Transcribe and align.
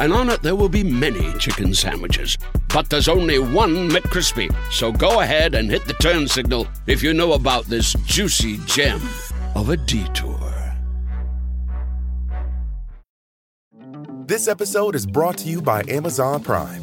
and 0.00 0.12
on 0.12 0.30
it 0.30 0.42
there 0.42 0.56
will 0.56 0.68
be 0.68 0.82
many 0.82 1.32
chicken 1.38 1.74
sandwiches. 1.74 2.36
But 2.72 2.90
there's 2.90 3.08
only 3.08 3.38
one 3.38 3.88
McCrispy. 3.90 4.52
So 4.72 4.90
go 4.90 5.20
ahead 5.20 5.54
and 5.54 5.70
hit 5.70 5.84
the 5.84 5.94
turn 5.94 6.26
signal 6.26 6.66
if 6.86 7.02
you 7.02 7.14
know 7.14 7.34
about 7.34 7.66
this 7.66 7.92
juicy 8.06 8.56
gem 8.66 9.00
of 9.54 9.68
a 9.68 9.76
detour. 9.76 10.38
This 14.26 14.48
episode 14.48 14.94
is 14.94 15.06
brought 15.06 15.38
to 15.38 15.48
you 15.48 15.60
by 15.60 15.82
Amazon 15.88 16.42
Prime. 16.42 16.82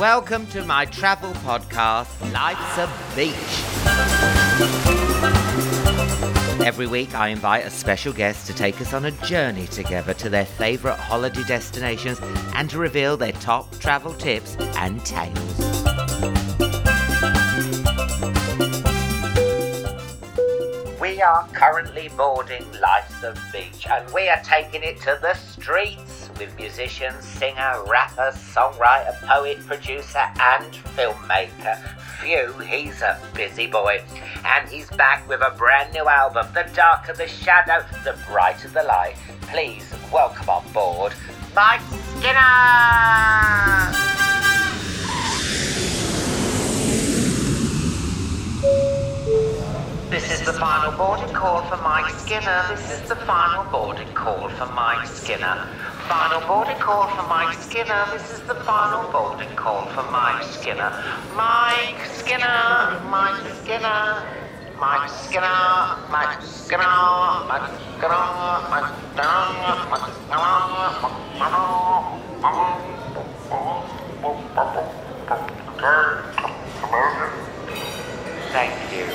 Welcome 0.00 0.46
to 0.46 0.64
my 0.64 0.86
travel 0.86 1.30
podcast, 1.44 2.08
Life's 2.32 2.78
a 2.78 2.88
Beach. 3.14 3.36
Every 6.66 6.86
week, 6.86 7.14
I 7.14 7.28
invite 7.28 7.66
a 7.66 7.70
special 7.70 8.14
guest 8.14 8.46
to 8.46 8.54
take 8.54 8.80
us 8.80 8.94
on 8.94 9.04
a 9.04 9.10
journey 9.10 9.66
together 9.66 10.14
to 10.14 10.30
their 10.30 10.46
favourite 10.46 10.98
holiday 10.98 11.42
destinations 11.42 12.18
and 12.54 12.70
to 12.70 12.78
reveal 12.78 13.18
their 13.18 13.32
top 13.32 13.78
travel 13.78 14.14
tips 14.14 14.56
and 14.78 15.04
tales. 15.04 15.58
We 20.98 21.20
are 21.20 21.46
currently 21.52 22.08
boarding 22.16 22.64
Life's 22.80 23.22
a 23.22 23.34
Beach 23.52 23.86
and 23.86 24.10
we 24.14 24.30
are 24.30 24.40
taking 24.42 24.82
it 24.82 24.98
to 25.02 25.18
the 25.20 25.34
streets 25.34 26.29
with 26.40 26.56
musician, 26.58 27.12
singer, 27.20 27.84
rapper, 27.86 28.32
songwriter, 28.34 29.14
poet, 29.26 29.58
producer, 29.66 30.24
and 30.40 30.72
filmmaker. 30.96 31.76
Phew, 32.20 32.58
he's 32.60 33.02
a 33.02 33.20
busy 33.34 33.66
boy. 33.66 34.02
And 34.44 34.68
he's 34.68 34.88
back 34.90 35.28
with 35.28 35.42
a 35.42 35.54
brand 35.56 35.92
new 35.92 36.08
album, 36.08 36.46
The 36.54 36.68
Darker 36.74 37.12
the 37.12 37.28
Shadow, 37.28 37.84
The 38.04 38.18
Brighter 38.26 38.68
the 38.68 38.82
Light. 38.84 39.16
Please 39.42 39.92
welcome 40.10 40.48
on 40.48 40.72
board 40.72 41.12
Mike 41.54 41.80
Skinner! 42.18 42.40
This 50.08 50.32
is 50.32 50.44
the 50.44 50.54
final 50.54 50.92
boarding 50.96 51.34
call 51.34 51.62
for 51.66 51.76
Mike 51.76 52.12
Skinner. 52.14 52.64
This 52.68 52.90
is 52.90 53.08
the 53.08 53.16
final 53.16 53.64
boarding 53.70 54.12
call 54.14 54.48
for 54.48 54.66
Mike 54.66 55.06
Skinner. 55.06 55.68
Final 56.10 56.40
boarding 56.48 56.76
call 56.78 57.06
for 57.06 57.22
Mike 57.28 57.54
Skinner. 57.54 58.04
This 58.10 58.32
is 58.32 58.40
the 58.48 58.56
final 58.56 59.08
boarding 59.12 59.54
call 59.54 59.86
for 59.90 60.02
Mike 60.10 60.42
Skinner. 60.42 60.90
Mike 61.36 62.04
Skinner. 62.04 63.00
Mike 63.08 63.40
Skinner. 63.62 64.26
Mike 64.76 65.08
Skinner. 65.08 65.46
Mike 66.10 66.42
Skinner. 66.42 66.82
Mike 67.46 67.70
Skinner. 67.70 68.58
Mike 68.68 68.90
Skinner. 69.06 69.70
Thank 78.50 78.92
you. 78.92 79.06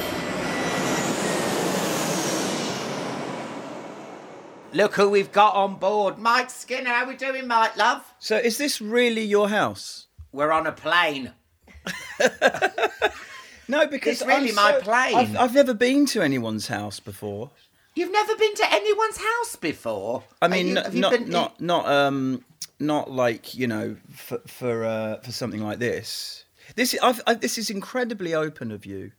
Look 4.76 4.96
who 4.96 5.10
we've 5.10 5.32
got 5.32 5.56
on 5.56 5.76
board. 5.76 6.18
Mike 6.20 6.50
Skinner. 6.50 6.90
How 6.90 7.08
we 7.08 7.16
doing, 7.16 7.48
Mike, 7.48 7.78
love? 7.78 8.04
So 8.20 8.36
is 8.38 8.58
this 8.58 8.82
really 8.82 9.24
your 9.24 9.48
house? 9.48 10.08
We're 10.34 10.52
on 10.52 10.68
a 10.68 10.72
plane. 10.74 11.32
No, 13.68 13.88
because 13.88 14.22
It's 14.22 14.26
really 14.28 14.50
I'm 14.50 14.56
my 14.56 14.72
so- 14.74 14.82
plane. 14.82 15.16
I've, 15.16 15.36
I've 15.38 15.54
never 15.56 15.74
been 15.74 16.06
to 16.08 16.22
anyone's 16.22 16.68
house 16.68 17.00
before. 17.00 17.50
You've 17.96 18.12
never 18.12 18.36
been 18.36 18.54
to 18.54 18.72
anyone's 18.72 19.18
house 19.18 19.56
before. 19.56 20.22
I 20.40 20.48
mean, 20.48 20.68
you- 20.68 20.74
not 21.02 21.12
been- 21.12 21.30
not 21.32 21.60
not 21.60 21.88
um 21.88 22.46
not 22.80 23.10
like 23.10 23.56
you 23.56 23.66
know 23.66 23.96
for 24.12 24.38
for 24.46 24.86
uh, 24.86 25.18
for 25.22 25.32
something 25.32 25.62
like 25.64 25.80
this. 25.80 26.46
This 26.76 26.96
I've, 27.02 27.20
I, 27.26 27.34
this 27.34 27.58
is 27.58 27.72
incredibly 27.72 28.36
open 28.36 28.72
of 28.72 28.86
you. 28.86 29.14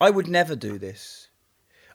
I 0.00 0.08
would 0.08 0.28
never 0.28 0.56
do 0.56 0.78
this. 0.78 1.28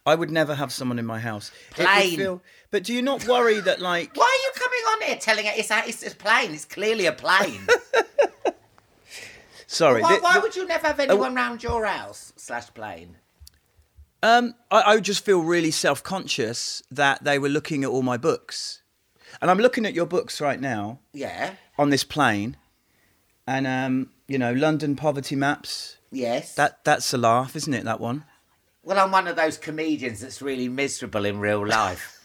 I 0.06 0.16
would 0.16 0.30
never 0.32 0.54
have 0.56 0.72
someone 0.72 1.00
in 1.00 1.06
my 1.06 1.20
house. 1.20 1.52
It 1.72 1.80
would 1.80 1.88
Plain. 1.88 2.18
feel- 2.18 2.42
but 2.72 2.84
do 2.84 2.94
you 2.94 3.02
not 3.02 3.28
worry 3.28 3.60
that 3.62 3.80
like? 3.80 4.16
Why 4.16 4.24
are 4.26 4.44
you 4.46 4.52
coming 4.54 4.80
on 4.92 5.02
here 5.08 5.18
telling 5.18 5.46
it 5.46 5.58
it's 5.58 5.72
a, 5.72 5.84
it's 5.88 6.06
a 6.06 6.16
plane? 6.16 6.52
It's 6.54 6.66
clearly 6.66 7.06
a 7.06 7.12
plane. 7.14 7.66
Sorry. 9.68 10.02
why 10.02 10.20
why 10.22 10.38
would 10.40 10.56
you 10.56 10.66
never 10.68 10.88
have 10.88 11.00
anyone 11.00 11.34
round 11.36 11.64
your 11.64 11.86
house 11.86 12.34
slash 12.36 12.74
plane? 12.74 13.18
Um, 14.24 14.56
I, 14.72 14.82
I 14.82 14.96
would 14.96 15.04
just 15.04 15.24
feel 15.26 15.42
really 15.42 15.72
self 15.72 16.04
conscious 16.04 16.82
that 16.92 17.24
they 17.24 17.38
were 17.40 17.50
looking 17.50 17.84
at 17.84 17.90
all 17.90 18.02
my 18.02 18.18
books, 18.18 18.82
and 19.42 19.50
I'm 19.52 19.58
looking 19.60 19.86
at 19.86 19.94
your 19.94 20.06
books 20.06 20.40
right 20.40 20.60
now 20.60 21.00
Yeah. 21.14 21.56
on 21.78 21.90
this 21.90 22.04
plane, 22.04 22.58
and 23.48 23.66
um, 23.68 24.10
you 24.28 24.38
know, 24.38 24.54
London 24.54 24.96
poverty 24.96 25.36
maps. 25.36 25.98
Yes. 26.12 26.56
That 26.56 26.84
that's 26.84 27.14
a 27.14 27.18
laugh, 27.18 27.56
isn't 27.56 27.74
it? 27.74 27.84
That 27.86 28.00
one. 28.00 28.24
Well, 28.86 28.98
I'm 29.00 29.12
one 29.12 29.28
of 29.28 29.36
those 29.36 29.58
comedians 29.58 30.22
that's 30.22 30.42
really 30.42 30.70
miserable 30.70 31.26
in 31.26 31.40
real 31.40 31.66
life. 31.68 32.12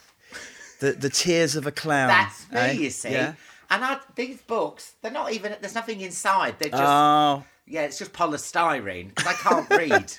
The 0.79 0.93
the 0.93 1.09
tears 1.11 1.55
of 1.55 1.67
a 1.67 1.71
clown. 1.71 2.07
That's 2.07 2.49
me, 2.51 2.57
eh? 2.59 2.71
you 2.71 2.89
see. 2.89 3.11
Yeah. 3.11 3.33
And 3.69 3.85
I, 3.85 3.99
these 4.15 4.41
books, 4.41 4.93
they're 5.03 5.11
not 5.11 5.31
even. 5.31 5.55
There's 5.61 5.75
nothing 5.75 6.01
inside. 6.01 6.55
They're 6.57 6.71
just. 6.71 6.81
Oh, 6.83 7.43
yeah, 7.67 7.83
it's 7.83 7.99
just 7.99 8.13
polystyrene. 8.13 9.13
'cause 9.13 9.27
I 9.27 9.33
can't 9.33 9.69
read. 9.91 10.11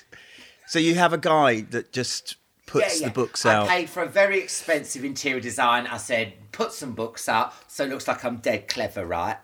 so 0.67 0.79
you 0.79 0.95
have 0.95 1.11
a 1.11 1.17
guy 1.17 1.61
that 1.71 1.91
just 1.91 2.37
puts 2.65 2.95
Yeah, 2.95 3.01
yeah. 3.01 3.07
the 3.09 3.13
books 3.13 3.45
I 3.45 3.55
out. 3.55 3.67
paid 3.67 3.89
for 3.89 4.03
a 4.03 4.07
very 4.07 4.39
expensive 4.39 5.03
interior 5.03 5.41
design. 5.41 5.85
I 5.85 5.97
said, 5.97 6.31
put 6.53 6.71
some 6.71 6.93
books 6.93 7.27
up 7.27 7.53
so 7.67 7.83
it 7.83 7.89
looks 7.89 8.07
like 8.07 8.23
I'm 8.23 8.37
dead 8.37 8.69
clever, 8.69 9.05
right? 9.05 9.35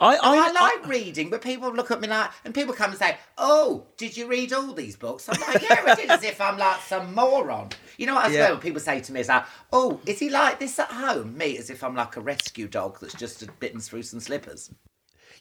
I, 0.00 0.16
I, 0.16 0.50
like 0.52 0.86
reading, 0.88 1.30
but 1.30 1.42
people 1.42 1.72
look 1.72 1.90
at 1.90 2.00
me 2.00 2.08
like, 2.08 2.30
and 2.44 2.54
people 2.54 2.74
come 2.74 2.90
and 2.90 2.98
say, 2.98 3.16
"Oh, 3.38 3.86
did 3.96 4.16
you 4.16 4.26
read 4.26 4.52
all 4.52 4.72
these 4.72 4.96
books?" 4.96 5.28
I'm 5.28 5.40
like, 5.40 5.62
"Yeah, 5.62 5.82
I 5.86 5.94
did," 5.94 6.10
as 6.10 6.22
if 6.22 6.40
I'm 6.40 6.58
like 6.58 6.80
some 6.82 7.14
moron. 7.14 7.70
You 7.98 8.06
know 8.06 8.14
what 8.14 8.24
I 8.24 8.28
Yeah. 8.28 8.36
swear 8.38 8.52
when 8.52 8.60
people 8.60 8.80
say 8.80 9.00
to 9.00 9.12
me, 9.12 9.20
"It's 9.20 9.28
like, 9.28 9.44
oh, 9.72 10.00
is 10.06 10.18
he 10.18 10.30
like 10.30 10.58
this 10.58 10.78
at 10.78 10.88
home?" 10.90 11.36
Me, 11.36 11.56
as 11.58 11.70
if 11.70 11.82
I'm 11.84 11.94
like 11.94 12.16
a 12.16 12.20
rescue 12.20 12.68
dog 12.68 12.98
that's 13.00 13.14
just 13.14 13.46
bitten 13.60 13.80
through 13.80 14.02
some 14.04 14.20
slippers. 14.20 14.70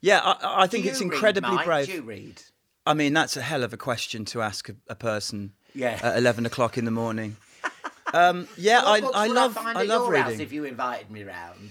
Yeah, 0.01 0.22
I, 0.23 0.63
I 0.63 0.67
think 0.67 0.85
it's 0.85 1.00
read, 1.01 1.11
incredibly 1.13 1.56
Mike? 1.56 1.66
brave. 1.66 1.85
Do 1.88 1.94
you 1.94 2.01
read? 2.01 2.41
I 2.85 2.94
mean, 2.94 3.13
that's 3.13 3.38
a 3.38 3.41
hell 3.41 3.63
of 3.63 3.73
a 3.73 3.78
question 3.78 4.25
to 4.25 4.41
ask 4.41 4.69
a, 4.69 4.75
a 4.88 4.96
person. 4.96 5.53
Yeah. 5.75 6.00
At 6.01 6.17
eleven 6.17 6.46
o'clock 6.46 6.78
in 6.78 6.85
the 6.85 6.91
morning. 6.91 7.37
Um, 8.11 8.47
yeah, 8.58 8.81
What 9.02 9.16
I, 9.16 9.26
I 9.26 9.28
love 9.28 9.53
find 9.53 9.78
I 9.78 9.84
love 9.84 10.09
reading. 10.09 10.40
if 10.40 10.52
you 10.52 10.64
invited 10.64 11.11
me 11.11 11.23
round. 11.23 11.70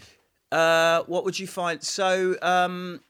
Uh, 0.51 1.03
what 1.07 1.25
would 1.25 1.39
you 1.39 1.47
find? 1.47 1.83
So, 1.83 2.37
um, 2.43 3.01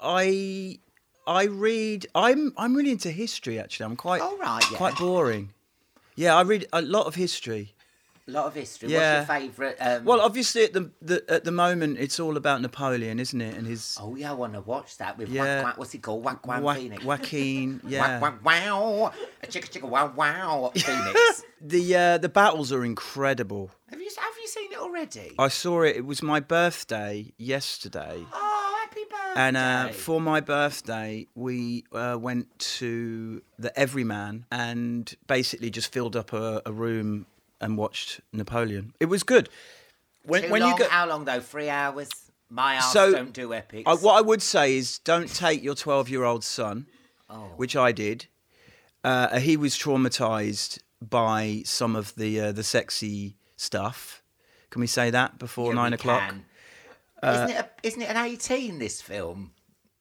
I 0.00 0.78
I 1.26 1.44
read. 1.44 2.06
I'm 2.14 2.52
I'm 2.56 2.74
really 2.74 2.90
into 2.90 3.10
history. 3.10 3.58
Actually, 3.58 3.86
I'm 3.86 3.96
quite 3.96 4.22
Oh, 4.22 4.36
right, 4.38 4.62
yeah. 4.70 4.76
quite 4.76 4.96
boring. 4.96 5.52
Yeah, 6.16 6.36
I 6.36 6.42
read 6.42 6.66
a 6.72 6.82
lot 6.82 7.06
of 7.06 7.14
history. 7.14 7.74
A 8.30 8.32
lot 8.32 8.46
of 8.46 8.54
history. 8.54 8.90
Yeah. 8.90 9.18
What's 9.18 9.28
your 9.28 9.38
favourite? 9.40 9.76
Um... 9.80 10.04
Well, 10.04 10.20
obviously 10.20 10.64
at 10.64 10.72
the, 10.72 10.90
the 11.02 11.24
at 11.28 11.42
the 11.44 11.50
moment 11.50 11.98
it's 11.98 12.20
all 12.20 12.36
about 12.36 12.60
Napoleon, 12.62 13.18
isn't 13.18 13.40
it? 13.40 13.56
And 13.56 13.66
his 13.66 13.98
oh 14.00 14.14
yeah, 14.14 14.30
I 14.30 14.34
want 14.34 14.52
to 14.52 14.60
watch 14.60 14.98
that 14.98 15.18
with 15.18 15.28
Yeah. 15.28 15.72
What's 15.74 15.90
he 15.90 15.98
called? 15.98 16.22
Whack 16.24 16.46
Whack 16.46 16.62
Wa- 16.62 16.74
Phoenix. 16.74 17.04
Joaquin. 17.04 17.80
Yeah, 17.86 18.20
Whack 18.20 18.44
Whack 18.44 18.44
Wow. 18.44 19.12
A 19.42 19.46
chicka 19.46 19.68
chicka 19.68 19.88
wow 19.88 20.12
wow. 20.14 20.70
Phoenix. 20.74 21.44
the 21.60 21.96
uh, 21.96 22.18
the 22.18 22.28
battles 22.28 22.72
are 22.72 22.84
incredible. 22.84 23.70
have 23.90 24.00
you 24.00 24.10
have 24.16 24.34
you 24.40 24.46
seen 24.46 24.72
it 24.72 24.78
already? 24.78 25.32
I 25.38 25.48
saw 25.48 25.82
it. 25.82 25.96
It 25.96 26.06
was 26.06 26.22
my 26.22 26.38
birthday 26.38 27.32
yesterday. 27.36 28.24
Oh, 28.32 28.78
happy 28.80 29.02
birthday! 29.10 29.40
And 29.40 29.56
uh, 29.56 29.88
for 29.88 30.20
my 30.20 30.40
birthday, 30.40 31.26
we 31.34 31.84
uh, 31.92 32.16
went 32.20 32.46
to 32.80 33.42
the 33.58 33.76
Everyman 33.78 34.46
and 34.52 35.12
basically 35.26 35.70
just 35.70 35.92
filled 35.92 36.16
up 36.16 36.32
a, 36.32 36.62
a 36.64 36.72
room 36.72 37.26
and 37.60 37.76
watched 37.76 38.20
Napoleon. 38.32 38.92
It 39.00 39.06
was 39.06 39.22
good. 39.22 39.48
When, 40.24 40.42
Too 40.42 40.50
when 40.50 40.62
long? 40.62 40.72
you 40.72 40.78
go, 40.78 40.88
How 40.88 41.06
long 41.06 41.24
though? 41.24 41.40
Three 41.40 41.68
hours. 41.68 42.08
My 42.48 42.74
ass 42.74 42.92
So, 42.92 43.12
don't 43.12 43.32
do 43.32 43.54
epics. 43.54 43.84
I, 43.86 43.94
what 43.94 44.16
I 44.16 44.20
would 44.20 44.42
say 44.42 44.76
is 44.76 44.98
don't 44.98 45.32
take 45.32 45.62
your 45.62 45.74
12 45.76 46.08
year 46.08 46.24
old 46.24 46.42
son, 46.42 46.86
oh. 47.28 47.52
which 47.56 47.76
I 47.76 47.92
did. 47.92 48.26
Uh, 49.04 49.38
he 49.38 49.56
was 49.56 49.76
traumatized 49.78 50.80
by 51.00 51.62
some 51.64 51.94
of 51.96 52.14
the 52.16 52.40
uh, 52.40 52.52
the 52.52 52.64
sexy 52.64 53.36
stuff. 53.56 54.22
Can 54.70 54.80
we 54.80 54.86
say 54.86 55.10
that 55.10 55.38
before 55.38 55.68
Yeah, 55.70 55.74
nine 55.76 55.92
o'clock? 55.92 56.20
can. 56.28 56.44
isn't 57.22 57.50
it? 57.50 57.56
A, 57.56 57.68
isn't 57.82 58.02
it 58.02 58.10
an 58.10 58.16
eighteen? 58.26 58.78
This 58.78 59.00
film. 59.00 59.52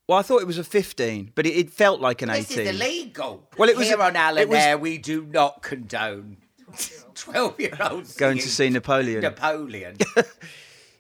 Well, 0.08 0.18
I 0.18 0.24
thought 0.24 0.42
it 0.42 0.48
was 0.48 0.58
a 0.58 0.64
15, 0.64 1.34
but 1.36 1.46
it, 1.46 1.52
it 1.52 1.70
felt 1.70 2.02
like 2.02 2.24
an 2.24 2.30
This 2.30 2.50
18. 2.52 2.66
is 2.66 2.76
illegal. 2.82 3.48
Well, 3.60 3.70
it 3.70 3.78
was- 3.78 3.88
here 3.88 4.02
on 4.02 4.16
Alan 4.16 4.50
was- 4.50 4.58
Air. 4.58 4.76
We 4.76 4.98
do 4.98 5.24
not 5.24 5.62
condone 5.62 6.38
twelve-year-olds 7.16 8.16
Going 8.18 8.38
to 8.40 8.48
see 8.50 8.70
Napoleon. 8.70 9.22
Napoleon. 9.22 9.98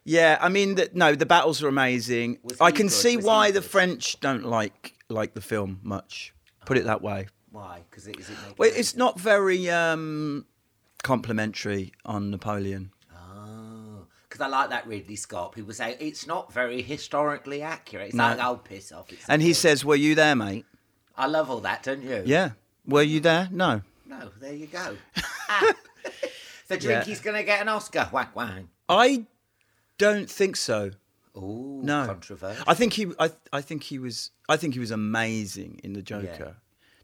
Yeah, 0.06 0.39
I 0.42 0.50
mean, 0.50 0.74
the, 0.75 0.89
no, 0.94 1.13
the 1.13 1.25
battles 1.27 1.62
are 1.62 1.68
amazing. 1.68 2.39
Was 2.42 2.60
I 2.60 2.71
can 2.71 2.88
good? 2.88 2.94
see 2.94 3.18
Was 3.18 3.25
why 3.25 3.51
the 3.51 3.60
good? 3.60 3.69
French 3.69 4.19
don't 4.21 4.44
like 4.45 4.95
like 5.07 5.36
the 5.36 5.42
film 5.42 5.81
much. 5.83 6.33
Put 6.66 6.77
it 6.77 6.86
that 6.86 7.04
way. 7.04 7.27
Why? 7.51 7.81
Because 7.88 8.07
it 8.07 8.18
is 8.18 8.27
it. 8.30 8.36
Well, 8.57 8.71
it's 8.74 8.95
not 8.95 9.19
very 9.19 9.69
um, 9.69 10.45
complimentary 11.04 11.92
on 12.06 12.31
Napoleon. 12.31 12.92
Oh, 13.13 14.07
because 14.27 14.42
I 14.42 14.48
like 14.48 14.69
that 14.71 14.88
Ridley 14.88 15.16
Scott. 15.18 15.51
People 15.51 15.74
say 15.74 15.95
it's 16.00 16.25
not 16.25 16.51
very 16.51 16.81
historically 16.81 17.62
accurate. 17.62 18.07
It's 18.07 18.16
No. 18.16 18.24
like, 18.30 18.39
oh, 18.39 18.56
piss 18.56 18.92
off. 18.92 19.12
It's 19.12 19.25
And 19.27 19.42
he 19.44 19.54
says, 19.54 19.86
"Were 19.86 19.95
you 19.95 20.16
there, 20.16 20.36
mate?" 20.36 20.66
I 21.18 21.27
love 21.27 21.51
all 21.51 21.60
that, 21.60 21.83
don't 21.83 22.01
you? 22.01 22.24
Yeah. 22.25 22.51
Were 22.88 23.04
you 23.04 23.19
there? 23.19 23.50
No. 23.51 23.81
No, 24.10 24.30
there 24.40 24.54
you 24.54 24.68
go. 24.68 24.98
Ah. 25.52 25.74
so 26.68 26.78
do 26.78 26.88
Yeah. 26.90 27.04
he's 27.04 27.20
going 27.22 27.36
to 27.36 27.44
get 27.44 27.60
an 27.62 27.70
Oscar? 27.70 28.08
Whack 28.12 28.36
wang. 28.36 28.70
I 28.88 29.26
don't 29.98 30.30
think 30.30 30.56
so. 30.58 30.92
Ooh, 31.36 31.80
No. 31.84 32.06
controversial. 32.06 32.64
I 32.68 32.74
think 32.76 32.94
he. 32.94 33.08
I. 33.20 33.32
I 33.52 33.62
think 33.62 33.84
he 33.84 33.98
was. 33.98 34.30
I 34.48 34.58
think 34.58 34.74
he 34.76 34.80
was 34.80 34.92
amazing 34.92 35.80
in 35.84 35.94
the 35.94 36.02
Joker. 36.04 36.58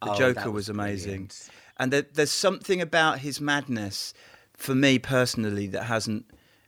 The 0.04 0.12
Oh, 0.12 0.16
Joker 0.18 0.52
was, 0.52 0.68
was 0.68 0.70
amazing, 0.70 1.32
and 1.78 1.92
there, 1.92 2.04
there's 2.14 2.30
something 2.32 2.82
about 2.82 3.20
his 3.20 3.42
madness, 3.42 4.14
for 4.56 4.76
me 4.76 5.00
personally, 5.00 5.66
that 5.68 5.84
hasn't 5.86 6.26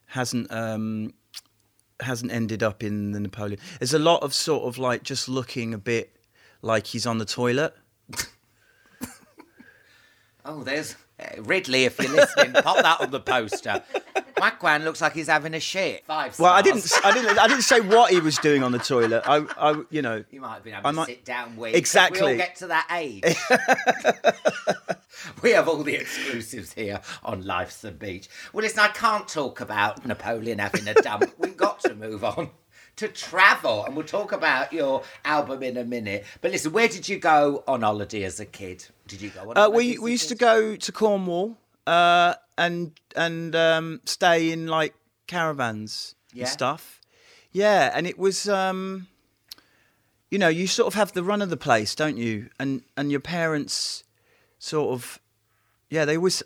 hasn't 0.07 0.51
um, 0.51 1.13
hasn't 1.99 2.31
ended 2.31 2.63
up 2.63 2.81
in 2.83 3.11
the 3.11 3.19
Napoleon. 3.19 3.59
There's 3.79 3.93
a 3.93 3.99
lot 3.99 4.23
of 4.23 4.33
sort 4.33 4.63
of 4.63 4.77
like 4.79 5.03
just 5.03 5.27
looking 5.29 5.73
a 5.75 5.77
bit 5.77 6.15
like 6.63 6.87
he's 6.87 7.05
on 7.05 7.17
the 7.19 7.25
toilet. 7.25 7.75
Oh, 10.49 10.63
there's 10.63 10.95
uh, 11.19 11.41
Ridley. 11.41 11.83
If 11.83 11.99
you're 11.99 12.13
listening, 12.15 12.53
pop 12.53 12.77
that 12.81 13.01
on 13.01 13.11
the 13.11 13.19
poster. 13.19 13.83
Whack-wan 14.39 14.85
looks 14.85 15.01
like 15.01 15.11
he's 15.13 15.27
having 15.27 15.53
a 15.53 15.59
shit. 15.59 16.05
Five 16.05 16.35
stars. 16.35 16.43
Well, 16.45 16.53
I 16.53 16.61
didn't. 16.61 16.89
I 17.03 17.13
didn't. 17.13 17.37
I 17.37 17.47
didn't 17.47 17.63
say 17.63 17.81
what 17.81 18.11
he 18.11 18.21
was 18.21 18.37
doing 18.37 18.63
on 18.63 18.71
the 18.71 18.79
toilet. 18.79 19.23
I. 19.25 19.45
I 19.57 19.81
you 19.89 20.01
know. 20.01 20.23
You 20.31 20.39
might 20.39 20.53
have 20.55 20.63
been 20.63 20.73
having 20.73 20.85
I 20.85 20.89
a 20.89 20.93
might- 20.93 21.07
sit 21.07 21.25
down 21.25 21.57
week. 21.57 21.75
Exactly. 21.75 22.21
We 22.21 22.31
all 22.31 22.37
get 22.37 22.55
to 22.57 22.67
that 22.67 22.87
age. 22.91 23.23
we 25.41 25.51
have 25.51 25.67
all 25.67 25.83
the 25.83 25.95
exclusives 25.95 26.71
here 26.73 27.01
on 27.23 27.45
Life's 27.45 27.81
the 27.81 27.91
Beach. 27.91 28.29
Well, 28.53 28.63
listen, 28.63 28.79
I 28.79 28.87
can't 28.89 29.27
talk 29.27 29.59
about 29.59 30.05
Napoleon 30.05 30.59
having 30.59 30.87
a 30.87 30.93
dump. 30.93 31.25
We've 31.37 31.57
got 31.57 31.81
to 31.81 31.93
move 31.95 32.23
on 32.23 32.51
to 32.97 33.07
travel, 33.07 33.85
and 33.85 33.95
we'll 33.95 34.05
talk 34.05 34.31
about 34.31 34.73
your 34.73 35.03
album 35.23 35.63
in 35.63 35.77
a 35.77 35.83
minute. 35.85 36.25
But 36.41 36.51
listen, 36.51 36.71
where 36.73 36.87
did 36.87 37.07
you 37.07 37.17
go 37.17 37.63
on 37.67 37.81
holiday 37.81 38.23
as 38.23 38.39
a 38.39 38.45
kid? 38.45 38.85
Did 39.07 39.21
you 39.21 39.29
go 39.29 39.49
on? 39.51 39.57
Uh, 39.57 39.69
we 39.69 39.97
we 39.97 40.11
used 40.11 40.29
to 40.29 40.35
go 40.35 40.75
to 40.75 40.91
Cornwall 40.91 41.57
uh, 41.87 42.33
and 42.57 42.91
and 43.15 43.55
um, 43.55 44.01
stay 44.05 44.51
in 44.51 44.67
like 44.67 44.93
caravans 45.27 46.15
Yeah. 46.33 46.43
and 46.43 46.49
stuff. 46.49 46.99
Yeah, 47.51 47.91
and 47.93 48.05
it 48.07 48.17
was 48.19 48.49
um, 48.49 49.07
you 50.31 50.37
know 50.39 50.49
you 50.49 50.67
sort 50.67 50.87
of 50.87 50.93
have 50.95 51.13
the 51.13 51.23
run 51.23 51.41
of 51.41 51.49
the 51.49 51.57
place, 51.57 51.95
don't 51.95 52.17
you? 52.17 52.49
And 52.59 52.81
and 52.97 53.11
your 53.11 53.21
parents 53.21 54.03
sort 54.59 54.91
of 54.93 55.19
yeah 55.89 56.03
they 56.05 56.17
was. 56.17 56.43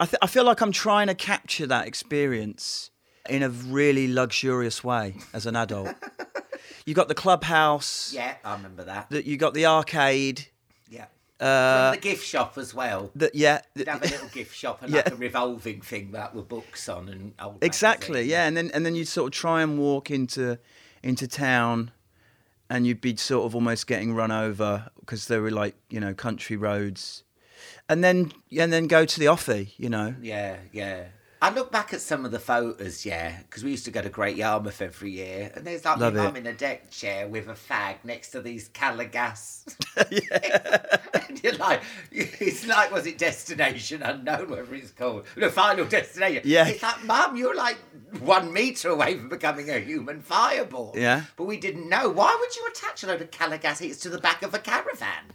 I 0.00 0.06
th- 0.06 0.18
I 0.22 0.26
feel 0.26 0.44
like 0.44 0.60
I'm 0.60 0.72
trying 0.72 1.08
to 1.08 1.14
capture 1.14 1.66
that 1.66 1.86
experience 1.86 2.90
in 3.28 3.42
a 3.42 3.48
really 3.48 4.08
luxurious 4.08 4.82
way 4.84 5.16
as 5.32 5.46
an 5.46 5.56
adult. 5.56 5.94
you 6.86 6.94
got 6.94 7.08
the 7.08 7.14
clubhouse. 7.14 8.12
Yeah, 8.14 8.34
I 8.44 8.54
remember 8.54 8.84
that. 8.84 9.10
That 9.10 9.24
you 9.26 9.36
got 9.36 9.54
the 9.54 9.66
arcade. 9.66 10.46
Yeah. 10.88 11.06
Uh, 11.40 11.90
Remember 11.90 11.96
the 11.96 12.02
gift 12.02 12.24
shop 12.26 12.56
as 12.58 12.72
well. 12.74 13.10
that 13.16 13.34
yeah. 13.34 13.60
You'd 13.74 13.88
have 13.88 14.02
a 14.02 14.06
little 14.06 14.28
gift 14.28 14.54
shop 14.54 14.82
and 14.82 14.90
Yeah. 14.94 14.98
like 15.04 15.12
a 15.12 15.16
revolving 15.16 15.80
thing 15.80 16.12
that 16.12 16.34
were 16.34 16.42
books 16.42 16.88
on 16.88 17.08
and 17.08 17.34
old 17.40 17.58
Exactly, 17.62 18.10
magazines. 18.20 18.30
yeah, 18.30 18.46
and 18.46 18.56
then 18.56 18.70
and 18.74 18.86
then 18.86 18.94
you'd 18.94 19.08
sort 19.08 19.26
of 19.32 19.32
try 19.38 19.62
and 19.62 19.78
walk 19.78 20.10
into 20.10 20.58
into 21.02 21.26
town, 21.26 21.90
and 22.70 22.86
you'd 22.86 23.00
be 23.00 23.16
sort 23.16 23.44
of 23.46 23.54
almost 23.54 23.86
getting 23.88 24.14
run 24.14 24.30
over 24.30 24.88
because 25.00 25.26
there 25.26 25.42
were 25.42 25.50
like 25.50 25.74
you 25.90 25.98
know 25.98 26.14
country 26.14 26.56
roads, 26.56 27.24
and 27.88 28.04
then 28.04 28.30
and 28.56 28.72
then 28.72 28.86
go 28.86 29.04
to 29.04 29.18
the 29.18 29.26
offie, 29.26 29.72
you 29.76 29.88
know. 29.88 30.14
Yeah, 30.22 30.58
yeah. 30.72 31.06
I 31.42 31.50
look 31.50 31.72
back 31.72 31.92
at 31.92 32.00
some 32.00 32.24
of 32.24 32.30
the 32.30 32.38
photos, 32.38 33.04
yeah, 33.04 33.36
because 33.42 33.64
we 33.64 33.72
used 33.72 33.84
to 33.86 33.90
go 33.90 34.00
to 34.00 34.08
Great 34.08 34.36
Yarmouth 34.36 34.80
every 34.80 35.10
year, 35.10 35.50
and 35.56 35.66
there's 35.66 35.84
like 35.84 35.98
Love 35.98 36.14
my 36.14 36.22
mum 36.22 36.36
in 36.36 36.46
a 36.46 36.52
deck 36.52 36.88
chair 36.92 37.26
with 37.26 37.48
a 37.48 37.54
fag 37.54 37.96
next 38.04 38.30
to 38.30 38.40
these 38.40 38.68
Calor 38.68 39.06
Gas. 39.06 39.66
and 39.96 41.42
you're 41.42 41.56
like, 41.56 41.82
it's 42.12 42.64
like, 42.64 42.92
was 42.92 43.08
it 43.08 43.18
Destination 43.18 44.04
Unknown, 44.04 44.50
whatever 44.50 44.76
it's 44.76 44.92
called? 44.92 45.24
The 45.34 45.50
Final 45.50 45.84
Destination. 45.84 46.42
Yeah. 46.44 46.68
It's 46.68 46.80
like, 46.80 47.04
mum, 47.04 47.36
you're 47.36 47.56
like 47.56 47.78
one 48.20 48.52
metre 48.52 48.90
away 48.90 49.18
from 49.18 49.28
becoming 49.28 49.68
a 49.68 49.80
human 49.80 50.20
fireball. 50.20 50.92
Yeah. 50.94 51.22
But 51.36 51.46
we 51.46 51.56
didn't 51.56 51.88
know. 51.88 52.08
Why 52.08 52.36
would 52.38 52.54
you 52.54 52.68
attach 52.70 53.02
a 53.02 53.08
load 53.08 53.20
of 53.20 53.32
Calor 53.32 53.58
Gas 53.58 53.80
heaters 53.80 53.98
to 53.98 54.10
the 54.10 54.18
back 54.18 54.44
of 54.44 54.54
a 54.54 54.60
caravan? 54.60 55.32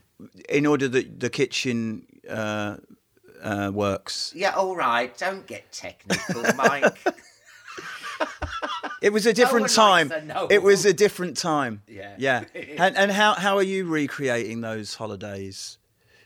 In 0.48 0.66
order 0.66 0.88
that 0.88 1.20
the 1.20 1.30
kitchen 1.30 2.06
uh, 2.30 2.78
uh, 3.48 3.72
works. 3.72 4.34
Yeah, 4.36 4.52
all 4.52 4.76
right. 4.76 5.18
Don't 5.18 5.48
get 5.48 5.72
technical, 5.72 6.44
Mike. 6.56 6.98
It 9.02 9.14
was 9.14 9.28
a 9.28 9.34
different 9.34 9.68
one 9.78 10.10
time. 10.10 10.12
It 10.50 10.64
was 10.64 10.86
a 10.86 10.94
different 10.94 11.38
time. 11.38 11.84
Yeah. 11.88 12.16
yeah. 12.18 12.46
And 12.80 12.98
and 12.98 13.12
how 13.12 13.34
how 13.34 13.58
are 13.58 13.64
you 13.64 13.86
recreating 13.86 14.62
those 14.62 14.96
holidays? 14.96 15.78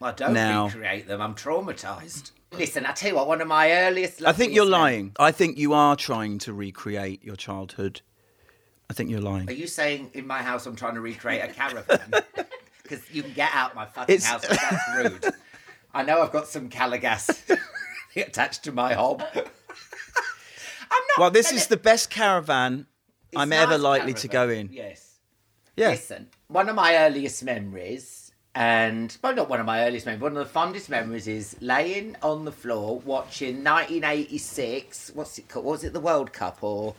I 0.02 0.12
don't 0.14 0.34
Now. 0.34 0.66
recreate 0.68 1.08
them. 1.08 1.22
I'm 1.22 1.36
traumatized. 1.36 2.32
Listen, 2.54 2.86
I 2.86 2.94
tell 2.94 3.10
you 3.10 3.16
what. 3.16 3.28
One 3.28 3.42
of 3.42 3.48
my 3.48 3.72
earliest. 3.72 4.26
I 4.26 4.32
think 4.32 4.54
you're 4.54 4.66
lying. 4.66 5.12
I 5.20 5.32
think 5.32 5.58
you 5.58 5.74
are 5.74 5.96
trying 5.96 6.40
to 6.40 6.54
recreate 6.54 7.24
your 7.24 7.36
childhood. 7.36 8.02
I 8.90 8.94
think 8.94 9.10
you're 9.10 9.22
lying. 9.22 9.50
Are 9.50 9.54
you 9.54 9.68
saying 9.68 10.12
in 10.14 10.26
my 10.26 10.42
house 10.42 10.66
I'm 10.66 10.76
trying 10.76 10.96
to 10.96 11.02
recreate 11.02 11.44
a 11.44 11.54
caravan? 11.54 12.12
Because 12.84 13.10
you 13.12 13.22
can 13.24 13.34
get 13.34 13.52
out 13.54 13.76
my 13.76 13.86
fucking 13.86 14.16
It's- 14.16 14.30
house. 14.30 14.46
That's 14.48 14.98
rude. 14.98 15.34
I 15.94 16.04
know 16.04 16.22
I've 16.22 16.32
got 16.32 16.48
some 16.48 16.70
Calor 16.70 16.98
Gas 16.98 17.44
attached 18.16 18.64
to 18.64 18.72
my 18.72 18.94
hob. 18.94 19.24
I'm 19.36 19.42
not. 20.92 21.20
Well, 21.20 21.32
this 21.32 21.52
is 21.52 21.68
the 21.68 21.78
best 21.78 22.10
caravan 22.10 22.88
It's 23.32 23.42
I'm 23.42 23.50
nice 23.50 23.60
ever 23.60 23.78
likely 23.78 24.14
to 24.14 24.28
go 24.28 24.50
in. 24.50 24.70
Yes. 24.72 25.20
Yeah. 25.76 25.90
Listen, 25.90 26.28
one 26.48 26.70
of 26.70 26.76
my 26.76 26.98
earliest 26.98 27.44
memories, 27.44 28.32
and 28.54 29.16
well, 29.24 29.34
not 29.34 29.50
one 29.50 29.60
of 29.60 29.66
my 29.66 29.86
earliest 29.86 30.06
memories, 30.06 30.22
one 30.22 30.32
of 30.34 30.40
the 30.40 30.46
fondest 30.46 30.90
memories 30.90 31.28
is 31.28 31.56
laying 31.62 32.16
on 32.22 32.44
the 32.46 32.52
floor 32.52 33.00
watching 33.00 33.64
1986. 33.64 35.12
What's 35.14 35.38
it 35.38 35.48
called? 35.48 35.66
Was 35.66 35.84
it 35.84 35.94
the 35.94 36.00
World 36.00 36.34
Cup 36.34 36.62
or 36.62 36.96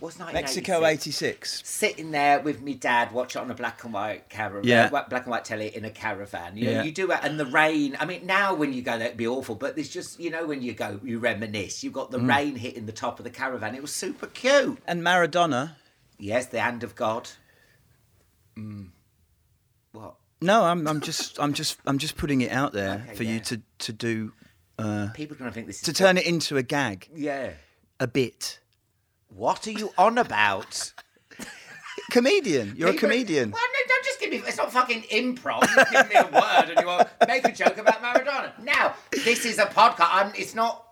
1986? 0.00 0.56
Mexico 0.56 0.86
86. 0.86 1.62
Sitting 1.68 2.10
there 2.10 2.40
with 2.40 2.60
me 2.62 2.74
dad, 2.74 3.12
watch 3.12 3.36
it 3.36 3.38
on 3.40 3.50
a 3.50 3.54
black 3.54 3.82
and 3.84 3.92
white 3.92 4.28
caravan, 4.28 4.68
Yeah. 4.68 4.88
black 4.88 5.10
and 5.12 5.26
white 5.26 5.44
telly 5.44 5.74
in 5.74 5.84
a 5.84 5.90
caravan. 5.90 6.56
You 6.56 6.64
know, 6.66 6.70
Yeah. 6.72 6.82
you 6.84 6.92
do 6.92 7.10
it, 7.12 7.18
and 7.22 7.38
the 7.38 7.46
rain. 7.46 7.96
I 8.00 8.04
mean, 8.06 8.26
now 8.26 8.54
when 8.54 8.72
you 8.72 8.82
go 8.82 8.96
there, 8.98 9.06
it'd 9.08 9.16
be 9.16 9.26
awful, 9.26 9.54
but 9.54 9.74
there's 9.74 9.88
just 9.88 10.18
you 10.20 10.30
know 10.30 10.46
when 10.46 10.62
you 10.62 10.72
go, 10.74 11.00
you 11.02 11.18
reminisce. 11.18 11.82
You 11.84 11.90
got 11.90 12.10
the 12.10 12.18
Mm. 12.18 12.28
rain 12.28 12.56
hitting 12.56 12.86
the 12.86 12.92
top 12.92 13.18
of 13.18 13.24
the 13.24 13.30
caravan. 13.30 13.74
It 13.74 13.82
was 13.82 13.94
super 13.94 14.26
cute. 14.26 14.78
And 14.86 15.02
Maradona. 15.02 15.76
Yes, 16.18 16.46
the 16.46 16.60
hand 16.60 16.82
of 16.82 16.94
God. 16.94 17.30
Mm. 18.56 18.90
What? 19.92 20.14
No, 20.40 20.64
I'm 20.64 20.86
I'm 20.86 21.00
just 21.00 21.38
I'm 21.40 21.52
just 21.52 21.78
I'm 21.86 21.98
just 21.98 22.16
putting 22.16 22.40
it 22.40 22.50
out 22.52 22.72
there 22.72 23.04
Okay, 23.06 23.14
for 23.16 23.22
yeah. 23.24 23.32
you 23.34 23.40
to 23.40 23.62
to 23.78 23.92
do 23.92 24.32
uh, 24.78 25.08
People 25.14 25.34
are 25.34 25.38
going 25.40 25.50
to 25.50 25.54
think 25.54 25.66
this 25.66 25.76
is 25.76 25.82
to 25.82 25.92
turn 25.92 26.16
it 26.16 26.24
into 26.26 26.56
a 26.56 26.62
gag 26.62 27.08
Yeah. 27.14 27.50
a 27.98 28.06
bit. 28.06 28.60
What 29.28 29.66
are 29.66 29.70
you 29.72 29.92
on 29.98 30.18
about? 30.18 30.92
Comedian, 32.10 32.74
you're 32.76 32.92
People- 32.92 33.08
a 33.10 33.12
comedian. 33.12 33.50
Well, 33.50 33.60
no, 33.62 33.78
don't 33.88 34.04
just 34.04 34.20
give 34.20 34.30
me. 34.30 34.38
It's 34.38 34.56
not 34.56 34.72
fucking 34.72 35.02
improv. 35.02 35.62
You 35.62 35.84
give 35.92 36.08
me 36.08 36.14
a 36.16 36.24
word 36.24 36.70
and 36.70 36.80
you 36.80 36.86
want 36.86 37.08
make 37.26 37.46
a 37.46 37.52
joke 37.52 37.76
about 37.76 38.02
Maradona. 38.02 38.58
Now, 38.62 38.94
this 39.10 39.44
is 39.44 39.58
a 39.58 39.66
podcast. 39.66 40.08
I'm, 40.12 40.32
it's 40.34 40.54
not. 40.54 40.84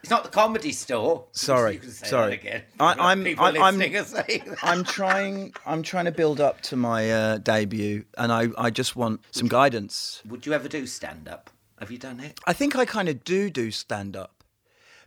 It's 0.00 0.10
not 0.10 0.24
the 0.24 0.30
comedy 0.30 0.72
store. 0.72 1.26
Sorry, 1.32 1.74
You 1.74 1.78
can 1.80 1.90
say 1.90 2.06
sorry. 2.08 2.34
Again. 2.34 2.62
I- 2.80 2.94
got 2.94 3.00
I'm- 3.00 3.26
I'm- 3.38 3.54
listening 3.78 3.96
are 3.96 4.04
saying 4.04 4.42
that. 4.46 4.58
I'm 4.64 4.84
trying. 4.84 5.54
I'm 5.66 5.82
trying 5.82 6.06
to 6.06 6.12
build 6.12 6.40
up 6.40 6.60
to 6.62 6.76
my 6.76 7.10
uh, 7.10 7.38
debut, 7.38 8.04
and 8.16 8.32
I, 8.32 8.48
I 8.56 8.70
just 8.70 8.96
want 8.96 9.20
some 9.32 9.48
guidance. 9.48 10.22
Would 10.26 10.46
you 10.46 10.54
ever 10.54 10.66
do 10.68 10.86
stand 10.86 11.28
up? 11.28 11.50
Have 11.78 11.90
you 11.90 11.98
done 11.98 12.20
it? 12.20 12.40
I 12.46 12.52
think 12.54 12.74
I 12.74 12.84
kind 12.86 13.08
of 13.08 13.22
do 13.22 13.50
do 13.50 13.70
stand 13.70 14.16
up 14.16 14.42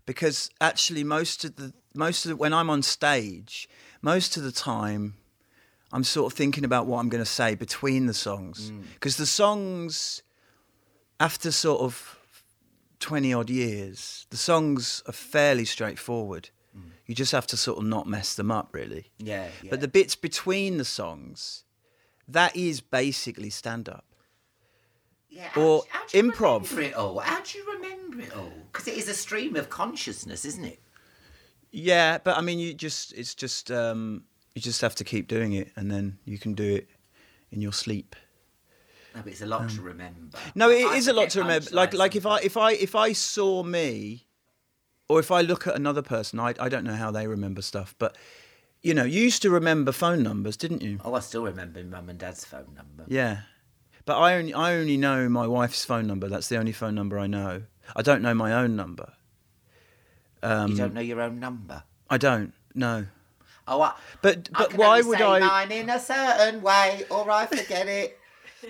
because 0.06 0.50
actually 0.62 1.04
most 1.04 1.44
of 1.46 1.56
the 1.56 1.74
most 1.96 2.26
of 2.26 2.30
the, 2.30 2.36
when 2.36 2.54
I'm 2.54 2.70
on 2.70 2.82
stage, 2.82 3.70
most 4.02 4.38
of 4.38 4.44
the 4.44 4.52
time, 4.52 5.16
I'm 5.92 6.04
sort 6.04 6.32
of 6.32 6.38
thinking 6.38 6.66
about 6.66 6.88
what 6.88 7.00
I'm 7.00 7.10
going 7.10 7.24
to 7.24 7.30
say 7.30 7.56
between 7.56 8.06
the 8.06 8.14
songs 8.14 8.72
mm. 8.72 8.84
because 8.94 9.18
the 9.18 9.26
songs, 9.26 10.24
after 11.20 11.52
sort 11.52 11.82
of 11.82 12.20
twenty 13.00 13.34
odd 13.34 13.50
years, 13.50 14.26
the 14.30 14.38
songs 14.38 15.04
are 15.08 15.14
fairly 15.14 15.66
straightforward. 15.66 16.50
Mm. 16.78 16.90
You 17.06 17.16
just 17.16 17.32
have 17.32 17.48
to 17.48 17.58
sort 17.58 17.78
of 17.78 17.86
not 17.86 18.08
mess 18.08 18.36
them 18.36 18.52
up, 18.52 18.70
really. 18.74 19.12
Yeah, 19.20 19.48
yeah. 19.62 19.70
But 19.70 19.82
the 19.82 19.88
bits 19.88 20.16
between 20.16 20.78
the 20.78 20.86
songs, 20.86 21.64
that 22.28 22.56
is 22.56 22.82
basically 22.82 23.50
stand 23.50 23.88
up. 23.88 24.06
Yeah, 25.30 25.50
or 25.56 25.84
how, 25.90 26.00
how 26.00 26.06
do 26.08 26.18
you 26.18 26.32
improv. 26.32 26.70
Remember 26.72 26.82
it 26.82 26.94
all? 26.96 27.20
How 27.20 27.42
do 27.42 27.58
you 27.58 27.74
remember 27.74 28.22
it 28.22 28.36
all? 28.36 28.52
Because 28.72 28.88
it 28.88 28.98
is 28.98 29.08
a 29.08 29.14
stream 29.14 29.56
of 29.56 29.70
consciousness, 29.70 30.46
isn't 30.46 30.66
it? 30.66 30.80
Yeah, 31.76 32.20
but 32.24 32.38
I 32.38 32.42
mean, 32.42 32.58
you 32.58 32.74
just 32.74 33.12
it's 33.14 33.36
just 33.36 33.70
um, 33.70 34.24
you 34.54 34.62
just 34.62 34.80
have 34.80 34.96
to 34.96 35.04
keep 35.04 35.28
doing 35.28 35.54
it, 35.54 35.72
and 35.76 35.92
then 35.92 36.18
you 36.24 36.38
can 36.38 36.54
do 36.54 36.76
it 36.76 36.88
in 37.52 37.62
your 37.62 37.74
sleep. 37.74 38.16
No, 39.14 39.22
but 39.24 39.32
it's 39.34 39.42
a 39.42 39.46
lot 39.46 39.70
to 39.70 39.82
remember. 39.82 40.38
Um, 40.38 40.52
No, 40.56 40.70
it 40.70 40.86
I 40.86 40.96
is 40.96 41.10
a 41.10 41.14
lot 41.14 41.30
to 41.32 41.42
remember. 41.42 41.70
Like 41.74 41.94
like 41.94 42.16
if 42.16 42.26
I 42.26 42.40
if 42.40 42.56
I 42.56 42.72
if 42.72 42.96
I 42.96 43.12
saw 43.12 43.62
me, 43.62 44.26
or 45.10 45.20
if 45.20 45.32
I 45.32 45.42
look 45.42 45.68
at 45.68 45.76
another 45.76 46.02
person, 46.02 46.40
I 46.40 46.54
I 46.60 46.70
don't 46.70 46.86
know 46.86 46.96
how 46.96 47.12
they 47.12 47.28
remember 47.28 47.62
stuff, 47.62 47.94
but 48.00 48.18
you 48.82 48.94
know, 48.94 49.04
you 49.04 49.22
used 49.22 49.42
to 49.42 49.50
remember 49.50 49.92
phone 49.92 50.24
numbers, 50.24 50.56
didn't 50.56 50.82
you? 50.82 51.00
Oh, 51.04 51.14
I 51.14 51.20
still 51.20 51.44
remember 51.44 51.84
mum 51.84 52.08
and 52.08 52.18
dad's 52.18 52.46
phone 52.46 52.74
number. 52.74 53.04
Yeah, 53.08 53.42
but 54.06 54.18
I 54.18 54.36
only 54.36 54.54
I 54.54 54.76
only 54.76 54.96
know 54.96 55.28
my 55.28 55.46
wife's 55.46 55.84
phone 55.84 56.08
number. 56.08 56.30
That's 56.30 56.48
the 56.48 56.58
only 56.58 56.72
phone 56.72 56.96
number 56.96 57.20
I 57.20 57.28
know. 57.28 57.64
I 57.96 58.02
don't 58.02 58.22
know 58.22 58.34
my 58.34 58.54
own 58.54 58.78
number. 58.78 59.12
Um, 60.46 60.72
you 60.72 60.78
don't 60.78 60.94
know 60.94 61.02
your 61.02 61.22
own 61.22 61.40
number. 61.40 61.84
I 62.10 62.18
don't. 62.18 62.54
No. 62.74 63.06
Oh, 63.68 63.82
I, 63.82 63.94
But 64.22 64.50
I 64.54 64.60
but 64.60 64.70
can 64.72 64.80
why 64.80 65.02
would 65.02 65.18
say 65.18 65.24
I? 65.26 65.40
mine 65.40 65.72
in 65.72 65.90
a 65.90 66.00
certain 66.00 66.62
way, 66.62 67.04
or 67.10 67.30
I 67.32 67.46
forget 67.48 67.88
it. 67.88 68.20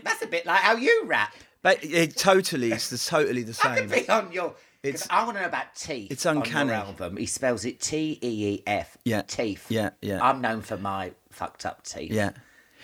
That's 0.04 0.22
a 0.22 0.28
bit 0.28 0.46
like 0.46 0.60
how 0.60 0.76
you 0.78 1.04
rap. 1.06 1.34
But 1.62 1.84
it 1.84 2.16
totally, 2.16 2.72
it's 2.72 2.90
the, 2.90 2.98
totally 2.98 3.44
the 3.44 3.54
same. 3.54 3.72
I 3.72 3.80
could 3.82 3.90
be 3.92 4.10
on 4.10 4.32
your. 4.32 4.56
It's- 4.84 5.08
I 5.10 5.24
want 5.24 5.36
to 5.38 5.42
know 5.42 5.48
about 5.48 5.74
teeth. 5.76 6.12
it's 6.12 6.26
On 6.28 6.38
uncanny. 6.38 6.68
your 6.70 6.76
album, 6.78 7.18
he 7.18 7.26
spells 7.26 7.66
it 7.66 7.80
T 7.82 8.20
E 8.22 8.48
E 8.56 8.64
F. 8.68 8.98
Yeah. 9.04 9.24
Teeth. 9.24 9.66
Yeah, 9.70 9.90
yeah. 10.02 10.20
I'm 10.24 10.42
known 10.42 10.62
for 10.62 10.78
my 10.78 11.12
fucked 11.32 11.66
up 11.66 11.84
teeth. 11.84 12.12
Yeah. 12.12 12.32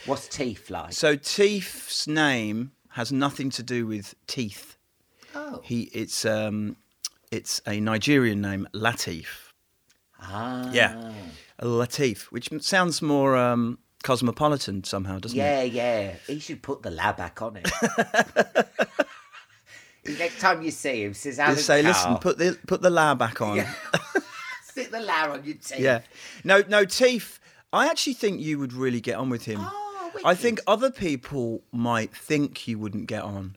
What's 0.07 0.27
teeth 0.27 0.69
like? 0.71 0.93
So 0.93 1.15
Teeth's 1.15 2.07
name 2.07 2.71
has 2.89 3.11
nothing 3.11 3.51
to 3.51 3.61
do 3.63 3.85
with 3.85 4.15
teeth. 4.27 4.75
oh. 5.35 5.61
He 5.63 5.83
it's 5.93 6.25
um 6.25 6.75
it's 7.31 7.61
a 7.65 7.79
Nigerian 7.79 8.41
name, 8.41 8.67
Latif. 8.73 9.27
Ah. 10.21 10.69
Yeah. 10.71 11.13
Latif, 11.61 12.23
which 12.25 12.49
sounds 12.61 13.01
more 13.01 13.35
um 13.37 13.79
cosmopolitan 14.03 14.83
somehow, 14.83 15.19
doesn't 15.19 15.37
it? 15.37 15.41
Yeah, 15.41 15.63
yeah. 15.63 16.15
He 16.27 16.39
should 16.39 16.61
put 16.61 16.81
the 16.83 16.91
la 16.91 17.13
back 17.13 17.41
on 17.41 17.57
it. 17.57 17.71
Next 20.17 20.39
time 20.39 20.63
you 20.63 20.71
see 20.71 21.03
him, 21.03 21.13
says 21.13 21.37
Alan 21.39 21.55
Just 21.55 21.67
say, 21.67 21.83
listen, 21.83 22.17
put 22.17 22.37
the 22.37 22.57
put 22.67 22.81
the 22.81 22.89
la 22.89 23.15
back 23.15 23.41
on. 23.41 23.57
Yeah. 23.57 23.73
stick 24.63 24.91
the 24.91 24.99
la 24.99 25.31
on 25.31 25.43
your 25.43 25.55
teeth. 25.55 25.79
Yeah. 25.79 26.01
No, 26.43 26.63
no, 26.67 26.85
Teef. 26.85 27.39
I 27.73 27.87
actually 27.87 28.13
think 28.13 28.41
you 28.41 28.59
would 28.59 28.73
really 28.73 28.99
get 28.99 29.15
on 29.15 29.29
with 29.29 29.45
him. 29.45 29.59
Oh, 29.61 30.11
I 30.25 30.35
think 30.35 30.59
other 30.67 30.91
people 30.91 31.63
might 31.71 32.13
think 32.13 32.67
you 32.67 32.77
wouldn't 32.77 33.07
get 33.07 33.23
on 33.23 33.55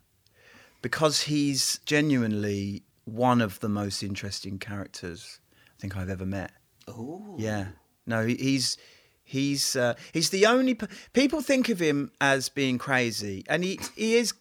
because 0.83 1.23
he's 1.23 1.81
genuinely 1.85 2.85
one 3.05 3.41
of 3.41 3.61
the 3.61 3.69
most 3.69 4.03
interesting 4.03 4.59
characters 4.59 5.41
I 5.79 5.81
think 5.81 5.97
I've 5.97 6.11
ever 6.11 6.27
met. 6.27 6.53
Ooh. 6.89 7.37
Yeah. 7.39 7.69
No, 8.07 8.27
he's 8.27 8.77
he's 9.25 9.77
uh, 9.77 9.95
he's 10.13 10.31
the 10.31 10.47
only 10.47 10.75
p- 10.75 10.87
people 11.13 11.41
think 11.41 11.69
of 11.69 11.81
him 11.81 12.13
as 12.21 12.49
being 12.49 12.79
crazy, 12.79 13.45
and 13.49 13.65
he 13.65 13.81
he 13.97 14.17
is. 14.17 14.35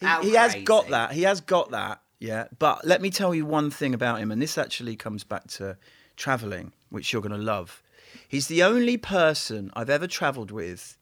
He, 0.00 0.06
he 0.22 0.34
has 0.34 0.56
got 0.64 0.88
that. 0.88 1.12
He 1.12 1.22
has 1.22 1.40
got 1.40 1.70
that. 1.70 2.00
Yeah. 2.18 2.48
But 2.58 2.84
let 2.84 3.00
me 3.00 3.10
tell 3.10 3.34
you 3.34 3.46
one 3.46 3.70
thing 3.70 3.94
about 3.94 4.18
him, 4.20 4.30
and 4.30 4.42
this 4.42 4.58
actually 4.58 4.96
comes 4.96 5.24
back 5.24 5.46
to 5.52 5.76
traveling, 6.16 6.72
which 6.90 7.12
you're 7.12 7.22
going 7.22 7.32
to 7.32 7.38
love. 7.38 7.82
He's 8.28 8.48
the 8.48 8.62
only 8.62 8.96
person 8.96 9.70
I've 9.74 9.90
ever 9.90 10.06
traveled 10.06 10.50
with 10.50 10.98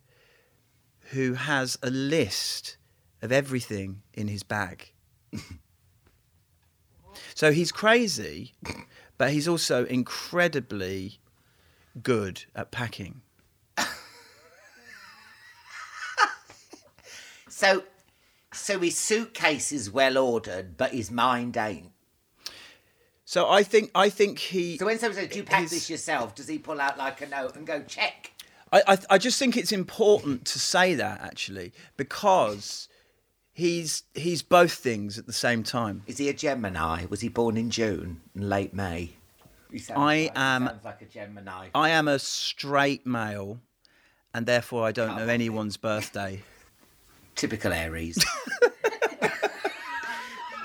who 1.11 1.35
has 1.35 1.76
a 1.82 1.90
list 1.90 2.76
of 3.23 3.32
everything 3.32 4.02
in 4.14 4.28
his 4.28 4.42
bag. 4.42 4.92
so 7.40 7.52
he's 7.52 7.73
crazy, 7.73 8.52
but 9.16 9.30
he's 9.30 9.49
also 9.49 9.87
incredibly 9.87 11.20
good 12.02 12.44
at 12.54 12.70
packing. 12.70 13.23
So, 17.49 17.85
so 18.52 18.78
his 18.78 18.99
suitcase 18.99 19.73
is 19.73 19.90
well 19.90 20.18
ordered, 20.18 20.76
but 20.76 20.90
his 20.92 21.11
mind 21.11 21.56
ain't. 21.56 21.92
So 23.25 23.49
I 23.49 23.62
think 23.62 23.90
I 23.94 24.11
think 24.11 24.38
he. 24.38 24.76
So 24.76 24.85
when 24.85 24.99
someone 24.99 25.16
says, 25.16 25.30
"Do 25.30 25.38
you 25.38 25.44
pack 25.44 25.62
his- 25.62 25.70
this 25.70 25.88
yourself?" 25.88 26.35
Does 26.35 26.47
he 26.47 26.59
pull 26.59 26.78
out 26.78 26.99
like 26.99 27.23
a 27.23 27.26
note 27.26 27.56
and 27.56 27.66
go 27.66 27.82
check? 27.82 28.32
I, 28.70 28.82
I 28.87 28.99
I 29.11 29.18
just 29.18 29.38
think 29.38 29.56
it's 29.56 29.73
important 29.73 30.44
to 30.47 30.59
say 30.59 30.94
that 30.94 31.23
actually 31.23 31.73
because 31.97 32.89
he's 33.61 34.05
he's 34.14 34.43
both 34.43 34.73
things 34.73 35.19
at 35.19 35.26
the 35.26 35.33
same 35.33 35.62
time. 35.62 36.02
Is 36.07 36.19
he 36.19 36.29
a 36.29 36.33
Gemini? 36.33 37.05
Was 37.09 37.21
he 37.21 37.29
born 37.29 37.57
in 37.57 37.71
June 37.71 38.21
and 38.35 38.49
late 38.49 38.75
May? 38.75 39.11
He 39.71 39.79
sounds 39.79 39.99
I 39.99 40.02
like, 40.05 40.21
he 40.23 40.31
am- 40.35 40.67
sounds 40.67 40.85
like 40.85 41.02
a 41.02 41.05
Gemini. 41.05 41.69
I 41.75 41.90
am 41.90 42.09
a 42.09 42.19
straight 42.19 43.07
male, 43.07 43.61
and 44.35 44.47
therefore 44.47 44.85
I 44.87 44.93
don't 44.93 45.14
know 45.17 45.25
on. 45.25 45.31
anyone's 45.31 45.76
birthday. 45.76 46.43
Typical 47.37 47.73
Aries. 47.73 48.25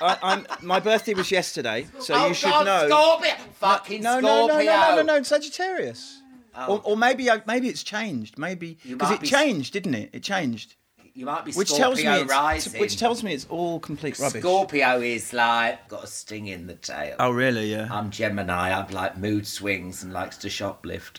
I, 0.00 0.16
I'm 0.22 0.46
my 0.62 0.80
birthday 0.80 1.14
was 1.14 1.30
yesterday, 1.30 1.86
so 1.98 2.14
oh 2.14 2.28
you 2.28 2.34
should 2.34 2.50
God, 2.50 2.66
know. 2.66 2.88
Scorpio! 2.88 3.34
Fucking 3.54 4.02
no, 4.02 4.20
no, 4.20 4.46
Scorpio! 4.46 4.70
no, 4.70 4.80
no, 4.80 4.96
no, 4.96 5.02
no, 5.02 5.16
no, 5.18 5.22
Sagittarius. 5.22 6.22
Oh. 6.54 6.76
Or, 6.76 6.92
or 6.92 6.96
maybe 6.96 7.30
I, 7.30 7.42
maybe 7.46 7.68
it's 7.68 7.82
changed. 7.82 8.38
Maybe 8.38 8.78
because 8.88 9.10
it 9.10 9.20
be- 9.20 9.26
changed, 9.26 9.72
didn't 9.72 9.94
it? 9.94 10.10
It 10.12 10.22
changed. 10.22 10.76
You 11.18 11.26
might 11.26 11.44
be 11.44 11.50
Which 11.50 11.70
Scorpio 11.70 11.84
tells 11.84 12.04
me 12.04 12.22
it's, 12.22 12.30
rising. 12.30 12.80
which 12.80 12.96
tells 12.96 13.24
me 13.24 13.34
it's 13.34 13.44
all 13.50 13.80
complete 13.80 14.20
rubbish. 14.20 14.40
Scorpio 14.40 15.00
is 15.00 15.32
like 15.32 15.88
got 15.88 16.04
a 16.04 16.06
sting 16.06 16.46
in 16.46 16.68
the 16.68 16.74
tail. 16.74 17.16
Oh 17.18 17.32
really? 17.32 17.72
Yeah. 17.72 17.88
I'm 17.90 18.12
Gemini. 18.12 18.72
I've 18.72 18.92
like 18.92 19.18
mood 19.18 19.44
swings 19.44 20.04
and 20.04 20.12
likes 20.12 20.36
to 20.36 20.48
shoplift. 20.48 21.18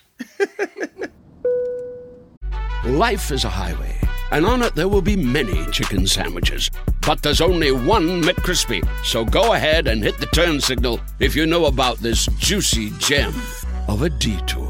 Life 2.86 3.30
is 3.30 3.44
a 3.44 3.50
highway, 3.50 3.94
and 4.32 4.46
on 4.46 4.62
it 4.62 4.74
there 4.74 4.88
will 4.88 5.02
be 5.02 5.16
many 5.16 5.66
chicken 5.66 6.06
sandwiches. 6.06 6.70
But 7.02 7.22
there's 7.22 7.42
only 7.42 7.70
one 7.70 8.22
McCrispy. 8.22 8.82
So 9.04 9.26
go 9.26 9.52
ahead 9.52 9.86
and 9.86 10.02
hit 10.02 10.16
the 10.16 10.24
turn 10.28 10.62
signal 10.62 10.98
if 11.18 11.36
you 11.36 11.44
know 11.44 11.66
about 11.66 11.98
this 11.98 12.24
juicy 12.38 12.88
gem 13.00 13.34
of 13.86 14.00
a 14.00 14.08
detour. 14.08 14.69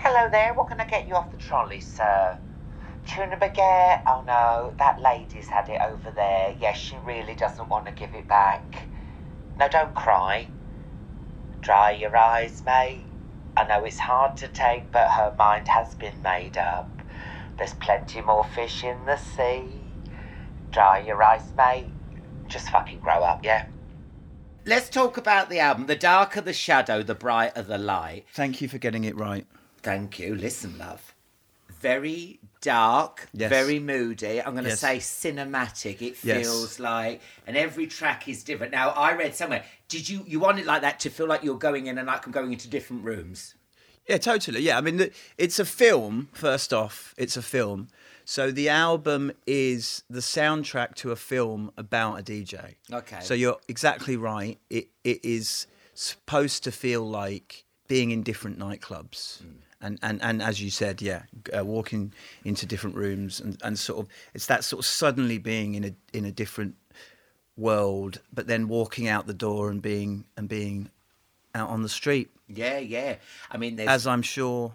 Hello 0.00 0.28
there, 0.30 0.54
what 0.54 0.68
can 0.68 0.80
I 0.80 0.84
get 0.84 1.08
you 1.08 1.14
off 1.14 1.32
the 1.32 1.36
trolley, 1.36 1.80
sir? 1.80 2.38
Tuna 3.04 3.36
baguette? 3.36 4.02
Oh 4.06 4.22
no, 4.24 4.72
that 4.78 5.00
lady's 5.00 5.48
had 5.48 5.68
it 5.68 5.80
over 5.80 6.12
there. 6.12 6.54
Yes, 6.60 6.78
she 6.78 6.96
really 7.04 7.34
doesn't 7.34 7.68
want 7.68 7.86
to 7.86 7.92
give 7.92 8.14
it 8.14 8.28
back. 8.28 8.86
Now 9.58 9.66
don't 9.66 9.92
cry. 9.96 10.46
Dry 11.60 11.90
your 11.90 12.16
eyes, 12.16 12.62
mate. 12.64 13.02
I 13.56 13.64
know 13.64 13.84
it's 13.84 13.98
hard 13.98 14.36
to 14.36 14.46
take, 14.46 14.92
but 14.92 15.08
her 15.08 15.34
mind 15.36 15.66
has 15.66 15.96
been 15.96 16.22
made 16.22 16.56
up. 16.56 16.88
There's 17.56 17.74
plenty 17.74 18.20
more 18.20 18.44
fish 18.44 18.84
in 18.84 19.04
the 19.04 19.16
sea. 19.16 19.64
Dry 20.70 21.00
your 21.00 21.20
eyes, 21.20 21.52
mate. 21.56 21.90
Just 22.46 22.70
fucking 22.70 23.00
grow 23.00 23.24
up, 23.24 23.44
yeah? 23.44 23.66
Let's 24.64 24.88
talk 24.88 25.16
about 25.16 25.50
the 25.50 25.58
album. 25.58 25.86
The 25.86 25.96
darker 25.96 26.40
the 26.40 26.52
shadow, 26.52 27.02
the 27.02 27.16
brighter 27.16 27.62
the 27.62 27.78
light. 27.78 28.26
Thank 28.32 28.60
you 28.60 28.68
for 28.68 28.78
getting 28.78 29.02
it 29.02 29.16
right. 29.16 29.44
Thank 29.82 30.18
you. 30.18 30.34
Listen, 30.34 30.78
love. 30.78 31.14
Very 31.80 32.40
dark, 32.60 33.28
Yes. 33.32 33.50
very 33.50 33.78
moody. 33.78 34.42
I'm 34.42 34.52
going 34.54 34.64
to 34.64 34.70
Yes. 34.70 34.80
say 34.80 34.98
cinematic. 34.98 36.02
It 36.02 36.16
Yes. 36.22 36.42
feels 36.46 36.80
like, 36.80 37.20
and 37.46 37.56
every 37.56 37.86
track 37.86 38.26
is 38.26 38.42
different. 38.42 38.72
Now, 38.72 38.90
I 38.90 39.12
read 39.12 39.34
somewhere. 39.36 39.64
Did 39.88 40.08
you 40.08 40.24
you 40.26 40.40
want 40.40 40.58
it 40.58 40.66
like 40.66 40.82
that 40.82 40.98
to 41.00 41.10
feel 41.10 41.26
like 41.26 41.44
you're 41.44 41.58
going 41.58 41.86
in 41.86 41.96
and 41.98 42.06
like 42.08 42.26
I'm 42.26 42.32
going 42.32 42.52
into 42.52 42.68
different 42.68 43.04
rooms? 43.04 43.54
Yeah, 44.08 44.16
totally. 44.18 44.60
Yeah, 44.62 44.78
I 44.78 44.80
mean, 44.80 45.10
it's 45.36 45.58
a 45.58 45.64
film. 45.64 46.30
First 46.32 46.72
off, 46.72 47.14
it's 47.16 47.36
a 47.36 47.42
film. 47.42 47.88
So 48.24 48.50
the 48.50 48.68
album 48.68 49.32
is 49.46 50.02
the 50.10 50.20
soundtrack 50.20 50.94
to 50.96 51.12
a 51.12 51.16
film 51.16 51.70
about 51.76 52.18
a 52.18 52.22
DJ. 52.22 52.74
Okay. 52.92 53.20
So 53.22 53.34
you're 53.34 53.58
exactly 53.68 54.16
right. 54.16 54.58
It 54.68 54.88
it 55.04 55.24
is 55.24 55.66
supposed 55.94 56.64
to 56.64 56.72
feel 56.72 57.08
like 57.08 57.64
being 57.86 58.10
in 58.10 58.22
different 58.22 58.58
nightclubs. 58.58 59.38
Hmm. 59.42 59.48
And, 59.80 59.98
and, 60.02 60.20
and 60.22 60.42
as 60.42 60.60
you 60.60 60.70
said, 60.70 61.00
yeah, 61.00 61.22
uh, 61.56 61.64
walking 61.64 62.12
into 62.44 62.66
different 62.66 62.96
rooms 62.96 63.38
and, 63.40 63.56
and 63.62 63.78
sort 63.78 64.00
of 64.00 64.06
it's 64.34 64.46
that 64.46 64.64
sort 64.64 64.80
of 64.80 64.86
suddenly 64.86 65.38
being 65.38 65.74
in 65.76 65.84
a 65.84 65.94
in 66.12 66.24
a 66.24 66.32
different 66.32 66.74
world, 67.56 68.20
but 68.32 68.46
then 68.48 68.66
walking 68.68 69.06
out 69.08 69.26
the 69.28 69.34
door 69.34 69.70
and 69.70 69.80
being 69.80 70.24
and 70.36 70.48
being 70.48 70.90
out 71.54 71.68
on 71.70 71.82
the 71.82 71.88
street, 71.88 72.30
Yeah, 72.48 72.78
yeah. 72.78 73.16
I 73.50 73.56
mean, 73.56 73.76
there's 73.76 73.88
as 73.88 74.06
I'm 74.06 74.22
sure 74.22 74.72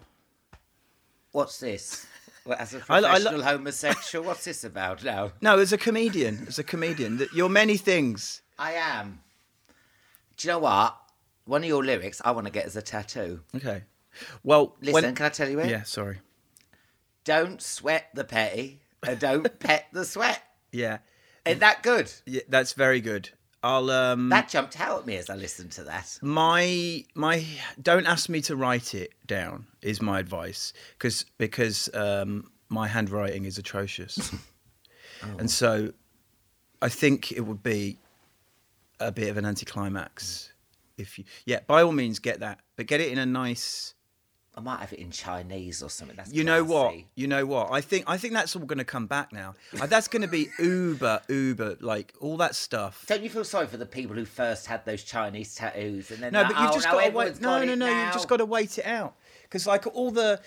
what's 1.32 1.60
this? 1.60 2.06
Well, 2.46 2.56
as 2.58 2.74
a 2.74 2.82
I- 2.90 2.96
I 2.96 3.00
lo- 3.00 3.08
professional 3.08 3.42
homosexual, 3.42 4.24
what's 4.26 4.44
this 4.44 4.64
about 4.64 5.02
now? 5.04 5.32
No, 5.40 5.58
as 5.58 5.72
a 5.72 5.78
comedian, 5.78 6.44
as 6.48 6.58
a 6.58 6.64
comedian, 6.64 7.16
that 7.18 7.32
you're 7.32 7.48
many 7.48 7.76
things. 7.78 8.42
I 8.58 8.72
am. 8.72 9.20
Do 10.36 10.48
you 10.48 10.52
know 10.52 10.58
what? 10.60 10.96
One 11.46 11.62
of 11.62 11.68
your 11.68 11.84
lyrics 11.84 12.20
I 12.24 12.32
want 12.32 12.46
to 12.46 12.52
get 12.52 12.66
as 12.66 12.76
a 12.76 12.82
tattoo. 12.82 13.40
Okay. 13.56 13.82
Well, 14.42 14.76
Listen, 14.80 14.92
when- 14.94 15.14
can 15.14 15.26
I 15.26 15.28
tell 15.30 15.48
you 15.48 15.60
it? 15.60 15.68
Yeah, 15.68 15.82
sorry. 15.84 16.18
Don't 17.24 17.62
sweat 17.62 18.08
the 18.14 18.24
petty 18.24 18.80
and 19.02 19.18
don't 19.18 19.58
pet 19.58 19.86
the 19.92 20.04
sweat. 20.04 20.42
Yeah. 20.72 20.98
Isn't 21.46 21.60
that 21.60 21.82
good? 21.82 22.10
yeah, 22.26 22.42
that's 22.48 22.72
very 22.72 23.00
good. 23.00 23.30
I'll 23.62 23.90
um 23.90 24.28
That 24.28 24.48
jumped 24.50 24.78
out 24.78 25.00
at 25.00 25.06
me 25.06 25.16
as 25.16 25.30
I 25.30 25.36
listened 25.36 25.72
to 25.72 25.84
that. 25.84 26.18
my 26.20 27.04
my 27.14 27.46
don't 27.80 28.06
ask 28.06 28.28
me 28.28 28.42
to 28.42 28.56
write 28.56 28.94
it 28.94 29.12
down 29.26 29.66
is 29.80 30.02
my 30.02 30.18
advice 30.20 30.74
because 30.98 31.24
because 31.38 31.88
um 31.94 32.50
my 32.68 32.88
handwriting 32.88 33.44
is 33.46 33.58
atrocious. 33.58 34.32
And 35.38 35.50
so 35.50 35.90
I 36.82 36.90
think 36.90 37.32
it 37.32 37.40
would 37.40 37.62
be 37.62 37.98
a 39.00 39.10
bit 39.10 39.28
of 39.30 39.38
an 39.38 39.46
anticlimax 39.46 40.52
if 40.98 41.18
you 41.18 41.24
yeah, 41.46 41.60
by 41.66 41.80
all 41.82 41.92
means 41.92 42.18
get 42.18 42.40
that, 42.40 42.60
but 42.76 42.86
get 42.86 43.00
it 43.00 43.10
in 43.10 43.16
a 43.16 43.24
nice 43.24 43.94
I 44.56 44.60
might 44.60 44.80
have 44.80 44.92
it 44.92 45.00
in 45.00 45.10
Chinese 45.10 45.82
or 45.82 45.90
something. 45.90 46.16
That's 46.16 46.32
You 46.32 46.44
know 46.44 46.62
what? 46.62 46.94
You 47.16 47.26
know 47.26 47.44
what? 47.44 47.72
I 47.72 47.80
think 47.80 48.04
I 48.06 48.16
think 48.16 48.34
that's 48.34 48.54
all 48.54 48.64
going 48.64 48.78
to 48.78 48.84
come 48.84 49.06
back 49.06 49.32
now. 49.32 49.54
Uh, 49.80 49.86
That's 49.86 50.06
going 50.06 50.22
to 50.22 50.28
be 50.28 50.48
uber 50.58 51.20
uber 51.28 51.76
like 51.80 52.14
all 52.20 52.36
that 52.36 52.54
stuff. 52.54 53.04
Don't 53.08 53.22
you 53.22 53.30
feel 53.30 53.44
sorry 53.44 53.66
for 53.66 53.76
the 53.76 53.86
people 53.86 54.14
who 54.14 54.24
first 54.24 54.66
had 54.66 54.84
those 54.84 55.02
Chinese 55.02 55.54
tattoos 55.54 56.10
and 56.10 56.22
then 56.22 56.32
No, 56.32 56.42
like, 56.42 56.52
but 56.52 56.60
you've 56.60 56.70
oh, 56.70 56.74
just 56.74 56.86
no, 56.86 56.92
got 56.92 57.04
to 57.04 57.10
wait. 57.10 57.40
No, 57.40 57.64
no, 57.64 57.74
no. 57.74 57.86
now. 57.86 58.04
You've 58.04 58.14
just 58.14 58.28
got 58.28 58.36
to 58.36 58.46
wait 58.46 58.78
it 58.78 58.86
out 58.86 59.16
because 59.42 59.66
like 59.66 59.86
all 59.88 60.10
the 60.10 60.40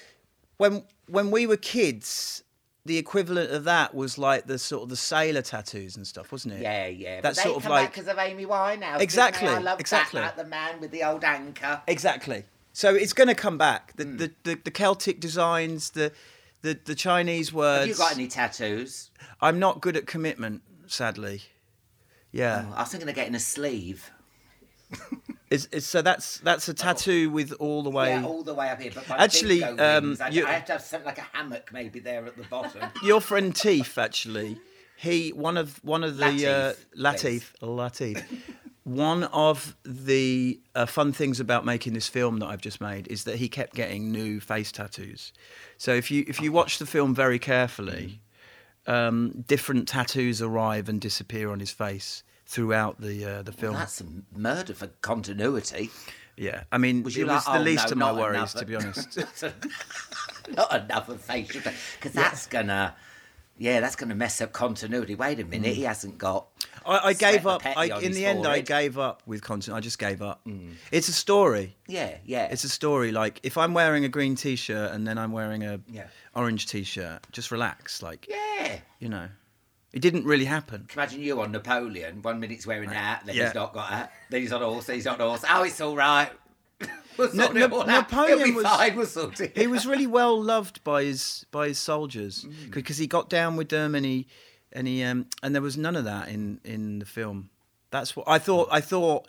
when 0.57 0.83
when 1.07 1.29
we 1.31 1.45
were 1.45 1.57
kids, 1.57 2.43
the 2.85 2.97
equivalent 2.97 3.51
of 3.51 3.65
that 3.65 3.93
was 3.93 4.17
like 4.17 4.47
the 4.47 4.57
sort 4.57 4.83
of 4.83 4.89
the 4.89 4.95
sailor 4.95 5.41
tattoos 5.41 5.97
and 5.97 6.07
stuff, 6.07 6.31
wasn't 6.31 6.53
it? 6.55 6.61
Yeah, 6.61 6.87
yeah. 6.87 7.21
That's 7.21 7.41
sort 7.41 7.57
of 7.57 7.69
like 7.69 7.93
because 7.93 8.07
of 8.07 8.17
Amy 8.17 8.45
Winehouse. 8.45 9.01
Exactly, 9.01 9.47
didn't? 9.47 9.59
I 9.59 9.63
love 9.63 9.79
exactly. 9.79 10.21
That, 10.21 10.37
like 10.37 10.45
the 10.45 10.49
man 10.49 10.79
with 10.79 10.91
the 10.91 11.03
old 11.03 11.23
anchor. 11.23 11.81
exactly. 11.87 12.45
So 12.77 12.93
it's 12.93 13.11
going 13.11 13.27
to 13.27 13.33
come 13.33 13.57
back. 13.57 13.93
The, 13.95 14.03
Hmm. 14.03 14.17
the, 14.17 14.31
the 14.43 14.55
the 14.65 14.69
Celtic 14.69 15.19
designs, 15.19 15.89
the 15.89 16.11
the 16.61 16.77
the 16.85 16.93
Chinese 16.93 17.51
words. 17.51 17.79
Have 17.79 17.89
you 17.89 17.95
got 17.95 18.13
any 18.13 18.27
tattoos? 18.27 19.09
I'm 19.41 19.57
not 19.57 19.81
good 19.81 19.97
at 19.97 20.05
commitment, 20.05 20.61
sadly. 20.85 21.41
Yeah. 22.31 22.65
Oh, 22.69 22.75
I 22.75 22.81
was 22.81 22.89
thinking 22.89 23.09
of 23.09 23.15
getting 23.15 23.33
a 23.33 23.39
sleeve. 23.39 24.11
It's, 25.49 25.65
it's, 25.71 25.87
so 25.87 26.01
that's 26.01 26.39
that's 26.39 26.67
a 26.67 26.73
tattoo 26.73 27.29
with 27.29 27.53
all 27.53 27.81
the 27.81 27.89
way. 27.89 28.09
Yeah, 28.09 28.25
all 28.25 28.43
the 28.43 28.53
way 28.53 28.69
up 28.69 28.81
here. 28.81 28.91
But 28.93 29.09
Actually, 29.17 29.63
um. 29.63 30.17
I, 30.19 30.27
you- 30.27 30.45
I 30.45 30.51
have 30.51 30.65
to 30.65 30.73
have 30.73 30.81
something 30.81 31.05
like 31.05 31.19
a 31.19 31.27
hammock 31.33 31.71
maybe 31.71 32.01
there 32.01 32.25
at 32.25 32.35
the 32.35 32.43
bottom. 32.43 32.81
Your 33.01 33.21
friend 33.21 33.55
Teef, 33.55 33.97
actually, 33.97 34.59
he 34.97 35.29
one 35.31 35.55
of 35.55 35.81
one 35.85 36.03
of 36.03 36.17
the 36.17 36.25
uh, 36.25 36.73
Latif 37.01 37.43
Latif. 37.61 38.21
One 38.87 39.25
of 39.25 39.75
the 39.83 40.61
uh, 40.73 40.85
fun 40.85 41.11
things 41.11 41.41
about 41.41 41.65
making 41.65 41.93
this 41.93 42.07
film 42.07 42.39
that 42.39 42.45
I've 42.45 42.61
just 42.61 42.79
made 42.79 43.05
is 43.09 43.25
that 43.25 43.35
he 43.35 43.49
kept 43.49 43.75
getting 43.75 44.13
new 44.13 44.39
face 44.39 44.71
tattoos. 44.71 45.33
So 45.77 45.93
if 45.93 46.09
you 46.09 46.23
if 46.25 46.39
you 46.41 46.53
watch 46.53 46.79
the 46.79 46.85
film 46.85 47.13
very 47.13 47.37
carefully, 47.37 48.21
um, 48.85 49.43
different 49.45 49.89
tattoos 49.89 50.41
arrive 50.41 50.87
and 50.87 51.01
disappear 51.01 51.51
on 51.51 51.59
his 51.59 51.69
face 51.71 52.23
throughout 52.45 53.01
the 53.01 53.25
uh, 53.25 53.41
the 53.41 53.51
film. 53.51 53.73
That's 53.73 53.99
a 53.99 54.05
murder 54.33 54.73
for 54.73 54.87
continuity. 55.01 55.89
yeah, 56.37 56.63
I 56.71 56.77
mean, 56.77 57.03
Was 57.03 57.17
it 57.17 57.27
was 57.27 57.45
like, 57.45 57.55
the 57.55 57.59
oh, 57.59 57.63
least 57.63 57.87
no, 57.87 57.91
of 57.91 57.97
my 57.97 58.11
worries, 58.13 58.53
to 58.53 58.65
be 58.65 58.75
honest. 58.77 59.17
Not 60.55 60.73
enough 60.85 61.09
of 61.09 61.19
facial 61.19 61.61
because 61.99 62.13
that's 62.13 62.47
gonna, 62.47 62.95
yeah, 63.57 63.79
that's 63.79 63.95
gonna 63.95 64.15
mess 64.15 64.41
up 64.41 64.53
continuity. 64.53 65.15
Wait 65.15 65.39
a 65.39 65.45
minute, 65.45 65.75
he 65.75 65.83
mm. 65.83 65.87
hasn't 65.87 66.17
got. 66.17 66.47
I, 66.85 67.09
I 67.09 67.13
gave 67.13 67.45
up. 67.45 67.65
I, 67.65 67.85
in 67.85 68.01
his 68.01 68.17
the 68.17 68.25
end, 68.25 68.45
I 68.45 68.61
gave 68.61 68.97
up 68.97 69.23
with 69.25 69.41
content. 69.41 69.75
I 69.75 69.79
just 69.79 69.99
gave 69.99 70.21
up. 70.21 70.45
Mm. 70.45 70.73
It's 70.91 71.09
a 71.09 71.13
story. 71.13 71.75
Yeah, 71.87 72.17
yeah. 72.25 72.47
It's 72.51 72.63
a 72.63 72.69
story. 72.69 73.11
Like 73.11 73.39
if 73.43 73.57
I'm 73.57 73.73
wearing 73.73 74.05
a 74.05 74.09
green 74.09 74.35
t-shirt 74.35 74.91
and 74.91 75.07
then 75.07 75.17
I'm 75.17 75.31
wearing 75.31 75.63
a 75.63 75.79
Yeah. 75.91 76.07
orange 76.35 76.67
t-shirt, 76.67 77.19
just 77.31 77.51
relax. 77.51 78.01
Like 78.01 78.27
yeah. 78.29 78.79
you 78.99 79.09
know, 79.09 79.27
it 79.91 80.01
didn't 80.01 80.25
really 80.25 80.45
happen. 80.45 80.87
Imagine 80.93 81.21
you 81.21 81.41
on 81.41 81.51
Napoleon. 81.51 82.21
One 82.21 82.39
minute 82.39 82.55
he's 82.55 82.67
wearing 82.67 82.89
that, 82.91 83.25
then 83.25 83.35
Yeah. 83.35 83.45
he's 83.45 83.55
not 83.55 83.73
got 83.73 83.89
that. 83.89 84.13
Then 84.29 84.41
he's 84.41 84.53
on 84.53 84.61
a 84.61 84.65
horse, 84.65 84.85
then 84.85 84.95
he's 84.95 85.07
on 85.07 85.19
a 85.19 85.27
horse. 85.27 85.43
Oh, 85.49 85.63
it's 85.63 85.81
all 85.81 85.95
right. 85.95 86.29
We'll 87.17 87.33
Na- 87.33 87.47
Na- 87.49 87.83
Napoleon 87.85 88.39
It'll 88.39 88.53
was, 88.55 88.63
fine, 88.65 88.95
we'll 88.95 89.31
he 89.55 89.67
was 89.67 89.85
really 89.85 90.07
well 90.07 90.41
loved 90.41 90.83
by 90.83 91.03
his 91.03 91.45
by 91.51 91.67
his 91.69 91.79
soldiers 91.79 92.45
Mm. 92.45 92.71
because 92.71 92.97
he 92.97 93.07
got 93.07 93.29
down 93.29 93.55
with 93.57 93.69
them 93.69 93.95
and 93.95 94.05
he 94.05 94.27
and 94.71 94.87
he 94.87 95.03
um 95.03 95.25
and 95.43 95.53
there 95.55 95.61
was 95.61 95.77
none 95.77 95.95
of 95.95 96.05
that 96.05 96.29
in 96.29 96.59
in 96.63 96.99
the 96.99 97.05
film. 97.05 97.49
That's 97.91 98.15
what 98.15 98.27
I 98.27 98.37
thought. 98.39 98.67
I 98.71 98.81
thought 98.81 99.27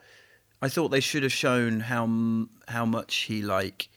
I 0.60 0.68
thought 0.68 0.88
they 0.88 1.00
should 1.00 1.22
have 1.22 1.32
shown 1.32 1.80
how 1.80 2.08
how 2.68 2.84
much 2.84 3.14
he 3.28 3.42
like 3.42 3.88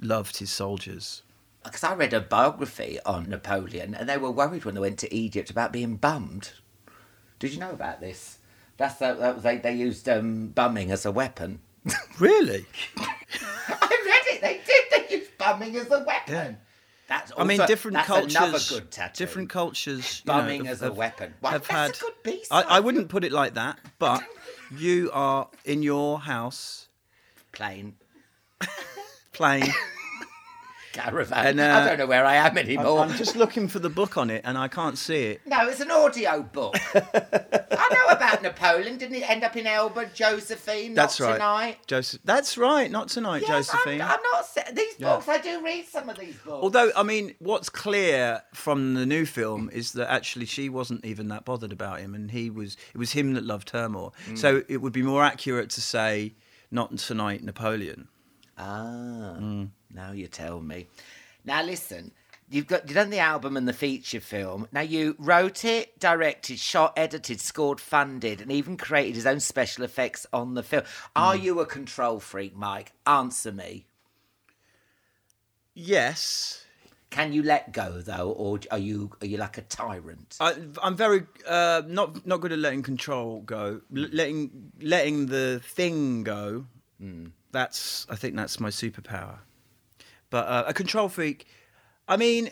loved 0.00 0.38
his 0.38 0.50
soldiers. 0.50 1.22
because 1.64 1.84
I 1.84 1.94
read 1.94 2.12
a 2.12 2.20
biography 2.20 2.98
on 3.06 3.28
Napoleon, 3.28 3.94
and 3.94 4.08
they 4.08 4.16
were 4.18 4.30
worried 4.32 4.64
when 4.64 4.74
they 4.74 4.80
went 4.80 4.98
to 5.00 5.14
Egypt 5.14 5.48
about 5.50 5.72
being 5.72 5.96
bummed. 5.96 6.52
Did 7.38 7.52
you 7.52 7.60
know 7.60 7.70
about 7.70 8.00
this? 8.00 8.38
That's 8.78 8.96
that, 8.96 9.18
that 9.20 9.34
was, 9.34 9.44
they 9.44 9.58
they 9.58 9.74
used 9.74 10.08
um, 10.08 10.48
bumming 10.48 10.90
as 10.90 11.04
a 11.06 11.12
weapon. 11.12 11.60
Really? 12.18 12.66
I 12.96 14.02
read 14.06 14.34
it. 14.34 14.40
They 14.40 14.60
did. 14.64 15.08
They 15.08 15.16
used 15.16 15.36
bumming 15.38 15.76
as 15.76 15.90
a 15.90 16.04
weapon. 16.04 16.34
Yeah. 16.34 16.52
That's 17.08 17.32
I 17.36 17.44
mean, 17.44 17.60
different 17.66 17.96
that's 17.96 18.06
cultures. 18.06 18.36
Another 18.36 18.58
good 18.68 18.90
tattoo. 18.90 19.24
Different 19.24 19.50
cultures. 19.50 20.22
you 20.24 20.32
Bumming 20.32 20.64
know, 20.64 20.70
as 20.70 20.82
a 20.82 20.92
weapon. 20.92 21.34
Why, 21.40 21.50
have 21.52 21.66
that's 21.66 21.70
had. 21.70 21.90
a 21.96 21.98
good 21.98 22.22
piece. 22.22 22.48
I, 22.50 22.62
I 22.62 22.80
wouldn't 22.80 23.08
put 23.08 23.24
it 23.24 23.32
like 23.32 23.54
that, 23.54 23.78
but 23.98 24.22
you 24.76 25.10
are 25.12 25.48
in 25.64 25.82
your 25.82 26.20
house 26.20 26.88
Plain 27.52 27.96
playing. 29.32 29.72
Caravan. 30.92 31.46
And, 31.46 31.60
I 31.60 31.82
uh, 31.82 31.88
don't 31.88 31.98
know 31.98 32.06
where 32.06 32.24
I 32.24 32.36
am 32.36 32.52
I'm, 32.52 32.58
anymore. 32.58 33.00
I'm 33.00 33.16
just 33.16 33.36
looking 33.36 33.68
for 33.68 33.78
the 33.78 33.90
book 33.90 34.16
on 34.16 34.30
it, 34.30 34.42
and 34.44 34.56
I 34.56 34.68
can't 34.68 34.98
see 34.98 35.24
it. 35.24 35.40
No, 35.46 35.68
it's 35.68 35.80
an 35.80 35.90
audio 35.90 36.42
book. 36.42 36.76
I 36.94 37.88
know 37.92 38.14
about 38.14 38.42
Napoleon. 38.42 38.98
Didn't 38.98 39.16
it 39.16 39.28
end 39.28 39.44
up 39.44 39.56
in 39.56 39.66
Elba, 39.66 40.10
Josephine? 40.14 40.94
That's 40.94 41.18
not 41.18 41.26
right, 41.26 41.32
Tonight? 41.34 41.78
Joseph. 41.86 42.20
That's 42.24 42.58
right. 42.58 42.90
Not 42.90 43.08
tonight, 43.08 43.42
Yes, 43.42 43.68
Josephine. 43.68 44.00
I'm, 44.00 44.10
I'm 44.12 44.20
not. 44.32 44.74
These 44.74 44.94
Yeah. 44.98 45.14
books, 45.14 45.28
I 45.28 45.38
do 45.38 45.64
read 45.64 45.86
some 45.86 46.08
of 46.08 46.18
these 46.18 46.36
books. 46.36 46.62
Although, 46.62 46.90
I 46.96 47.02
mean, 47.02 47.34
what's 47.38 47.68
clear 47.68 48.42
from 48.54 48.94
the 48.94 49.06
new 49.06 49.26
film 49.26 49.70
is 49.72 49.92
that 49.92 50.10
actually 50.10 50.46
she 50.46 50.68
wasn't 50.68 51.04
even 51.04 51.28
that 51.28 51.44
bothered 51.44 51.72
about 51.72 52.00
him, 52.00 52.14
and 52.14 52.30
he 52.30 52.50
was. 52.50 52.76
It 52.94 52.98
was 52.98 53.12
him 53.12 53.34
that 53.34 53.44
loved 53.44 53.70
her 53.70 53.88
more. 53.88 54.12
Mm. 54.28 54.38
So 54.38 54.62
it 54.68 54.78
would 54.78 54.92
be 54.92 55.02
more 55.02 55.24
accurate 55.24 55.70
to 55.70 55.80
say 55.80 56.34
not 56.70 56.96
tonight, 56.98 57.42
Napoleon. 57.42 58.08
Ah, 58.58 59.36
now 59.94 60.12
you 60.12 60.26
tell 60.26 60.60
me. 60.60 60.86
Now 61.44 61.62
listen, 61.62 62.12
you've 62.48 62.66
got 62.66 62.88
you 62.88 62.94
done 62.94 63.10
the 63.10 63.18
album 63.18 63.56
and 63.56 63.66
the 63.66 63.72
feature 63.72 64.20
film. 64.20 64.68
Now 64.72 64.80
you 64.80 65.16
wrote 65.18 65.64
it, 65.64 65.98
directed, 65.98 66.58
shot, 66.58 66.92
edited, 66.96 67.40
scored, 67.40 67.80
funded, 67.80 68.40
and 68.40 68.52
even 68.52 68.76
created 68.76 69.16
his 69.16 69.26
own 69.26 69.40
special 69.40 69.84
effects 69.84 70.26
on 70.32 70.54
the 70.54 70.62
film. 70.62 70.84
Are 71.16 71.36
hmm. 71.36 71.42
you 71.42 71.60
a 71.60 71.66
control 71.66 72.20
freak, 72.20 72.54
Mike? 72.56 72.92
Answer 73.06 73.52
me. 73.52 73.86
Yes, 75.74 76.64
Can 77.12 77.34
you 77.34 77.42
let 77.42 77.72
go 77.72 78.00
though, 78.00 78.30
or 78.30 78.58
are 78.70 78.78
you 78.78 79.10
are 79.20 79.26
you 79.26 79.36
like 79.36 79.58
a 79.58 79.62
tyrant? 79.62 80.36
I, 80.40 80.54
I'm 80.82 80.96
very 80.96 81.24
uh, 81.46 81.82
not 81.86 82.26
not 82.26 82.40
good 82.40 82.52
at 82.52 82.58
letting 82.58 82.82
control 82.82 83.42
go. 83.42 83.82
L- 83.94 84.04
hmm. 84.04 84.16
letting 84.16 84.72
letting 84.80 85.26
the 85.26 85.60
thing 85.62 86.24
go. 86.24 86.66
Hmm. 86.98 87.26
That's 87.50 88.06
I 88.08 88.16
think 88.16 88.34
that's 88.36 88.58
my 88.60 88.70
superpower. 88.70 89.40
But 90.32 90.48
uh, 90.48 90.64
a 90.66 90.72
control 90.72 91.10
freak. 91.10 91.46
I 92.08 92.16
mean, 92.16 92.50